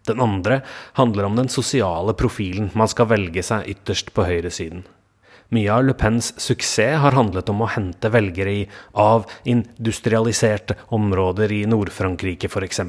Den 0.05 0.21
andre 0.21 0.61
handler 1.01 1.31
om 1.31 1.41
den 1.41 1.49
sosiale 1.49 2.13
profilen 2.13 2.69
man 2.77 2.91
skal 2.93 3.09
velge 3.15 3.41
seg 3.47 3.71
ytterst 3.73 4.13
på 4.13 4.29
høyresiden. 4.29 4.85
Mye 5.55 5.71
av 5.71 5.85
Le 5.87 5.95
Pens 5.95 6.33
suksess 6.41 6.99
har 6.99 7.15
handlet 7.15 7.51
om 7.53 7.61
å 7.63 7.69
hente 7.71 8.11
velgere 8.11 8.53
i 8.59 8.63
avindustrialiserte 8.99 10.75
områder 10.97 11.53
i 11.55 11.61
Nord-Frankrike 11.71 12.49
f.eks. 12.51 12.81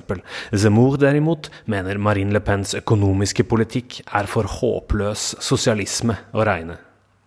Zemmour 0.64 0.98
derimot 1.02 1.52
mener 1.70 2.00
Marine 2.02 2.34
Le 2.34 2.42
Pens 2.42 2.74
økonomiske 2.80 3.46
politikk 3.46 4.00
er 4.08 4.30
for 4.32 4.50
håpløs 4.50 5.36
sosialisme 5.46 6.18
å 6.34 6.46
regne. 6.48 6.80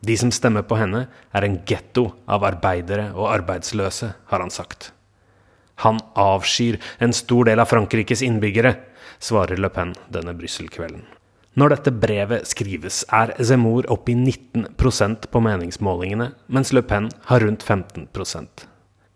De 0.03 0.17
som 0.19 0.33
stemmer 0.35 0.67
på 0.67 0.79
henne, 0.79 1.07
er 1.35 1.47
en 1.47 1.59
getto 1.67 2.09
av 2.31 2.47
arbeidere 2.47 3.11
og 3.15 3.31
arbeidsløse, 3.33 4.13
har 4.31 4.43
han 4.43 4.55
sagt. 4.55 4.93
Han 5.85 6.01
avskyr 6.19 6.81
en 7.05 7.15
stor 7.15 7.47
del 7.51 7.63
av 7.63 7.71
Frankrikes 7.71 8.25
innbyggere, 8.27 8.75
svarer 9.23 9.59
Le 9.59 9.71
Pen 9.75 9.95
denne 10.11 10.35
Brussel-kvelden. 10.39 11.18
Når 11.59 11.73
dette 11.73 11.91
brevet 11.91 12.47
skrives, 12.47 13.01
er 13.11 13.33
Zemmour 13.43 13.89
oppe 13.91 14.13
i 14.13 14.15
19% 14.15 15.25
på 15.33 15.41
meningsmålingene, 15.43 16.29
mens 16.55 16.71
Le 16.77 16.85
Pen 16.87 17.09
har 17.27 17.43
rundt 17.43 17.65
15 17.67 18.07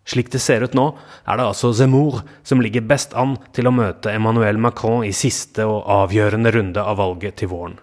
Slik 0.02 0.32
det 0.32 0.40
ser 0.42 0.64
ut 0.66 0.74
nå, 0.74 0.88
er 1.22 1.38
det 1.38 1.44
altså 1.46 1.70
Zemmour 1.72 2.24
som 2.42 2.58
ligger 2.64 2.82
best 2.82 3.14
an 3.14 3.36
til 3.54 3.70
å 3.70 3.74
møte 3.74 4.10
Emmanuel 4.10 4.58
Macron 4.58 5.04
i 5.06 5.12
siste 5.14 5.68
og 5.68 5.86
avgjørende 5.86 6.50
runde 6.50 6.82
av 6.82 6.98
valget 6.98 7.38
til 7.38 7.52
våren. 7.52 7.78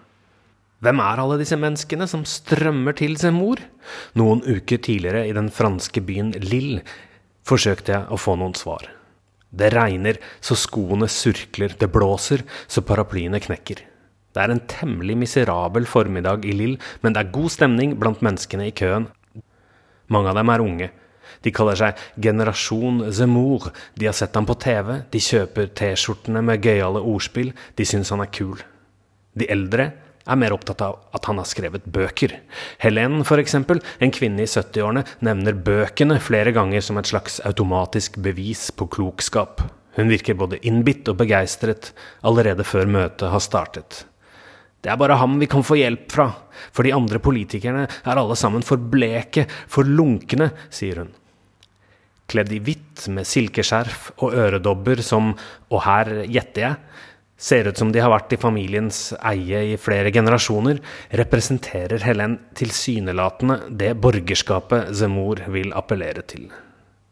Hvem 0.84 1.00
er 1.00 1.22
alle 1.22 1.38
disse 1.40 1.56
menneskene 1.56 2.08
som 2.08 2.26
strømmer 2.28 2.96
til 3.00 3.16
Zemmour? 3.20 3.62
Noen 4.20 4.44
uker 4.44 4.76
tidligere 4.76 5.24
i 5.28 5.36
den 5.36 5.48
franske 5.48 6.04
byen 6.04 6.34
Lille 6.36 6.84
forsøkte 7.48 7.96
jeg 7.96 8.12
å 8.12 8.20
få 8.20 8.36
noen 8.36 8.56
svar. 8.58 8.84
Det 9.50 9.72
regner 9.72 10.20
så 10.44 10.56
skoene 10.58 11.08
surkler, 11.08 11.72
det 11.80 11.88
blåser 11.92 12.44
så 12.68 12.84
paraplyene 12.84 13.40
knekker. 13.40 13.86
Det 14.40 14.46
er 14.46 14.54
en 14.54 14.68
temmelig 14.72 15.18
miserabel 15.20 15.84
formiddag 15.84 16.46
i 16.48 16.54
Lill, 16.56 16.78
men 17.04 17.12
det 17.12 17.20
er 17.20 17.32
god 17.34 17.52
stemning 17.52 17.90
blant 18.00 18.22
menneskene 18.24 18.70
i 18.70 18.72
køen. 18.72 19.04
Mange 20.08 20.30
av 20.32 20.38
dem 20.40 20.48
er 20.48 20.64
unge. 20.64 20.88
De 21.44 21.52
kaller 21.52 21.76
seg 21.76 22.00
Generasjon 22.24 23.02
Zemour. 23.12 23.68
De 24.00 24.08
har 24.08 24.16
sett 24.16 24.38
ham 24.38 24.48
på 24.48 24.56
TV, 24.56 25.02
de 25.12 25.20
kjøper 25.20 25.68
T-skjortene 25.76 26.40
med 26.44 26.64
gøyale 26.64 27.04
ordspill, 27.04 27.52
de 27.76 27.84
syns 27.84 28.14
han 28.14 28.24
er 28.24 28.32
kul. 28.32 28.56
De 29.36 29.44
eldre 29.52 29.90
er 30.24 30.40
mer 30.40 30.56
opptatt 30.56 30.86
av 30.88 30.96
at 31.16 31.28
han 31.28 31.36
har 31.36 31.48
skrevet 31.48 31.84
bøker. 31.92 32.38
Helen, 32.80 33.20
f.eks., 33.20 33.58
en 33.60 34.16
kvinne 34.16 34.44
i 34.46 34.48
70-årene, 34.48 35.04
nevner 35.20 35.64
bøkene 35.68 36.16
flere 36.16 36.56
ganger 36.56 36.80
som 36.84 36.96
et 36.96 37.12
slags 37.12 37.42
automatisk 37.44 38.16
bevis 38.24 38.70
på 38.72 38.88
klokskap. 38.88 39.66
Hun 40.00 40.08
virker 40.08 40.38
både 40.38 40.62
innbitt 40.64 41.12
og 41.12 41.20
begeistret 41.20 41.92
allerede 42.24 42.64
før 42.64 42.88
møtet 42.88 43.28
har 43.28 43.44
startet. 43.44 44.06
Det 44.80 44.88
er 44.88 45.00
bare 45.00 45.18
ham 45.20 45.36
vi 45.40 45.48
kan 45.50 45.64
få 45.66 45.76
hjelp 45.76 46.06
fra, 46.12 46.26
for 46.72 46.86
de 46.86 46.94
andre 46.96 47.20
politikerne 47.20 47.84
er 47.84 48.20
alle 48.20 48.36
sammen 48.38 48.64
for 48.64 48.80
bleke, 48.80 49.44
for 49.68 49.84
lunkne, 49.84 50.50
sier 50.72 51.04
hun. 51.04 51.16
kledd 52.30 52.52
i 52.54 52.60
hvitt 52.62 53.08
med 53.10 53.26
silkeskjerf 53.26 54.12
og 54.22 54.36
øredobber 54.38 55.00
som, 55.02 55.32
og 55.66 55.80
her 55.82 56.12
gjetter 56.30 56.62
jeg, 56.62 56.76
ser 57.40 57.66
ut 57.66 57.78
som 57.80 57.90
de 57.90 58.02
har 58.04 58.12
vært 58.12 58.34
i 58.36 58.38
familiens 58.38 58.98
eie 59.18 59.62
i 59.72 59.76
flere 59.80 60.12
generasjoner, 60.14 60.78
representerer 61.18 62.04
Helen 62.04 62.36
tilsynelatende 62.54 63.56
det 63.82 63.94
borgerskapet 64.04 64.92
Zemor 64.94 65.42
vil 65.50 65.72
appellere 65.74 66.22
til. 66.22 66.46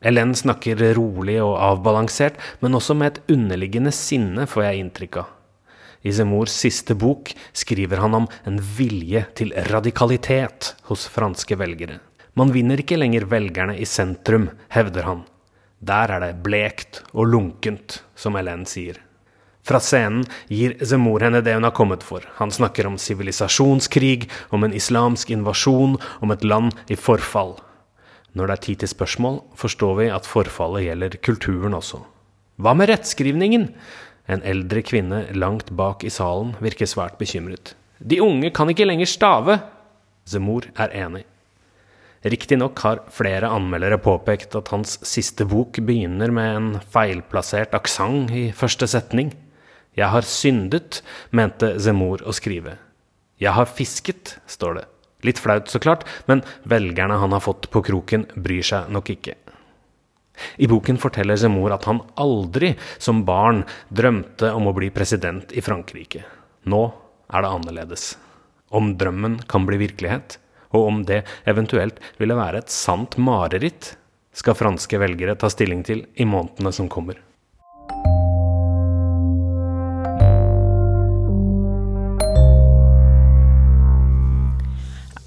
Helen 0.05 0.37
snakker 0.39 0.85
rolig 0.95 1.41
og 1.43 1.57
avbalansert, 1.73 2.39
men 2.63 2.79
også 2.79 2.95
med 2.95 3.11
et 3.11 3.35
underliggende 3.35 3.91
sinne, 3.91 4.47
får 4.47 4.69
jeg 4.69 4.85
inntrykk 4.85 5.21
av. 5.25 5.35
I 6.03 6.13
Zemours 6.15 6.55
siste 6.55 6.95
bok 6.95 7.33
skriver 7.53 8.03
han 8.05 8.15
om 8.15 8.29
en 8.47 8.61
vilje 8.79 9.25
til 9.39 9.51
radikalitet 9.71 10.75
hos 10.91 11.09
franske 11.11 11.59
velgere. 11.59 11.99
Man 12.39 12.53
vinner 12.55 12.79
ikke 12.79 12.99
lenger 13.01 13.27
velgerne 13.27 13.75
i 13.79 13.87
sentrum, 13.89 14.49
hevder 14.71 15.09
han. 15.09 15.27
Der 15.83 16.11
er 16.15 16.23
det 16.23 16.43
blekt 16.43 17.03
og 17.13 17.31
lunkent, 17.31 18.03
som 18.15 18.39
Hélène 18.39 18.67
sier. 18.67 18.99
Fra 19.69 19.81
scenen 19.85 20.23
gir 20.49 20.79
Zemor 20.81 21.21
henne 21.27 21.43
det 21.45 21.53
hun 21.57 21.67
har 21.67 21.75
kommet 21.77 22.05
for. 22.07 22.25
Han 22.39 22.53
snakker 22.55 22.87
om 22.89 22.97
sivilisasjonskrig, 22.99 24.29
om 24.55 24.65
en 24.65 24.75
islamsk 24.75 25.35
invasjon, 25.35 25.99
om 26.25 26.33
et 26.33 26.47
land 26.47 26.73
i 26.89 26.97
forfall. 26.97 27.59
Når 28.33 28.49
det 28.49 28.55
er 28.55 28.65
tid 28.65 28.83
til 28.83 28.93
spørsmål, 28.95 29.41
forstår 29.59 29.95
vi 29.99 30.09
at 30.15 30.29
forfallet 30.29 30.87
gjelder 30.87 31.19
kulturen 31.21 31.77
også. 31.77 32.01
Hva 32.59 32.73
med 32.75 32.89
rettskrivningen? 32.91 33.69
En 34.29 34.45
eldre 34.45 34.83
kvinne 34.85 35.25
langt 35.33 35.71
bak 35.73 36.05
i 36.05 36.13
salen 36.13 36.53
virker 36.61 36.89
svært 36.89 37.17
bekymret. 37.21 37.73
De 37.99 38.21
unge 38.23 38.53
kan 38.55 38.69
ikke 38.71 38.87
lenger 38.87 39.09
stave! 39.09 39.59
Zemor 40.29 40.69
er 40.77 40.93
enig. 40.93 41.25
Riktignok 42.29 42.79
har 42.83 43.01
flere 43.15 43.49
anmeldere 43.55 43.97
påpekt 44.03 44.57
at 44.59 44.69
hans 44.75 44.99
siste 45.07 45.47
bok 45.49 45.79
begynner 45.87 46.33
med 46.35 46.57
en 46.57 46.69
feilplassert 46.93 47.77
aksent 47.79 48.35
i 48.35 48.49
første 48.53 48.89
setning. 48.91 49.33
Jeg 49.97 50.13
har 50.13 50.27
syndet, 50.27 51.01
mente 51.31 51.77
Zemor 51.81 52.23
å 52.27 52.35
skrive. 52.37 52.77
Jeg 53.39 53.55
har 53.55 53.71
fisket, 53.71 54.37
står 54.51 54.81
det. 54.81 54.87
Litt 55.27 55.41
flaut, 55.43 55.71
så 55.71 55.81
klart, 55.83 56.05
men 56.31 56.45
velgerne 56.69 57.17
han 57.19 57.35
har 57.35 57.43
fått 57.43 57.71
på 57.73 57.83
kroken, 57.87 58.27
bryr 58.37 58.67
seg 58.67 58.91
nok 58.95 59.15
ikke. 59.15 59.39
I 60.57 60.69
boken 60.71 60.99
forteller 61.01 61.39
Zemmour 61.41 61.75
at 61.77 61.87
han 61.89 62.03
aldri 62.21 62.75
som 62.99 63.25
barn 63.29 63.65
drømte 63.89 64.53
om 64.55 64.71
å 64.71 64.75
bli 64.77 64.91
president 64.95 65.53
i 65.53 65.65
Frankrike. 65.65 66.25
Nå 66.69 66.83
er 67.29 67.45
det 67.45 67.53
annerledes. 67.55 68.11
Om 68.69 68.95
drømmen 69.01 69.39
kan 69.49 69.65
bli 69.69 69.81
virkelighet, 69.81 70.39
og 70.77 70.91
om 70.91 71.05
det 71.09 71.23
eventuelt 71.49 72.03
ville 72.21 72.37
være 72.37 72.63
et 72.63 72.73
sant 72.73 73.17
mareritt, 73.21 73.95
skal 74.39 74.57
franske 74.59 75.01
velgere 75.01 75.39
ta 75.41 75.51
stilling 75.51 75.81
til 75.87 76.05
i 76.15 76.27
månedene 76.29 76.73
som 76.75 76.91
kommer. 76.93 77.17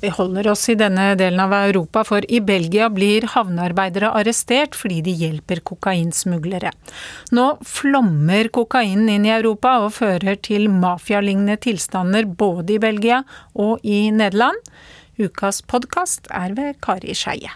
Vi 0.02 0.10
holder 0.10 0.48
oss 0.50 0.64
i 0.70 0.76
denne 0.76 1.12
delen 1.14 1.40
av 1.44 1.54
Europa, 1.54 2.02
for 2.04 2.26
i 2.26 2.40
Belgia 2.42 2.88
blir 2.90 3.28
havnearbeidere 3.36 4.10
arrestert 4.18 4.74
fordi 4.74 4.98
de 5.06 5.14
hjelper 5.14 5.62
kokainsmuglere. 5.62 6.72
Nå 7.38 7.46
flommer 7.62 8.50
kokainen 8.50 9.12
inn 9.14 9.30
i 9.30 9.36
Europa 9.36 9.76
og 9.86 9.94
fører 10.00 10.42
til 10.42 10.66
mafialignende 10.74 11.60
tilstander 11.62 12.26
både 12.26 12.80
i 12.80 12.82
Belgia 12.82 13.22
og 13.54 13.86
i 13.86 14.08
Nederland. 14.10 14.58
Ukas 15.22 15.62
podkast 15.62 16.32
er 16.34 16.58
ved 16.58 16.82
Kari 16.82 17.14
Skeie. 17.14 17.54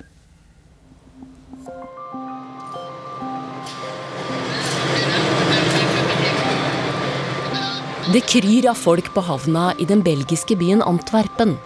Det 8.13 8.21
kryr 8.29 8.69
av 8.69 8.77
folk 8.77 9.07
på 9.15 9.23
havna 9.25 9.71
i 9.81 9.87
den 9.89 10.05
belgiske 10.05 10.53
byen 10.61 10.85
Antwerpen. 10.85 11.57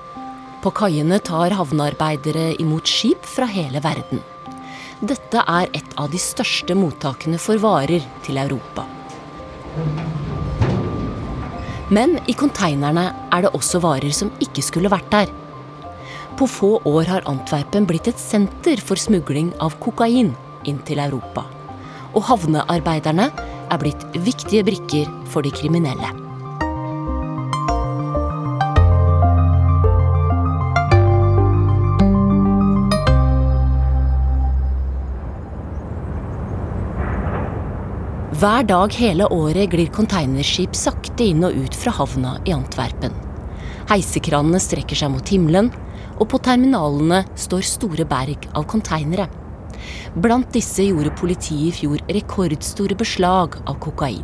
På 0.60 0.74
kaiene 0.76 1.22
tar 1.24 1.54
havnearbeidere 1.56 2.52
imot 2.60 2.90
skip 2.92 3.24
fra 3.24 3.48
hele 3.48 3.80
verden. 3.84 4.20
Dette 5.00 5.40
er 5.48 5.70
et 5.72 5.94
av 5.96 6.10
de 6.12 6.20
største 6.20 6.76
mottakene 6.76 7.40
for 7.40 7.62
varer 7.64 8.04
til 8.26 8.42
Europa. 8.42 8.84
Men 11.96 12.18
i 12.28 12.36
konteinerne 12.38 13.08
er 13.32 13.46
det 13.46 13.54
også 13.56 13.80
varer 13.82 14.12
som 14.14 14.34
ikke 14.44 14.66
skulle 14.66 14.92
vært 14.92 15.10
der. 15.16 15.32
På 16.38 16.48
få 16.48 16.76
år 16.86 17.08
har 17.08 17.26
Antwerpen 17.32 17.88
blitt 17.88 18.12
et 18.12 18.20
senter 18.20 18.84
for 18.84 19.00
smugling 19.00 19.54
av 19.64 19.80
kokain 19.80 20.36
inn 20.68 20.84
til 20.86 21.00
Europa. 21.00 21.48
Og 22.14 22.26
havnearbeiderne 22.28 23.32
er 23.72 23.82
blitt 23.82 24.04
viktige 24.28 24.68
brikker 24.68 25.08
for 25.32 25.46
de 25.46 25.56
kriminelle. 25.56 26.29
Hver 38.40 38.64
dag 38.64 38.94
hele 38.96 39.26
året 39.36 39.68
glir 39.74 39.90
containerskip 39.92 40.76
sakte 40.78 41.26
inn 41.28 41.42
og 41.44 41.58
ut 41.60 41.76
fra 41.76 41.92
havna 41.98 42.38
i 42.48 42.54
Antwerpen. 42.56 43.12
Heisekranene 43.90 44.62
strekker 44.64 44.96
seg 44.96 45.12
mot 45.12 45.32
himmelen, 45.34 45.68
og 46.22 46.30
på 46.32 46.40
terminalene 46.46 47.26
står 47.36 47.66
store 47.68 48.06
berg 48.08 48.46
av 48.56 48.64
konteinere. 48.72 49.26
Blant 50.24 50.54
disse 50.56 50.86
gjorde 50.86 51.12
politiet 51.20 51.66
i 51.68 51.76
fjor 51.82 52.06
rekordstore 52.08 52.96
beslag 53.02 53.60
av 53.66 53.76
kokain. 53.84 54.24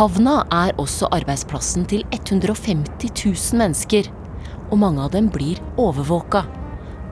Havna 0.00 0.40
er 0.50 0.74
også 0.80 1.12
arbeidsplassen 1.14 1.86
til 1.92 2.02
150 2.10 3.06
000 3.12 3.62
mennesker, 3.62 4.10
og 4.72 4.82
mange 4.82 5.06
av 5.06 5.14
dem 5.14 5.30
blir 5.30 5.62
overvåka 5.78 6.42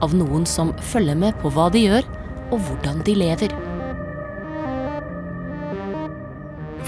av 0.03 0.17
noen 0.17 0.43
som 0.49 0.75
følger 0.91 1.23
med 1.23 1.39
på 1.39 1.55
hva 1.55 1.71
de 1.71 1.87
gjør, 1.87 2.13
og 2.49 2.59
hvordan 2.67 3.05
de 3.07 3.19
lever. 3.23 3.68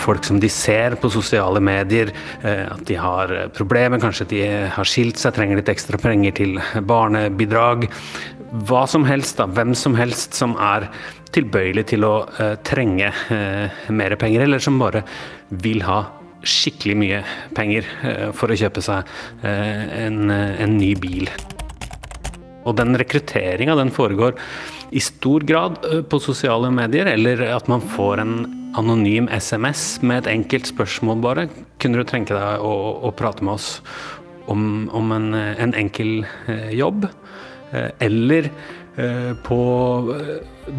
Folk 0.01 0.25
som 0.25 0.39
de 0.41 0.49
ser 0.51 0.97
på 1.01 1.11
sosiale 1.13 1.61
medier, 1.63 2.11
eh, 2.41 2.65
at 2.71 2.83
de 2.87 2.97
har 2.99 3.33
problemer, 3.55 4.01
kanskje 4.01 4.29
de 4.33 4.43
har 4.75 4.87
skilt 4.89 5.21
seg, 5.21 5.35
trenger 5.35 5.61
litt 5.61 5.71
ekstra 5.71 5.99
penger 6.01 6.35
til 6.41 6.59
barnebidrag. 6.87 7.87
Hva 8.67 8.85
som 8.89 9.05
helst, 9.07 9.37
da. 9.39 9.47
Hvem 9.47 9.75
som 9.77 9.95
helst 9.95 10.37
som 10.37 10.57
er 10.59 10.89
tilbøyelig 11.31 11.85
til 11.93 12.03
å 12.03 12.15
uh, 12.27 12.57
trenge 12.67 13.07
uh, 13.07 13.85
mer 13.95 14.17
penger, 14.19 14.43
eller 14.43 14.59
som 14.59 14.79
bare 14.81 15.05
vil 15.63 15.85
ha 15.87 16.01
skikkelig 16.41 16.95
mye 16.97 17.19
penger 17.53 17.85
for 18.33 18.49
å 18.49 18.55
kjøpe 18.57 18.81
seg 18.81 19.05
en, 19.45 20.31
en, 20.33 20.71
ny 20.73 20.95
bil. 20.97 21.27
Og 22.65 22.73
den 22.79 22.97
rekrutteringa, 22.97 23.75
den 23.77 23.93
foregår 23.93 24.33
i 24.89 25.03
stor 25.05 25.45
grad 25.45 25.77
på 26.09 26.19
sosiale 26.23 26.71
medier, 26.73 27.11
eller 27.13 27.45
at 27.53 27.69
man 27.69 27.85
får 27.93 28.23
en 28.23 28.33
anonym 28.77 29.29
SMS 29.31 30.01
med 30.05 30.23
et 30.23 30.31
enkelt 30.35 30.69
spørsmål, 30.69 31.21
bare. 31.23 31.47
Kunne 31.81 32.01
du 32.01 32.07
tenke 32.07 32.35
deg 32.37 32.63
å, 32.63 32.73
å 33.07 33.11
prate 33.15 33.43
med 33.45 33.57
oss 33.57 33.79
om, 34.51 34.89
om 34.95 35.11
en, 35.15 35.33
en, 35.35 35.73
enkel 35.77 36.23
eh, 36.51 36.71
jobb? 36.77 37.07
Eh, 37.71 37.89
eller 38.07 38.49
eh, 38.95 39.31
på 39.43 39.59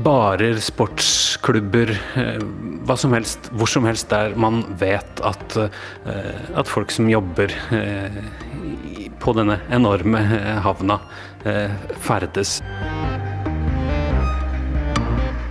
barer, 0.05 0.61
sportsklubber, 0.63 1.93
hva 2.87 2.97
som 2.97 3.13
helst, 3.17 3.51
hvor 3.59 3.69
som 3.69 3.89
helst 3.89 4.09
der 4.13 4.37
man 4.41 4.63
vet 4.81 5.21
at, 5.27 5.57
at 6.07 6.71
folk 6.71 6.95
som 6.95 7.11
jobber 7.11 7.53
på 9.21 9.35
denne 9.37 9.59
enorme 9.75 10.23
havna, 10.65 11.01
ferdes. 12.07 12.61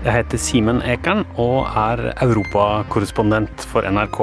Jeg 0.01 0.15
heter 0.15 0.39
Simen 0.41 0.79
Ekern 0.81 1.19
og 1.37 1.67
er 1.77 1.99
europakorrespondent 2.25 3.61
for 3.69 3.85
NRK 3.85 4.21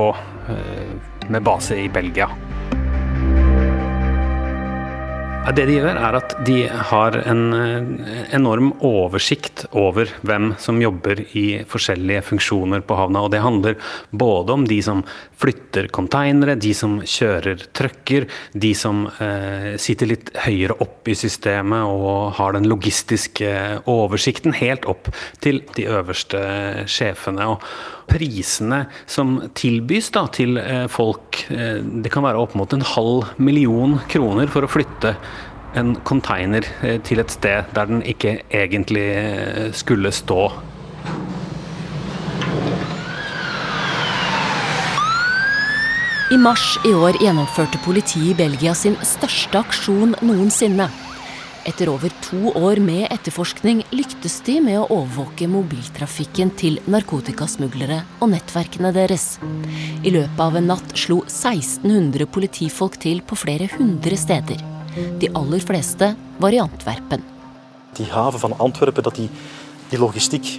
eh, 0.51 0.89
med 1.31 1.45
base 1.47 1.77
i 1.79 1.85
Belgia. 1.87 2.27
Det 5.57 5.65
de 5.65 5.79
gjør, 5.79 5.97
er 5.97 6.17
at 6.19 6.33
de 6.45 6.57
har 6.91 7.17
en 7.31 7.43
eh, 7.57 8.25
enorm 8.37 8.73
oversikt 8.85 9.65
over 9.73 10.11
hvem 10.27 10.51
som 10.61 10.81
jobber 10.83 11.23
i 11.39 11.63
forskjellige 11.69 12.25
funksjoner 12.27 12.83
på 12.85 12.99
havna. 12.99 13.23
Og 13.25 13.33
det 13.33 13.41
handler 13.43 13.79
både 14.11 14.57
om 14.59 14.67
de 14.69 14.81
som 14.85 15.03
flytter 15.41 15.89
konteinere, 15.95 16.59
de 16.61 16.75
som 16.77 16.99
kjører 17.01 17.65
trucker, 17.77 18.29
de 18.53 18.75
som 18.77 19.07
eh, 19.25 19.75
sitter 19.81 20.13
litt 20.13 20.33
høyere 20.45 20.77
opp 20.85 21.09
i 21.09 21.17
systemet 21.17 21.87
og 21.87 22.35
har 22.39 22.57
den 22.59 22.69
logistiske 22.69 23.53
oversikten, 23.89 24.57
helt 24.59 24.89
opp 24.91 25.09
til 25.45 25.63
de 25.79 25.89
øverste 25.89 26.43
sjefene. 26.91 27.55
Og 27.55 27.65
prisene 28.09 28.85
som 29.07 29.37
tilbys 29.59 30.11
da, 30.15 30.27
til 30.35 30.59
eh, 30.61 30.87
folk, 30.93 31.43
eh, 31.53 31.79
det 31.81 32.13
kan 32.15 32.27
være 32.27 32.41
opp 32.41 32.57
mot 32.59 32.73
en 32.75 32.85
halv 32.95 33.29
million 33.37 33.99
kroner 34.11 34.51
for 34.53 34.65
å 34.65 34.73
flytte 34.73 35.15
en 35.79 35.93
container 36.09 36.65
til 37.05 37.21
et 37.21 37.31
sted 37.31 37.69
der 37.77 37.91
den 37.91 38.01
ikke 38.09 38.39
egentlig 38.57 39.05
skulle 39.77 40.11
stå. 40.17 40.47
I 46.29 46.37
mars 46.37 46.75
i 46.85 46.91
år 46.93 47.17
gjennomførte 47.23 47.79
politiet 47.85 48.35
i 48.35 48.37
Belgia 48.37 48.75
sin 48.77 48.99
største 49.01 49.63
aksjon 49.63 50.13
noensinne. 50.21 50.89
Etter 51.67 51.89
over 51.91 52.13
to 52.23 52.53
år 52.55 52.79
med 52.83 53.09
etterforskning 53.11 53.83
lyktes 53.91 54.39
de 54.47 54.59
med 54.63 54.79
å 54.79 54.87
overvåke 55.01 55.49
mobiltrafikken 55.51 56.53
til 56.59 56.79
narkotikasmuglere 56.91 57.99
og 58.23 58.31
nettverkene 58.33 58.93
deres. 58.95 59.39
I 60.07 60.13
løpet 60.15 60.43
av 60.45 60.59
en 60.61 60.71
natt 60.71 60.95
slo 60.99 61.21
1600 61.27 62.29
politifolk 62.31 63.01
til 63.03 63.23
på 63.27 63.39
flere 63.39 63.69
hundre 63.75 64.19
steder. 64.21 64.63
De 65.19 65.31
aller 65.39 65.63
fleste 65.65 66.13
var 66.39 66.55
i 66.55 66.63
Antwerpen. 66.63 67.25
De 67.99 68.07
haven 68.13 68.45
van 68.47 68.59
Antwerpen, 68.69 69.05
dat 69.05 69.19
die, 69.19 69.29
die 69.91 70.01
logistiek, 70.01 70.57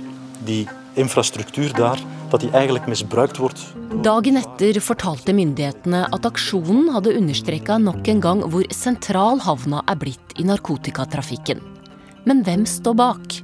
infrastruktuur 0.94 1.74
der, 1.78 2.00
dat 2.30 2.42
die 2.42 2.52
eigenlijk 2.52 2.88
misbruikt 2.88 3.38
wordt. 3.38 3.62
Dagen 4.02 4.36
etter 4.36 4.82
fortalte 4.82 5.34
myndighetene 5.34 6.06
at 6.14 6.26
aksjonen 6.26 6.90
hadde 6.94 7.16
understreka 7.18 7.78
nok 7.78 8.08
en 8.08 8.22
gang 8.22 8.44
hvor 8.46 8.66
sentral 8.74 9.42
havna 9.46 9.84
er 9.86 10.00
blitt 10.00 10.38
i 10.38 10.46
narkotikatrafikken. 10.48 11.62
Men 12.26 12.44
hvem 12.44 12.66
står 12.66 12.98
bak? 13.00 13.40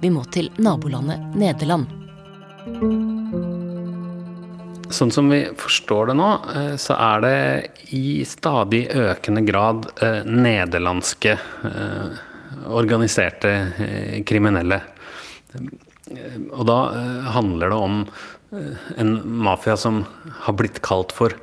Vi 0.00 0.10
må 0.10 0.24
til 0.32 0.50
nabolandet 0.62 1.34
Nederland. 1.36 1.90
Sånn 4.90 5.12
som 5.14 5.28
vi 5.30 5.44
forstår 5.58 6.10
det 6.10 6.16
nå, 6.18 6.30
eh, 6.54 6.72
så 6.80 6.96
er 6.98 7.22
det 7.22 7.36
i 7.94 8.24
stadig 8.26 8.88
økende 8.90 9.44
grad 9.46 9.86
eh, 10.02 10.24
nederlandske 10.26 11.36
eh, 11.36 12.18
organiserte 12.66 13.52
kriminelle. 14.26 14.80
Og 16.50 16.64
da 16.68 16.78
handler 17.36 17.70
det 17.70 17.78
om 17.78 18.00
en 18.98 19.12
mafia 19.46 19.76
som 19.78 20.02
har 20.46 20.56
blitt 20.58 20.80
kalt 20.82 21.14
for 21.14 21.36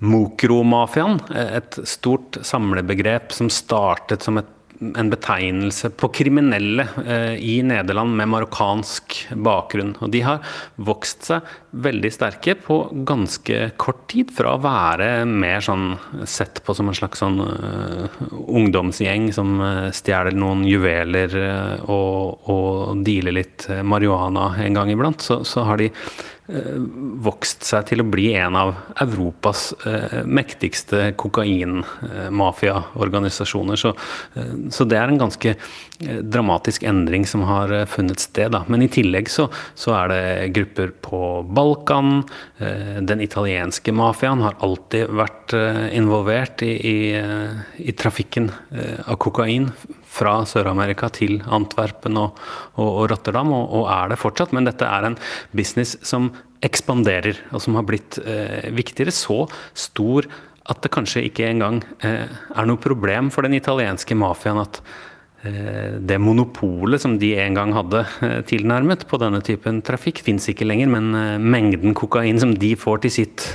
Mokro-mafiaen. 0.00 1.20
Et 1.36 1.78
stort 1.86 2.40
samlebegrep 2.46 3.34
som 3.36 3.50
startet 3.52 4.24
som 4.26 4.40
et 4.40 4.48
en 4.80 5.10
betegnelse 5.12 5.90
på 6.00 6.08
kriminelle 6.16 6.86
eh, 7.04 7.34
i 7.36 7.58
Nederland 7.66 8.14
med 8.16 8.30
marokkansk 8.32 9.16
bakgrunn. 9.36 9.92
Og 10.00 10.12
de 10.14 10.22
har 10.24 10.40
vokst 10.80 11.28
seg 11.28 11.50
veldig 11.84 12.10
sterke 12.14 12.56
på 12.58 12.78
ganske 13.06 13.58
kort 13.80 14.06
tid, 14.10 14.32
fra 14.34 14.56
å 14.56 14.62
være 14.64 15.10
mer 15.28 15.60
sånn 15.64 15.92
sett 16.28 16.62
på 16.64 16.74
som 16.76 16.88
en 16.90 16.96
slags 16.96 17.20
sånn 17.22 17.38
uh, 17.44 18.18
ungdomsgjeng 18.48 19.28
som 19.36 19.52
uh, 19.60 19.92
stjeler 19.94 20.34
noen 20.34 20.64
juveler 20.66 21.36
og, 21.84 22.48
og 22.50 23.04
dealer 23.06 23.36
litt 23.36 23.68
marihuana 23.86 24.54
en 24.64 24.80
gang 24.80 24.90
iblant, 24.90 25.22
så, 25.22 25.42
så 25.46 25.66
har 25.68 25.78
de 25.80 25.90
vokst 27.24 27.64
seg 27.66 27.86
til 27.90 28.00
å 28.02 28.10
bli 28.10 28.34
en 28.38 28.56
av 28.58 28.74
Europas 29.02 29.74
eh, 29.86 30.24
mektigste 30.26 31.12
kokainmafiaorganisasjoner. 31.20 33.76
Så, 33.78 33.88
eh, 34.34 34.54
så, 34.74 34.84
det 34.88 34.96
er 34.98 35.08
en 35.08 35.18
ganske 35.20 35.50
eh, 35.54 36.20
dramatisk 36.22 36.82
endring 36.88 37.26
som 37.28 37.42
har 37.48 37.72
eh, 37.74 37.86
funnet 37.90 38.20
sted. 38.22 38.50
Da. 38.56 38.60
Men 38.68 38.82
i 38.82 38.92
tillegg 38.92 39.26
så, 39.30 39.48
så, 39.78 39.90
er 40.00 40.06
det 40.12 40.52
grupper 40.56 40.88
på 41.06 41.20
Balkan. 41.46 42.08
Eh, 42.58 42.98
den 43.06 43.20
italienske 43.24 43.90
mafiaen 43.94 44.40
har 44.46 44.54
alltid 44.64 45.04
vært 45.20 45.48
eh, 45.56 45.86
involvert 45.98 46.56
i, 46.66 46.72
i, 46.90 46.96
i 47.78 47.92
trafikken 47.96 48.50
av 49.06 49.16
kokain 49.20 49.70
fra 50.10 50.40
Sør-Amerika 50.48 51.10
til 51.14 51.38
Antwerpen 51.46 52.18
og, 52.20 52.38
og, 52.76 52.88
og 52.88 53.02
Rotterdam, 53.12 53.52
og, 53.54 53.66
og, 53.80 53.88
er 53.94 54.12
det 54.12 54.20
fortsatt. 54.20 54.54
Men 54.56 54.68
dette 54.68 54.86
er 54.86 55.06
en 55.06 55.18
business 55.56 55.96
som 56.06 56.30
ekspanderer, 56.66 57.38
og 57.54 57.62
som 57.64 57.78
har 57.78 57.86
blitt 57.88 58.18
eh, 58.24 58.68
viktigere. 58.76 59.14
Så 59.14 59.44
stor 59.78 60.28
at 60.70 60.82
det 60.84 60.92
kanskje 60.94 61.24
ikke 61.28 61.48
engang 61.48 61.80
eh, 62.06 62.26
er 62.28 62.68
noe 62.68 62.80
problem 62.82 63.30
for 63.34 63.46
den 63.46 63.56
italienske 63.58 64.18
mafiaen 64.18 64.60
at 64.62 64.82
det 65.42 66.18
monopolet 66.20 67.00
som 67.00 67.14
de 67.20 67.30
en 67.40 67.56
gang 67.56 67.72
hadde 67.72 68.02
eh, 68.26 68.40
tilnærmet 68.48 69.06
på 69.08 69.20
denne 69.22 69.40
typen 69.44 69.80
trafikk, 69.86 70.20
fins 70.26 70.50
ikke 70.52 70.68
lenger. 70.68 70.90
Men 70.92 71.14
eh, 71.16 71.38
mengden 71.40 71.96
kokain 71.96 72.40
som 72.42 72.52
de 72.60 72.74
får 72.76 73.04
til 73.06 73.14
sitt 73.14 73.46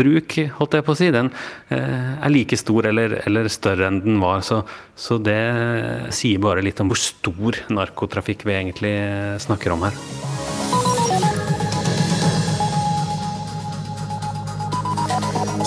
bruk, 0.00 0.36
holdt 0.58 0.76
jeg 0.76 0.86
på 0.86 0.94
å 0.96 0.98
si, 0.98 1.10
den 1.14 1.30
er 1.70 2.32
like 2.32 2.56
stor 2.58 2.90
eller, 2.90 3.20
eller 3.28 3.48
større 3.52 3.88
enn 3.88 4.02
den 4.04 4.20
var. 4.22 4.44
Så, 4.46 4.62
så 4.98 5.18
det 5.22 5.40
sier 6.16 6.42
bare 6.42 6.64
litt 6.64 6.80
om 6.82 6.92
hvor 6.92 7.00
stor 7.00 7.62
narkotrafikk 7.72 8.46
vi 8.48 8.58
egentlig 8.58 8.94
snakker 9.46 9.76
om 9.76 9.88
her. 9.88 10.39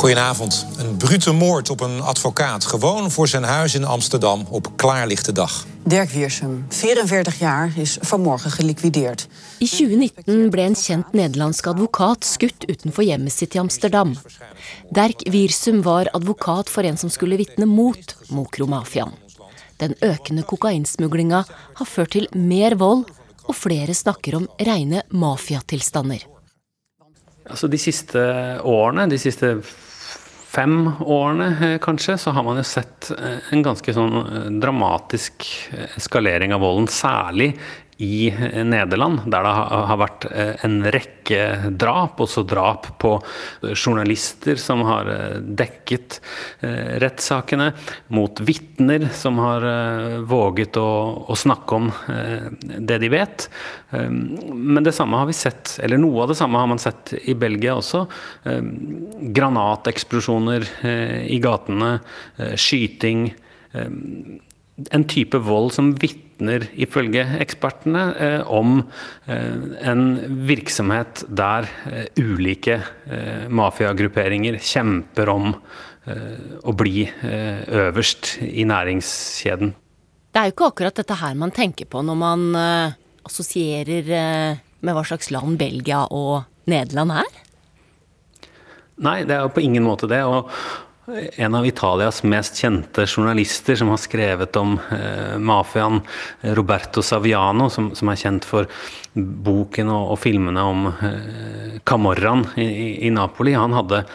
Goedenavond. 0.04 0.66
Een 0.78 0.98
brute 0.98 1.32
moord 1.32 1.70
op 1.70 1.82
een 1.82 2.02
advocaat. 2.02 2.66
Gewoon 2.66 3.12
voor 3.12 3.28
zijn 3.28 3.44
huis 3.44 3.76
in 3.76 3.86
Amsterdam 3.86 4.46
op 4.50 4.68
klaarlichte 4.76 5.32
dag. 5.32 5.66
Dirk 5.84 6.10
Wiersum, 6.10 6.66
44 6.70 7.40
jaar, 7.40 7.72
is 7.76 7.98
vanmorgen 8.02 8.52
geliquideerd. 8.52 9.28
I 9.58 9.66
2019 9.66 10.50
ble 10.50 10.62
en 10.62 10.74
kjent 10.74 11.12
nederlandsk 11.12 11.66
advokat 11.66 12.26
skutt 12.26 12.70
utenfor 12.70 13.04
hjemmet 13.04 13.32
sitt 13.32 13.56
i 13.56 13.60
Amsterdam. 13.60 14.12
Dirk 14.90 15.24
Wiersum 15.30 15.82
var 15.82 16.10
advokat 16.12 16.70
for 16.70 16.84
en 16.84 16.98
som 16.98 17.10
skulle 17.10 17.40
vitne 17.40 17.66
mot 17.66 18.16
Mokro-mafiaen. 18.28 19.16
Den 19.78 19.96
økende 20.00 20.44
kokainsmuglinga 20.44 21.46
har 21.74 21.86
ført 21.86 22.12
til 22.12 22.28
mer 22.36 22.76
vold, 22.76 23.08
og 23.48 23.56
flere 23.56 23.94
snakker 23.96 24.36
om 24.36 24.50
reine 24.60 25.04
mafiatilstander. 25.10 26.28
Altså 27.48 27.68
de 27.68 27.78
siste 27.78 28.20
årene, 28.64 29.08
de 29.10 29.18
siste 29.20 29.56
fem 30.54 30.92
årene 31.02 31.48
eh, 31.62 31.78
kanskje, 31.82 32.18
så 32.18 32.34
har 32.36 32.46
man 32.46 32.60
jo 32.60 32.66
sett 32.68 33.10
eh, 33.16 33.54
en 33.54 33.64
ganske 33.66 33.96
sånn 33.96 34.20
eh, 34.22 34.50
dramatisk 34.62 35.48
eskalering 35.98 36.54
av 36.54 36.64
volden. 36.64 36.90
Særlig 36.92 37.54
i 38.04 38.34
Nederland, 38.68 39.24
der 39.32 39.46
det 39.46 39.54
har 39.56 40.00
vært 40.02 40.28
en 40.66 40.78
rekke 40.92 41.72
drap, 41.80 42.20
også 42.24 42.44
drap 42.48 42.90
på 43.00 43.14
journalister 43.72 44.60
som 44.60 44.84
har 44.88 45.10
dekket 45.44 46.20
rettssakene, 47.04 47.72
mot 48.14 48.42
vitner 48.44 49.08
som 49.16 49.40
har 49.44 49.68
våget 50.28 50.80
å, 50.82 51.36
snakke 51.44 51.80
om 51.80 51.90
det 52.78 53.00
de 53.02 53.10
vet. 53.12 53.48
Men 53.92 54.84
det 54.86 54.96
samme 54.96 55.20
har 55.22 55.30
vi 55.30 55.38
sett, 55.38 55.78
eller 55.84 56.02
noe 56.02 56.24
av 56.24 56.34
det 56.34 56.40
samme 56.40 56.60
har 56.60 56.70
man 56.70 56.82
sett 56.82 57.16
i 57.24 57.36
Belgia 57.40 57.78
også. 57.80 58.06
Granateksplosjoner 59.40 60.68
i 61.28 61.40
gatene, 61.44 61.98
skyting. 62.60 63.30
En 64.74 65.04
type 65.06 65.38
vold 65.46 65.70
som 65.76 65.92
vitner 66.02 66.66
ifølge 66.82 67.22
ekspertene, 67.44 68.04
eh, 68.18 68.42
om 68.50 68.80
eh, 69.30 69.60
en 69.86 70.06
virksomhet 70.50 71.22
der 71.30 71.70
eh, 71.92 72.08
ulike 72.18 72.80
mafiagrupperinger 73.54 74.58
kjemper 74.62 75.30
om 75.34 75.54
å 76.04 76.72
bli 76.76 77.06
øverst 77.24 78.34
i 78.44 78.66
næringskjeden. 78.68 79.70
Det 80.36 80.42
er 80.42 80.50
jo 80.50 80.52
ikke 80.52 80.68
akkurat 80.74 80.98
dette 81.00 81.16
her 81.16 81.38
man 81.40 81.54
tenker 81.56 81.88
på 81.88 82.02
når 82.04 82.18
man 82.20 82.44
assosierer 83.24 84.10
med 84.84 84.98
hva 84.98 85.06
slags 85.08 85.32
land 85.32 85.56
Belgia 85.62 86.02
og 86.12 86.44
Nederland 86.68 87.16
er? 87.22 87.40
Nei, 89.04 89.22
det 89.24 89.38
er 89.38 89.46
jo 89.46 89.54
på 89.56 89.64
ingen 89.64 89.86
måte 89.86 90.10
det. 90.12 90.20
og 90.28 90.52
en 91.36 91.56
av 91.56 91.66
Italias 91.68 92.24
mest 92.24 92.58
kjente 92.62 93.04
journalister 93.08 93.76
som 93.76 93.90
har 93.92 94.00
skrevet 94.00 94.56
om 94.56 94.78
eh, 94.92 95.36
mafiaen, 95.38 96.00
Roberto 96.56 97.04
Saviano, 97.04 97.68
som, 97.70 97.92
som, 97.96 98.10
er 98.10 98.22
kjent 98.22 98.48
for 98.48 98.70
boken 99.14 99.92
og, 99.92 100.14
og 100.14 100.22
filmene 100.24 100.64
om 100.64 100.88
eh, 100.94 101.76
Camorraen 101.84 102.46
i, 102.56 103.08
i, 103.08 103.12
Napoli, 103.12 103.56
han 103.58 103.76
hadde 103.76 104.06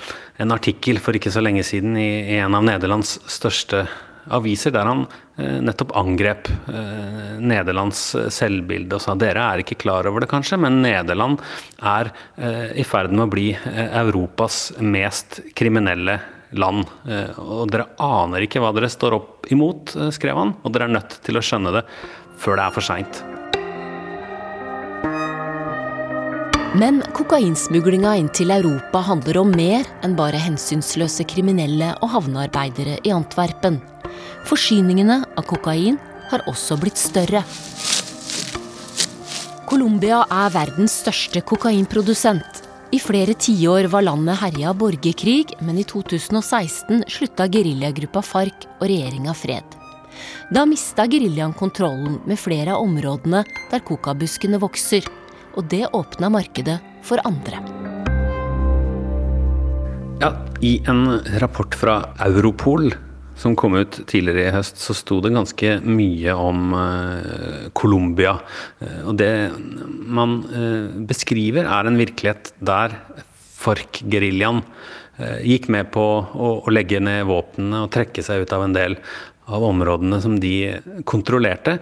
en 0.40 0.54
artikkel 0.54 1.00
for 1.02 1.16
ikke 1.18 1.32
så 1.34 1.42
lenge 1.44 1.66
siden 1.66 1.98
i, 2.00 2.10
i 2.32 2.38
en 2.40 2.56
av 2.56 2.64
Nederlands 2.64 3.18
største 3.28 3.84
aviser, 4.32 4.72
der 4.72 4.88
han 4.88 5.04
eh, 5.36 5.60
nettopp 5.68 5.92
angrep 5.92 6.48
eh, 6.72 7.36
Nederlands 7.36 8.00
selvbilde 8.32 8.96
og 8.96 9.04
sa 9.04 9.18
dere 9.18 9.44
er 9.44 9.64
ikke 9.66 9.76
klar 9.84 10.08
over 10.08 10.24
det 10.24 10.30
kanskje, 10.32 10.56
men 10.64 10.80
Nederland 10.86 11.44
er 11.84 12.14
eh, 12.40 12.80
i 12.80 12.88
ferd 12.88 13.12
med 13.12 13.26
å 13.26 13.30
bli 13.36 13.46
eh, 13.52 13.84
Europas 14.06 14.70
mest 14.80 15.42
kriminelle 15.52 16.16
land 16.16 16.34
land. 16.52 16.86
Eh, 17.08 17.34
og 17.38 17.68
dere 17.72 17.90
aner 18.02 18.44
ikke 18.44 18.62
hva 18.62 18.72
dere 18.76 18.90
står 18.92 19.16
opp 19.18 19.50
imot, 19.52 19.96
eh, 19.96 20.12
skrev 20.14 20.38
han, 20.38 20.54
og 20.62 20.72
dere 20.72 20.88
er 20.88 20.96
nødt 20.96 21.18
til 21.24 21.38
å 21.38 21.44
skjønne 21.44 21.74
det 21.78 21.84
før 22.38 22.56
det 22.56 22.64
er 22.64 22.74
for 22.76 22.86
seint. 22.86 23.22
Men 26.78 27.00
kokainsmuglinga 27.16 28.12
inn 28.20 28.28
til 28.28 28.52
Europa 28.54 29.00
handler 29.02 29.40
om 29.40 29.50
mer 29.56 29.88
enn 30.04 30.14
bare 30.18 30.38
hensynsløse 30.38 31.24
kriminelle 31.26 31.94
og 32.04 32.12
havnearbeidere 32.12 33.00
i 33.02 33.10
Antwerpen. 33.10 33.80
Forsyningene 34.46 35.22
av 35.34 35.46
kokain 35.48 35.98
har 36.28 36.44
også 36.46 36.76
blitt 36.78 37.00
større. 37.00 37.42
Colombia 39.68 40.22
er 40.30 40.54
verdens 40.54 41.00
største 41.02 41.42
kokainprodusent. 41.44 42.67
I 42.88 42.98
flere 42.98 43.34
tiår 43.36 43.84
var 43.92 44.02
landet 44.02 44.38
herja 44.40 44.70
av 44.70 44.78
borgerkrig, 44.80 45.50
men 45.60 45.76
i 45.78 45.82
2016 45.84 47.02
slutta 47.12 47.44
geriljagruppa 47.52 48.22
FARC 48.24 48.64
og 48.78 48.86
regjeringa 48.88 49.34
fred. 49.36 49.76
Da 50.48 50.62
mista 50.64 51.04
geriljaen 51.04 51.52
kontrollen 51.52 52.16
med 52.24 52.40
flere 52.40 52.72
av 52.72 52.86
områdene 52.86 53.42
der 53.68 53.84
kokabuskene 53.84 54.56
vokser. 54.62 55.04
Og 55.58 55.68
det 55.68 55.84
åpna 55.92 56.30
markedet 56.32 56.78
for 57.04 57.20
andre. 57.28 57.60
Ja, 60.22 60.32
I 60.64 60.78
en 60.88 61.20
rapport 61.42 61.76
fra 61.76 62.00
Europol 62.24 62.94
som 63.38 63.56
kom 63.56 63.76
ut 63.78 64.00
tidligere 64.10 64.48
i 64.48 64.54
høst, 64.54 64.80
så 64.82 64.96
sto 64.96 65.20
det 65.22 65.34
ganske 65.34 65.78
mye 65.86 66.34
om 66.34 66.74
uh, 66.74 67.68
Colombia. 67.78 68.34
Uh, 68.82 69.10
og 69.10 69.18
det 69.20 69.32
man 70.18 70.40
uh, 70.50 70.90
beskriver, 71.08 71.68
er 71.68 71.88
en 71.88 71.98
virkelighet 72.00 72.52
der 72.58 72.98
FARC-geriljaen 73.58 74.62
gikk 75.42 75.64
med 75.74 75.88
på 75.90 76.02
å, 76.06 76.48
å 76.62 76.70
legge 76.70 77.00
ned 77.02 77.24
våpnene 77.26 77.80
og 77.82 77.90
trekke 77.90 78.22
seg 78.22 78.44
ut 78.44 78.52
av 78.54 78.62
en 78.68 78.76
del 78.76 78.94
av 79.50 79.64
områdene 79.66 80.20
som 80.22 80.36
de 80.38 80.52
kontrollerte. 81.10 81.74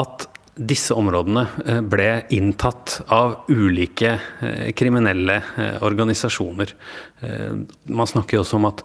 At 0.00 0.24
disse 0.56 0.96
områdene 0.96 1.82
ble 1.92 2.06
inntatt 2.32 3.02
av 3.12 3.50
ulike 3.52 4.14
kriminelle 4.80 5.36
organisasjoner. 5.84 6.72
Man 7.20 8.06
snakker 8.06 8.38
jo 8.38 8.44
også 8.44 8.58
om 8.60 8.68
at 8.68 8.82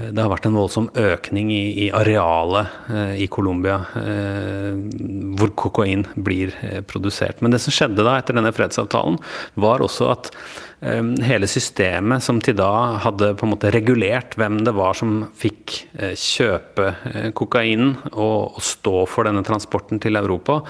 det 0.00 0.20
har 0.22 0.30
vært 0.32 0.46
en 0.48 0.56
voldsom 0.56 0.86
økning 0.96 1.50
i, 1.52 1.90
arealet 1.92 3.20
i 3.20 3.26
Colombia 3.32 3.76
hvor 3.92 5.52
kokain 5.58 6.06
blir 6.16 6.54
produsert. 6.88 7.42
Men 7.44 7.52
det 7.52 7.60
som 7.60 7.74
skjedde 7.74 8.06
da 8.06 8.16
etter 8.16 8.38
denne 8.38 8.54
fredsavtalen, 8.56 9.18
var 9.60 9.84
også 9.84 10.08
at 10.14 10.30
hele 11.24 11.48
systemet 11.48 12.24
som 12.24 12.40
til 12.44 12.56
da 12.58 12.72
hadde 13.04 13.34
på 13.36 13.46
en 13.46 13.52
måte 13.52 13.72
regulert 13.72 14.36
hvem 14.40 14.62
det 14.64 14.74
var 14.76 14.96
som 14.96 15.26
fikk 15.40 15.76
kjøpe 16.16 16.90
kokainen 17.36 17.96
og 18.12 18.60
stå 18.64 19.04
for 19.08 19.28
denne 19.28 19.44
transporten 19.44 20.00
til 20.00 20.20
Europa, 20.20 20.62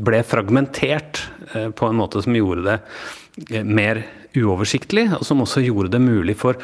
ble 0.00 0.22
fragmentert 0.26 1.22
eh, 1.54 1.70
på 1.70 1.88
en 1.88 1.98
måte 1.98 2.22
som 2.24 2.36
gjorde 2.36 2.66
det 2.66 2.78
eh, 3.54 3.66
mer 3.66 4.02
uoversiktlig, 4.36 5.08
og 5.18 5.24
som 5.26 5.42
også 5.44 5.62
gjorde 5.64 5.94
det 5.94 6.02
mulig 6.04 6.36
for 6.40 6.58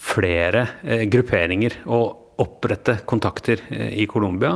flere 0.00 0.66
eh, 0.82 1.04
grupperinger 1.10 1.82
å 1.90 2.00
opprette 2.40 3.02
kontakter 3.04 3.60
i 3.70 4.06
Colombia 4.08 4.54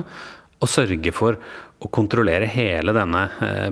og 0.64 0.70
sørge 0.70 1.12
for 1.12 1.36
å 1.84 1.90
kontrollere 1.92 2.46
hele 2.48 2.94
denne 2.96 3.26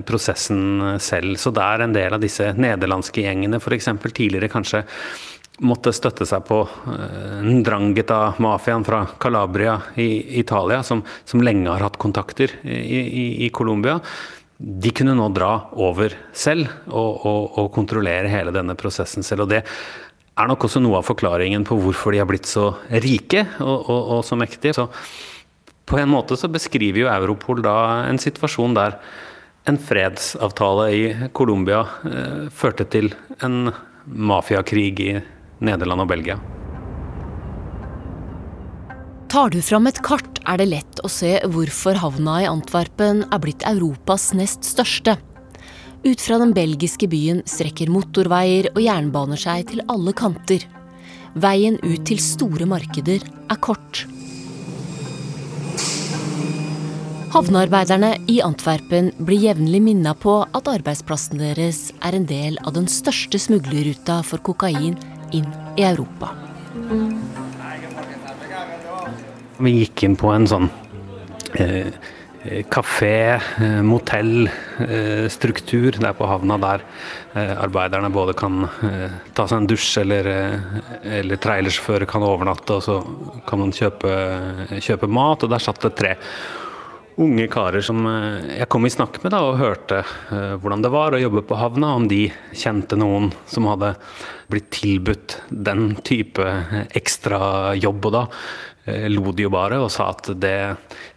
prosessen 0.04 0.98
selv. 1.00 1.38
Så 1.40 1.48
der 1.56 1.86
en 1.86 1.94
del 1.94 2.12
av 2.12 2.20
disse 2.20 2.50
nederlandske 2.52 3.24
gjengene 3.24 3.56
f.eks. 3.62 3.88
tidligere 4.10 4.50
kanskje 4.52 4.82
måtte 5.64 5.92
støtte 5.94 6.26
seg 6.28 6.44
på 6.48 6.58
Ndrangheta-mafiaen 7.46 8.84
fra 8.84 9.02
Calabria 9.20 9.78
i 10.00 10.40
Italia, 10.40 10.82
som, 10.84 11.02
som, 11.24 11.42
lenge 11.44 11.70
har 11.70 11.84
hatt 11.86 11.98
kontakter 12.02 12.56
i, 12.64 13.00
i, 13.00 13.26
i 13.46 13.50
Colombia 13.54 13.98
de 14.62 14.92
kunne 14.94 15.16
nå 15.18 15.26
dra 15.34 15.50
over 15.74 16.14
selv 16.36 16.68
og, 16.86 17.24
og, 17.26 17.58
og, 17.58 17.68
kontrollere 17.74 18.30
hele 18.30 18.54
denne 18.54 18.76
prosessen 18.78 19.26
selv. 19.26 19.44
og 19.44 19.50
Det 19.50 19.62
er 19.62 20.48
nok 20.48 20.68
også 20.68 20.82
noe 20.82 21.00
av 21.00 21.08
forklaringen 21.08 21.66
på 21.66 21.76
hvorfor 21.82 22.14
de 22.14 22.22
har 22.22 22.30
blitt 22.30 22.46
så 22.48 22.70
rike 23.02 23.44
og, 23.58 23.90
og 23.90 24.22
så 24.26 24.38
mektige. 24.38 24.76
Så 24.78 24.86
på 25.88 25.98
en 25.98 26.12
måte 26.12 26.38
så 26.38 26.50
beskriver 26.52 27.04
jo 27.04 27.12
Europol 27.12 27.62
da 27.64 27.76
en 28.06 28.22
situasjon 28.22 28.78
der 28.78 28.98
en 29.68 29.78
fredsavtale 29.78 30.88
i 30.94 31.04
Colombia 31.34 31.84
eh, 32.06 32.48
førte 32.54 32.86
til 32.90 33.12
en 33.42 33.70
mafiakrig 34.06 34.90
i 35.02 35.12
Nederland 35.62 36.06
og 36.06 36.10
Belgia. 36.10 36.40
Tar 39.32 39.48
du 39.48 39.62
fram 39.64 39.86
et 39.88 39.96
kart, 40.04 40.42
er 40.44 40.58
det 40.60 40.66
lett 40.68 40.98
å 41.00 41.08
se 41.08 41.38
hvorfor 41.54 41.96
havna 41.96 42.34
i 42.42 42.48
Antwerpen 42.50 43.22
er 43.32 43.40
blitt 43.40 43.62
Europas 43.64 44.26
nest 44.36 44.66
største. 44.68 45.14
Ut 46.04 46.20
fra 46.20 46.36
den 46.42 46.52
belgiske 46.52 47.08
byen 47.08 47.40
strekker 47.48 47.88
motorveier 47.88 48.68
og 48.74 48.82
jernbaner 48.84 49.40
seg 49.40 49.70
til 49.70 49.80
alle 49.88 50.12
kanter. 50.12 50.66
Veien 51.32 51.80
ut 51.80 52.04
til 52.10 52.20
store 52.20 52.68
markeder 52.68 53.24
er 53.24 53.60
kort. 53.64 54.02
Havnearbeiderne 57.32 58.18
i 58.28 58.42
Antwerpen 58.44 59.14
blir 59.16 59.46
jevnlig 59.48 59.80
minna 59.86 60.12
på 60.12 60.42
at 60.44 60.68
arbeidsplassen 60.74 61.40
deres 61.40 61.86
er 62.04 62.20
en 62.20 62.28
del 62.28 62.60
av 62.66 62.76
den 62.76 62.84
største 63.00 63.40
smuglerruta 63.40 64.20
for 64.28 64.44
kokain 64.44 65.00
inn 65.32 65.48
i 65.80 65.88
Europa. 65.88 66.34
Vi 69.62 69.76
gikk 69.76 70.02
inn 70.06 70.16
på 70.18 70.32
en 70.34 70.46
sånn 70.50 70.66
eh, 71.62 71.92
kafé, 72.70 73.40
eh, 73.60 73.82
motell-struktur 73.82 75.94
eh, 75.94 76.00
der 76.00 76.12
på 76.18 76.26
havna, 76.26 76.58
der 76.58 76.80
eh, 77.34 77.62
arbeiderne 77.62 78.10
både 78.10 78.32
kan 78.34 78.68
ta 79.34 79.46
seg 79.46 79.58
en 79.60 79.66
dusj, 79.70 80.00
eller, 80.02 80.26
eller 81.20 81.36
trailersjåfører 81.42 82.06
kan 82.10 82.22
overnatte, 82.26 82.74
og 82.74 82.82
så 82.82 83.02
kan 83.46 83.58
man 83.62 83.72
kjøpe, 83.76 84.10
kjøpe, 84.82 85.06
mat. 85.06 85.42
Og 85.44 85.50
der 85.52 85.58
satt 85.62 85.82
det 85.86 85.94
tre 85.98 86.12
unge 87.22 87.46
karer 87.52 87.82
som 87.84 88.06
jeg 88.48 88.66
kom 88.72 88.86
i 88.88 88.90
snakk 88.90 89.20
med 89.22 89.30
da, 89.34 89.40
og 89.44 89.60
hørte 89.60 90.00
hvordan 90.30 90.82
det 90.82 90.94
var 90.94 91.12
å 91.12 91.20
jobbe 91.20 91.42
på 91.46 91.58
havna, 91.60 91.88
om 92.00 92.06
de 92.10 92.32
kjente 92.56 92.96
noen 92.98 93.32
som 93.46 93.66
hadde 93.68 93.94
blitt 94.52 94.70
tilbudt 94.74 95.38
den 95.48 95.94
type 96.04 96.44
ekstra 96.96 97.74
jobb. 97.78 98.04
Og 98.08 98.12
da 98.16 98.22
lo 98.84 99.30
de 99.32 99.44
jo 99.44 99.50
bare 99.52 99.78
og 99.78 99.90
sa 99.94 100.08
at 100.10 100.32
det 100.42 100.56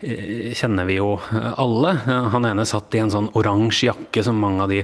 eh, 0.05 0.51
kjenner 0.53 0.85
vi 0.85 0.99
jo 0.99 1.15
alle. 1.33 1.95
Han 2.33 2.45
ene 2.45 2.65
satt 2.69 2.93
i 2.93 3.01
en 3.01 3.13
sånn 3.13 3.31
oransje 3.33 3.89
jakke 3.89 4.23
som 4.25 4.37
mange 4.41 4.61
av 4.65 4.73
de 4.73 4.83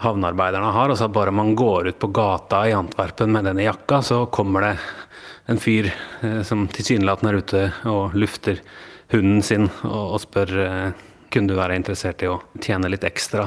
havnearbeiderne 0.00 0.72
har, 0.72 0.88
og 0.88 0.96
sa 0.98 1.10
at 1.10 1.16
bare 1.16 1.34
man 1.34 1.52
går 1.58 1.90
ut 1.92 1.98
på 2.00 2.12
gata 2.14 2.64
i 2.68 2.76
Antwerpen 2.76 3.34
med 3.34 3.44
denne 3.50 3.66
jakka, 3.66 4.00
så 4.02 4.22
kommer 4.32 4.64
det 4.64 4.72
en 5.52 5.60
fyr 5.60 5.90
eh, 5.92 6.40
som 6.46 6.64
tilsynelatende 6.72 7.34
er 7.34 7.42
ute 7.42 7.66
og 7.92 8.16
lufter 8.16 8.62
hunden 9.12 9.44
sin 9.44 9.68
og 9.84 10.16
spør 10.22 10.54
kunne 11.32 11.50
du 11.50 11.58
være 11.58 11.76
interessert 11.76 12.22
i 12.24 12.30
å 12.32 12.38
tjene 12.64 12.88
litt 12.88 13.04
ekstra 13.04 13.44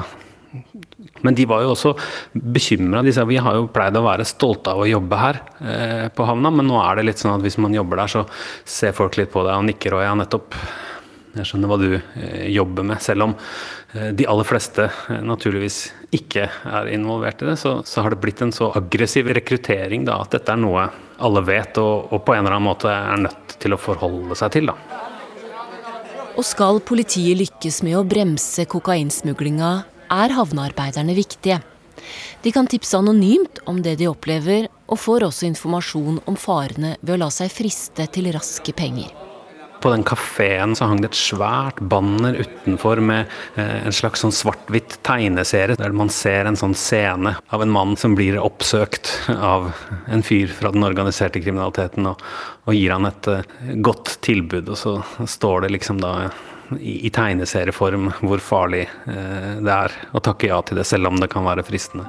men 1.26 1.36
de 1.36 1.46
var 1.48 1.64
jo 1.64 1.72
også 1.74 1.94
bekymra. 2.32 3.04
De 3.06 3.14
sa 3.14 3.26
vi 3.28 3.38
har 3.42 3.58
jo 3.58 3.68
pleid 3.72 3.96
å 3.98 4.04
være 4.06 4.26
stolte 4.28 4.74
av 4.74 4.82
å 4.84 4.88
jobbe 4.90 5.20
her 5.20 5.40
eh, 5.60 6.08
på 6.14 6.26
havna, 6.28 6.52
men 6.54 6.68
nå 6.70 6.80
er 6.82 6.98
det 6.98 7.08
litt 7.10 7.22
sånn 7.22 7.36
at 7.36 7.44
hvis 7.46 7.60
man 7.62 7.76
jobber 7.76 8.02
der, 8.02 8.12
så 8.12 8.26
ser 8.64 8.96
folk 8.96 9.18
litt 9.20 9.32
på 9.34 9.44
deg 9.46 9.56
og 9.56 9.66
nikker 9.70 9.98
og 9.98 10.06
ja, 10.06 10.14
nettopp. 10.18 10.58
Jeg 11.36 11.50
skjønner 11.50 11.68
hva 11.68 11.76
du 11.80 11.90
eh, 11.96 12.46
jobber 12.54 12.86
med. 12.86 13.02
Selv 13.04 13.26
om 13.26 13.34
eh, 13.36 14.12
de 14.16 14.26
aller 14.30 14.48
fleste 14.48 14.86
eh, 14.88 15.22
naturligvis 15.24 15.80
ikke 16.16 16.46
er 16.48 16.92
involvert 16.94 17.42
i 17.44 17.50
det, 17.50 17.58
så, 17.60 17.78
så, 17.84 18.04
har 18.04 18.14
det 18.14 18.22
blitt 18.22 18.40
en 18.44 18.54
så 18.54 18.70
aggressiv 18.78 19.28
rekruttering 19.36 20.06
da, 20.08 20.20
at 20.24 20.36
dette 20.38 20.54
er 20.54 20.62
noe 20.62 20.86
alle 21.16 21.42
vet 21.44 21.76
og, 21.80 22.12
og, 22.12 22.22
på 22.24 22.36
en 22.36 22.44
eller 22.44 22.56
annen 22.56 22.68
måte 22.70 22.92
er 22.92 23.20
nødt 23.20 23.58
til 23.60 23.76
å 23.76 23.80
forholde 23.80 24.36
seg 24.38 24.54
til. 24.56 24.72
da. 24.72 24.76
Og 26.36 26.44
skal 26.44 26.80
politiet 26.84 27.38
lykkes 27.40 27.82
med 27.84 27.96
å 27.96 28.04
bremse 28.04 28.66
kokainsmuglinga 28.68 29.70
er 30.12 30.34
havnearbeiderne 30.36 31.16
viktige. 31.16 31.60
De 32.42 32.52
kan 32.52 32.66
tipse 32.70 32.96
anonymt 32.96 33.58
om 33.66 33.82
det 33.82 33.96
de 34.00 34.08
opplever, 34.10 34.68
og 34.86 35.00
får 35.02 35.26
også 35.26 35.48
informasjon 35.48 36.20
om 36.30 36.36
farene 36.38 36.96
ved 37.00 37.16
å 37.16 37.22
la 37.24 37.30
seg 37.34 37.50
friste 37.50 38.06
til 38.14 38.30
raske 38.34 38.74
penger. 38.76 39.10
På 39.82 39.90
den 39.92 40.04
kafeen 40.08 40.72
hang 40.80 41.02
det 41.02 41.10
et 41.10 41.18
svært 41.18 41.80
banner 41.90 42.38
utenfor 42.40 43.00
med 43.04 43.28
eh, 43.60 43.84
en 43.86 43.94
slags 43.94 44.22
sånn 44.24 44.32
svart-hvitt 44.34 44.96
tegneserie, 45.06 45.76
der 45.78 45.92
man 45.94 46.10
ser 46.10 46.48
en 46.48 46.56
sånn 46.56 46.74
scene 46.74 47.34
av 47.52 47.62
en 47.62 47.74
mann 47.74 47.92
som 48.00 48.16
blir 48.16 48.38
oppsøkt 48.40 49.12
av 49.36 49.68
en 50.08 50.24
fyr 50.26 50.50
fra 50.54 50.72
den 50.74 50.86
organiserte 50.86 51.42
kriminaliteten, 51.44 52.08
og, 52.08 52.24
og 52.64 52.78
gir 52.78 52.96
han 52.96 53.10
et 53.10 53.30
uh, 53.30 53.56
godt 53.84 54.16
tilbud. 54.26 54.72
Og 54.72 54.80
så 54.80 54.96
står 55.28 55.66
det 55.66 55.74
liksom 55.76 56.00
da 56.02 56.16
i, 56.80 57.06
i 57.06 57.10
tegneserieform 57.14 58.10
hvor 58.20 58.42
farlig 58.42 58.86
eh, 59.06 59.56
det 59.62 59.72
er 59.72 59.96
å 60.16 60.22
takke 60.22 60.50
ja 60.50 60.60
til 60.66 60.80
det, 60.80 60.86
selv 60.88 61.10
om 61.10 61.20
det 61.22 61.30
kan 61.32 61.46
være 61.46 61.64
fristende. 61.66 62.06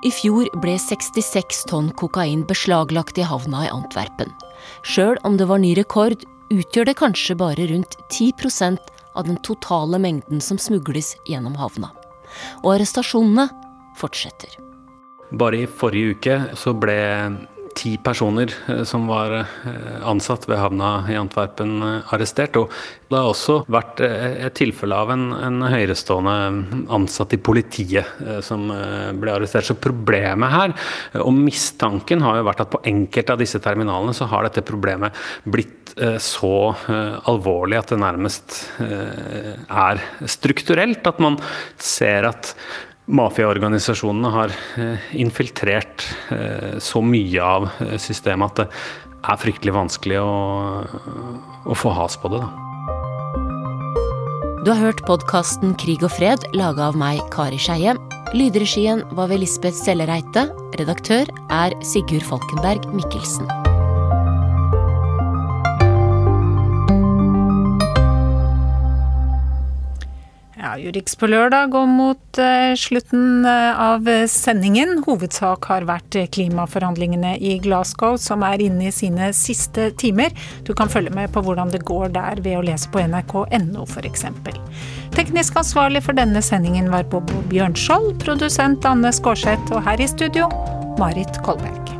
I 0.00 0.12
fjor 0.14 0.48
ble 0.62 0.78
66 0.80 1.66
tonn 1.68 1.90
kokain 2.00 2.46
beslaglagt 2.48 3.18
i 3.20 3.26
havna 3.26 3.66
i 3.66 3.72
Antwerpen. 3.72 4.32
Sjøl 4.82 5.20
om 5.28 5.36
det 5.36 5.48
var 5.50 5.60
ny 5.60 5.74
rekord, 5.76 6.24
utgjør 6.50 6.88
det 6.88 6.96
kanskje 7.00 7.36
bare 7.38 7.68
rundt 7.68 7.98
10% 8.08 8.80
av 9.14 9.26
den 9.28 9.36
totale 9.44 10.00
mengden 10.00 10.40
som 10.40 10.58
smugles 10.58 11.12
gjennom 11.28 11.58
havna. 11.60 11.92
Og 12.64 12.76
arrestasjonene 12.78 13.48
fortsetter. 14.00 14.56
Bare 15.36 15.62
i 15.62 15.68
forrige 15.68 16.16
uke 16.16 16.38
så 16.58 16.72
ble 16.74 16.96
ti 17.76 17.94
personer 18.02 18.52
eh, 18.68 18.82
som 18.88 19.06
var 19.10 19.34
eh, 19.40 20.00
ansatt 20.08 20.46
ved 20.48 20.60
havna 20.60 20.90
i 21.10 21.16
Antwerpen, 21.18 21.76
eh, 21.82 22.12
arrestert. 22.14 22.56
Og 22.60 22.72
det 23.10 23.18
har 23.18 23.28
også 23.30 23.60
vært 23.70 24.02
et 24.04 24.54
tilfelle 24.58 24.96
av 24.96 25.10
en, 25.14 25.30
en 25.34 25.64
høyrestående 25.66 26.34
ansatt 26.94 27.34
i 27.34 27.40
politiet 27.42 28.06
som 28.46 28.68
ble 29.18 29.32
arrestert. 29.34 29.66
Så 29.66 29.74
problemet 29.82 30.52
her, 30.54 30.74
og 31.24 31.32
mistanken, 31.34 32.22
har 32.22 32.38
jo 32.38 32.46
vært 32.46 32.62
at 32.62 32.70
på 32.70 32.82
enkelte 32.86 33.34
av 33.34 33.42
disse 33.42 33.58
terminalene 33.62 34.14
så 34.14 34.28
har 34.30 34.46
dette 34.46 34.62
problemet 34.66 35.18
blitt 35.42 35.96
så 36.22 36.70
alvorlig 37.26 37.80
at 37.80 37.90
det 37.90 37.98
nærmest 37.98 38.60
er 38.78 40.04
strukturelt. 40.22 41.02
At 41.10 41.18
man 41.18 41.40
ser 41.82 42.30
at 42.30 42.54
mafiaorganisasjonene 43.10 44.32
har 44.34 44.54
eh, 44.78 45.12
infiltrert 45.20 46.06
eh, 46.32 46.78
så 46.82 47.02
mye 47.04 47.44
av 47.44 47.68
eh, 47.80 47.96
systemet 48.00 48.50
at 48.50 48.56
det 48.62 48.68
er 49.30 49.40
fryktelig 49.42 49.74
vanskelig 49.76 50.20
å, 50.22 50.34
å 51.68 51.76
få 51.76 51.92
has 51.98 52.16
på 52.20 52.32
det. 52.32 52.40
Da. 52.40 52.50
Du 54.64 54.72
har 54.72 54.80
hørt 54.80 55.04
podkasten 55.08 55.74
Krig 55.80 56.04
og 56.04 56.12
fred, 56.12 56.44
laga 56.56 56.90
av 56.90 56.98
meg, 57.00 57.22
Kari 57.32 57.60
Skeie. 57.60 57.96
Lydregien 58.36 59.02
var 59.16 59.32
ved 59.32 59.42
Lisbeth 59.42 59.78
Sellereite. 59.78 60.48
Redaktør 60.80 61.32
er 61.50 61.76
Sigurd 61.84 62.26
Falkenberg 62.28 62.86
Mikkelsen. 62.94 63.48
Ja, 70.60 70.74
Urix 70.76 71.14
på 71.16 71.24
lørdag 71.30 71.70
går 71.72 71.86
mot 71.88 72.38
uh, 72.38 72.74
slutten 72.76 73.46
uh, 73.48 73.78
av 73.80 74.08
sendingen. 74.28 74.98
Hovedsak 75.06 75.64
har 75.70 75.86
vært 75.88 76.18
klimaforhandlingene 76.36 77.32
i 77.40 77.54
Glasgow, 77.64 78.18
som 78.20 78.44
er 78.44 78.60
inne 78.60 78.90
i 78.90 78.92
sine 78.92 79.30
siste 79.36 79.88
timer. 80.02 80.34
Du 80.68 80.74
kan 80.76 80.92
følge 80.92 81.14
med 81.16 81.32
på 81.32 81.40
hvordan 81.46 81.72
det 81.72 81.80
går 81.88 82.12
der 82.18 82.42
ved 82.44 82.58
å 82.58 82.66
lese 82.66 82.92
på 82.92 83.00
nrk.no 83.06 83.86
f.eks. 83.88 84.26
Teknisk 85.16 85.56
ansvarlig 85.62 86.04
for 86.04 86.20
denne 86.20 86.44
sendingen 86.44 86.92
var 86.92 87.08
Bobo 87.08 87.40
Bjørnskjold, 87.48 88.18
produsent 88.20 88.84
Anne 88.84 89.14
Skårseth, 89.16 89.72
og 89.72 89.80
her 89.88 90.04
i 90.04 90.10
studio 90.12 90.52
Marit 91.00 91.40
Kolberg. 91.46 91.99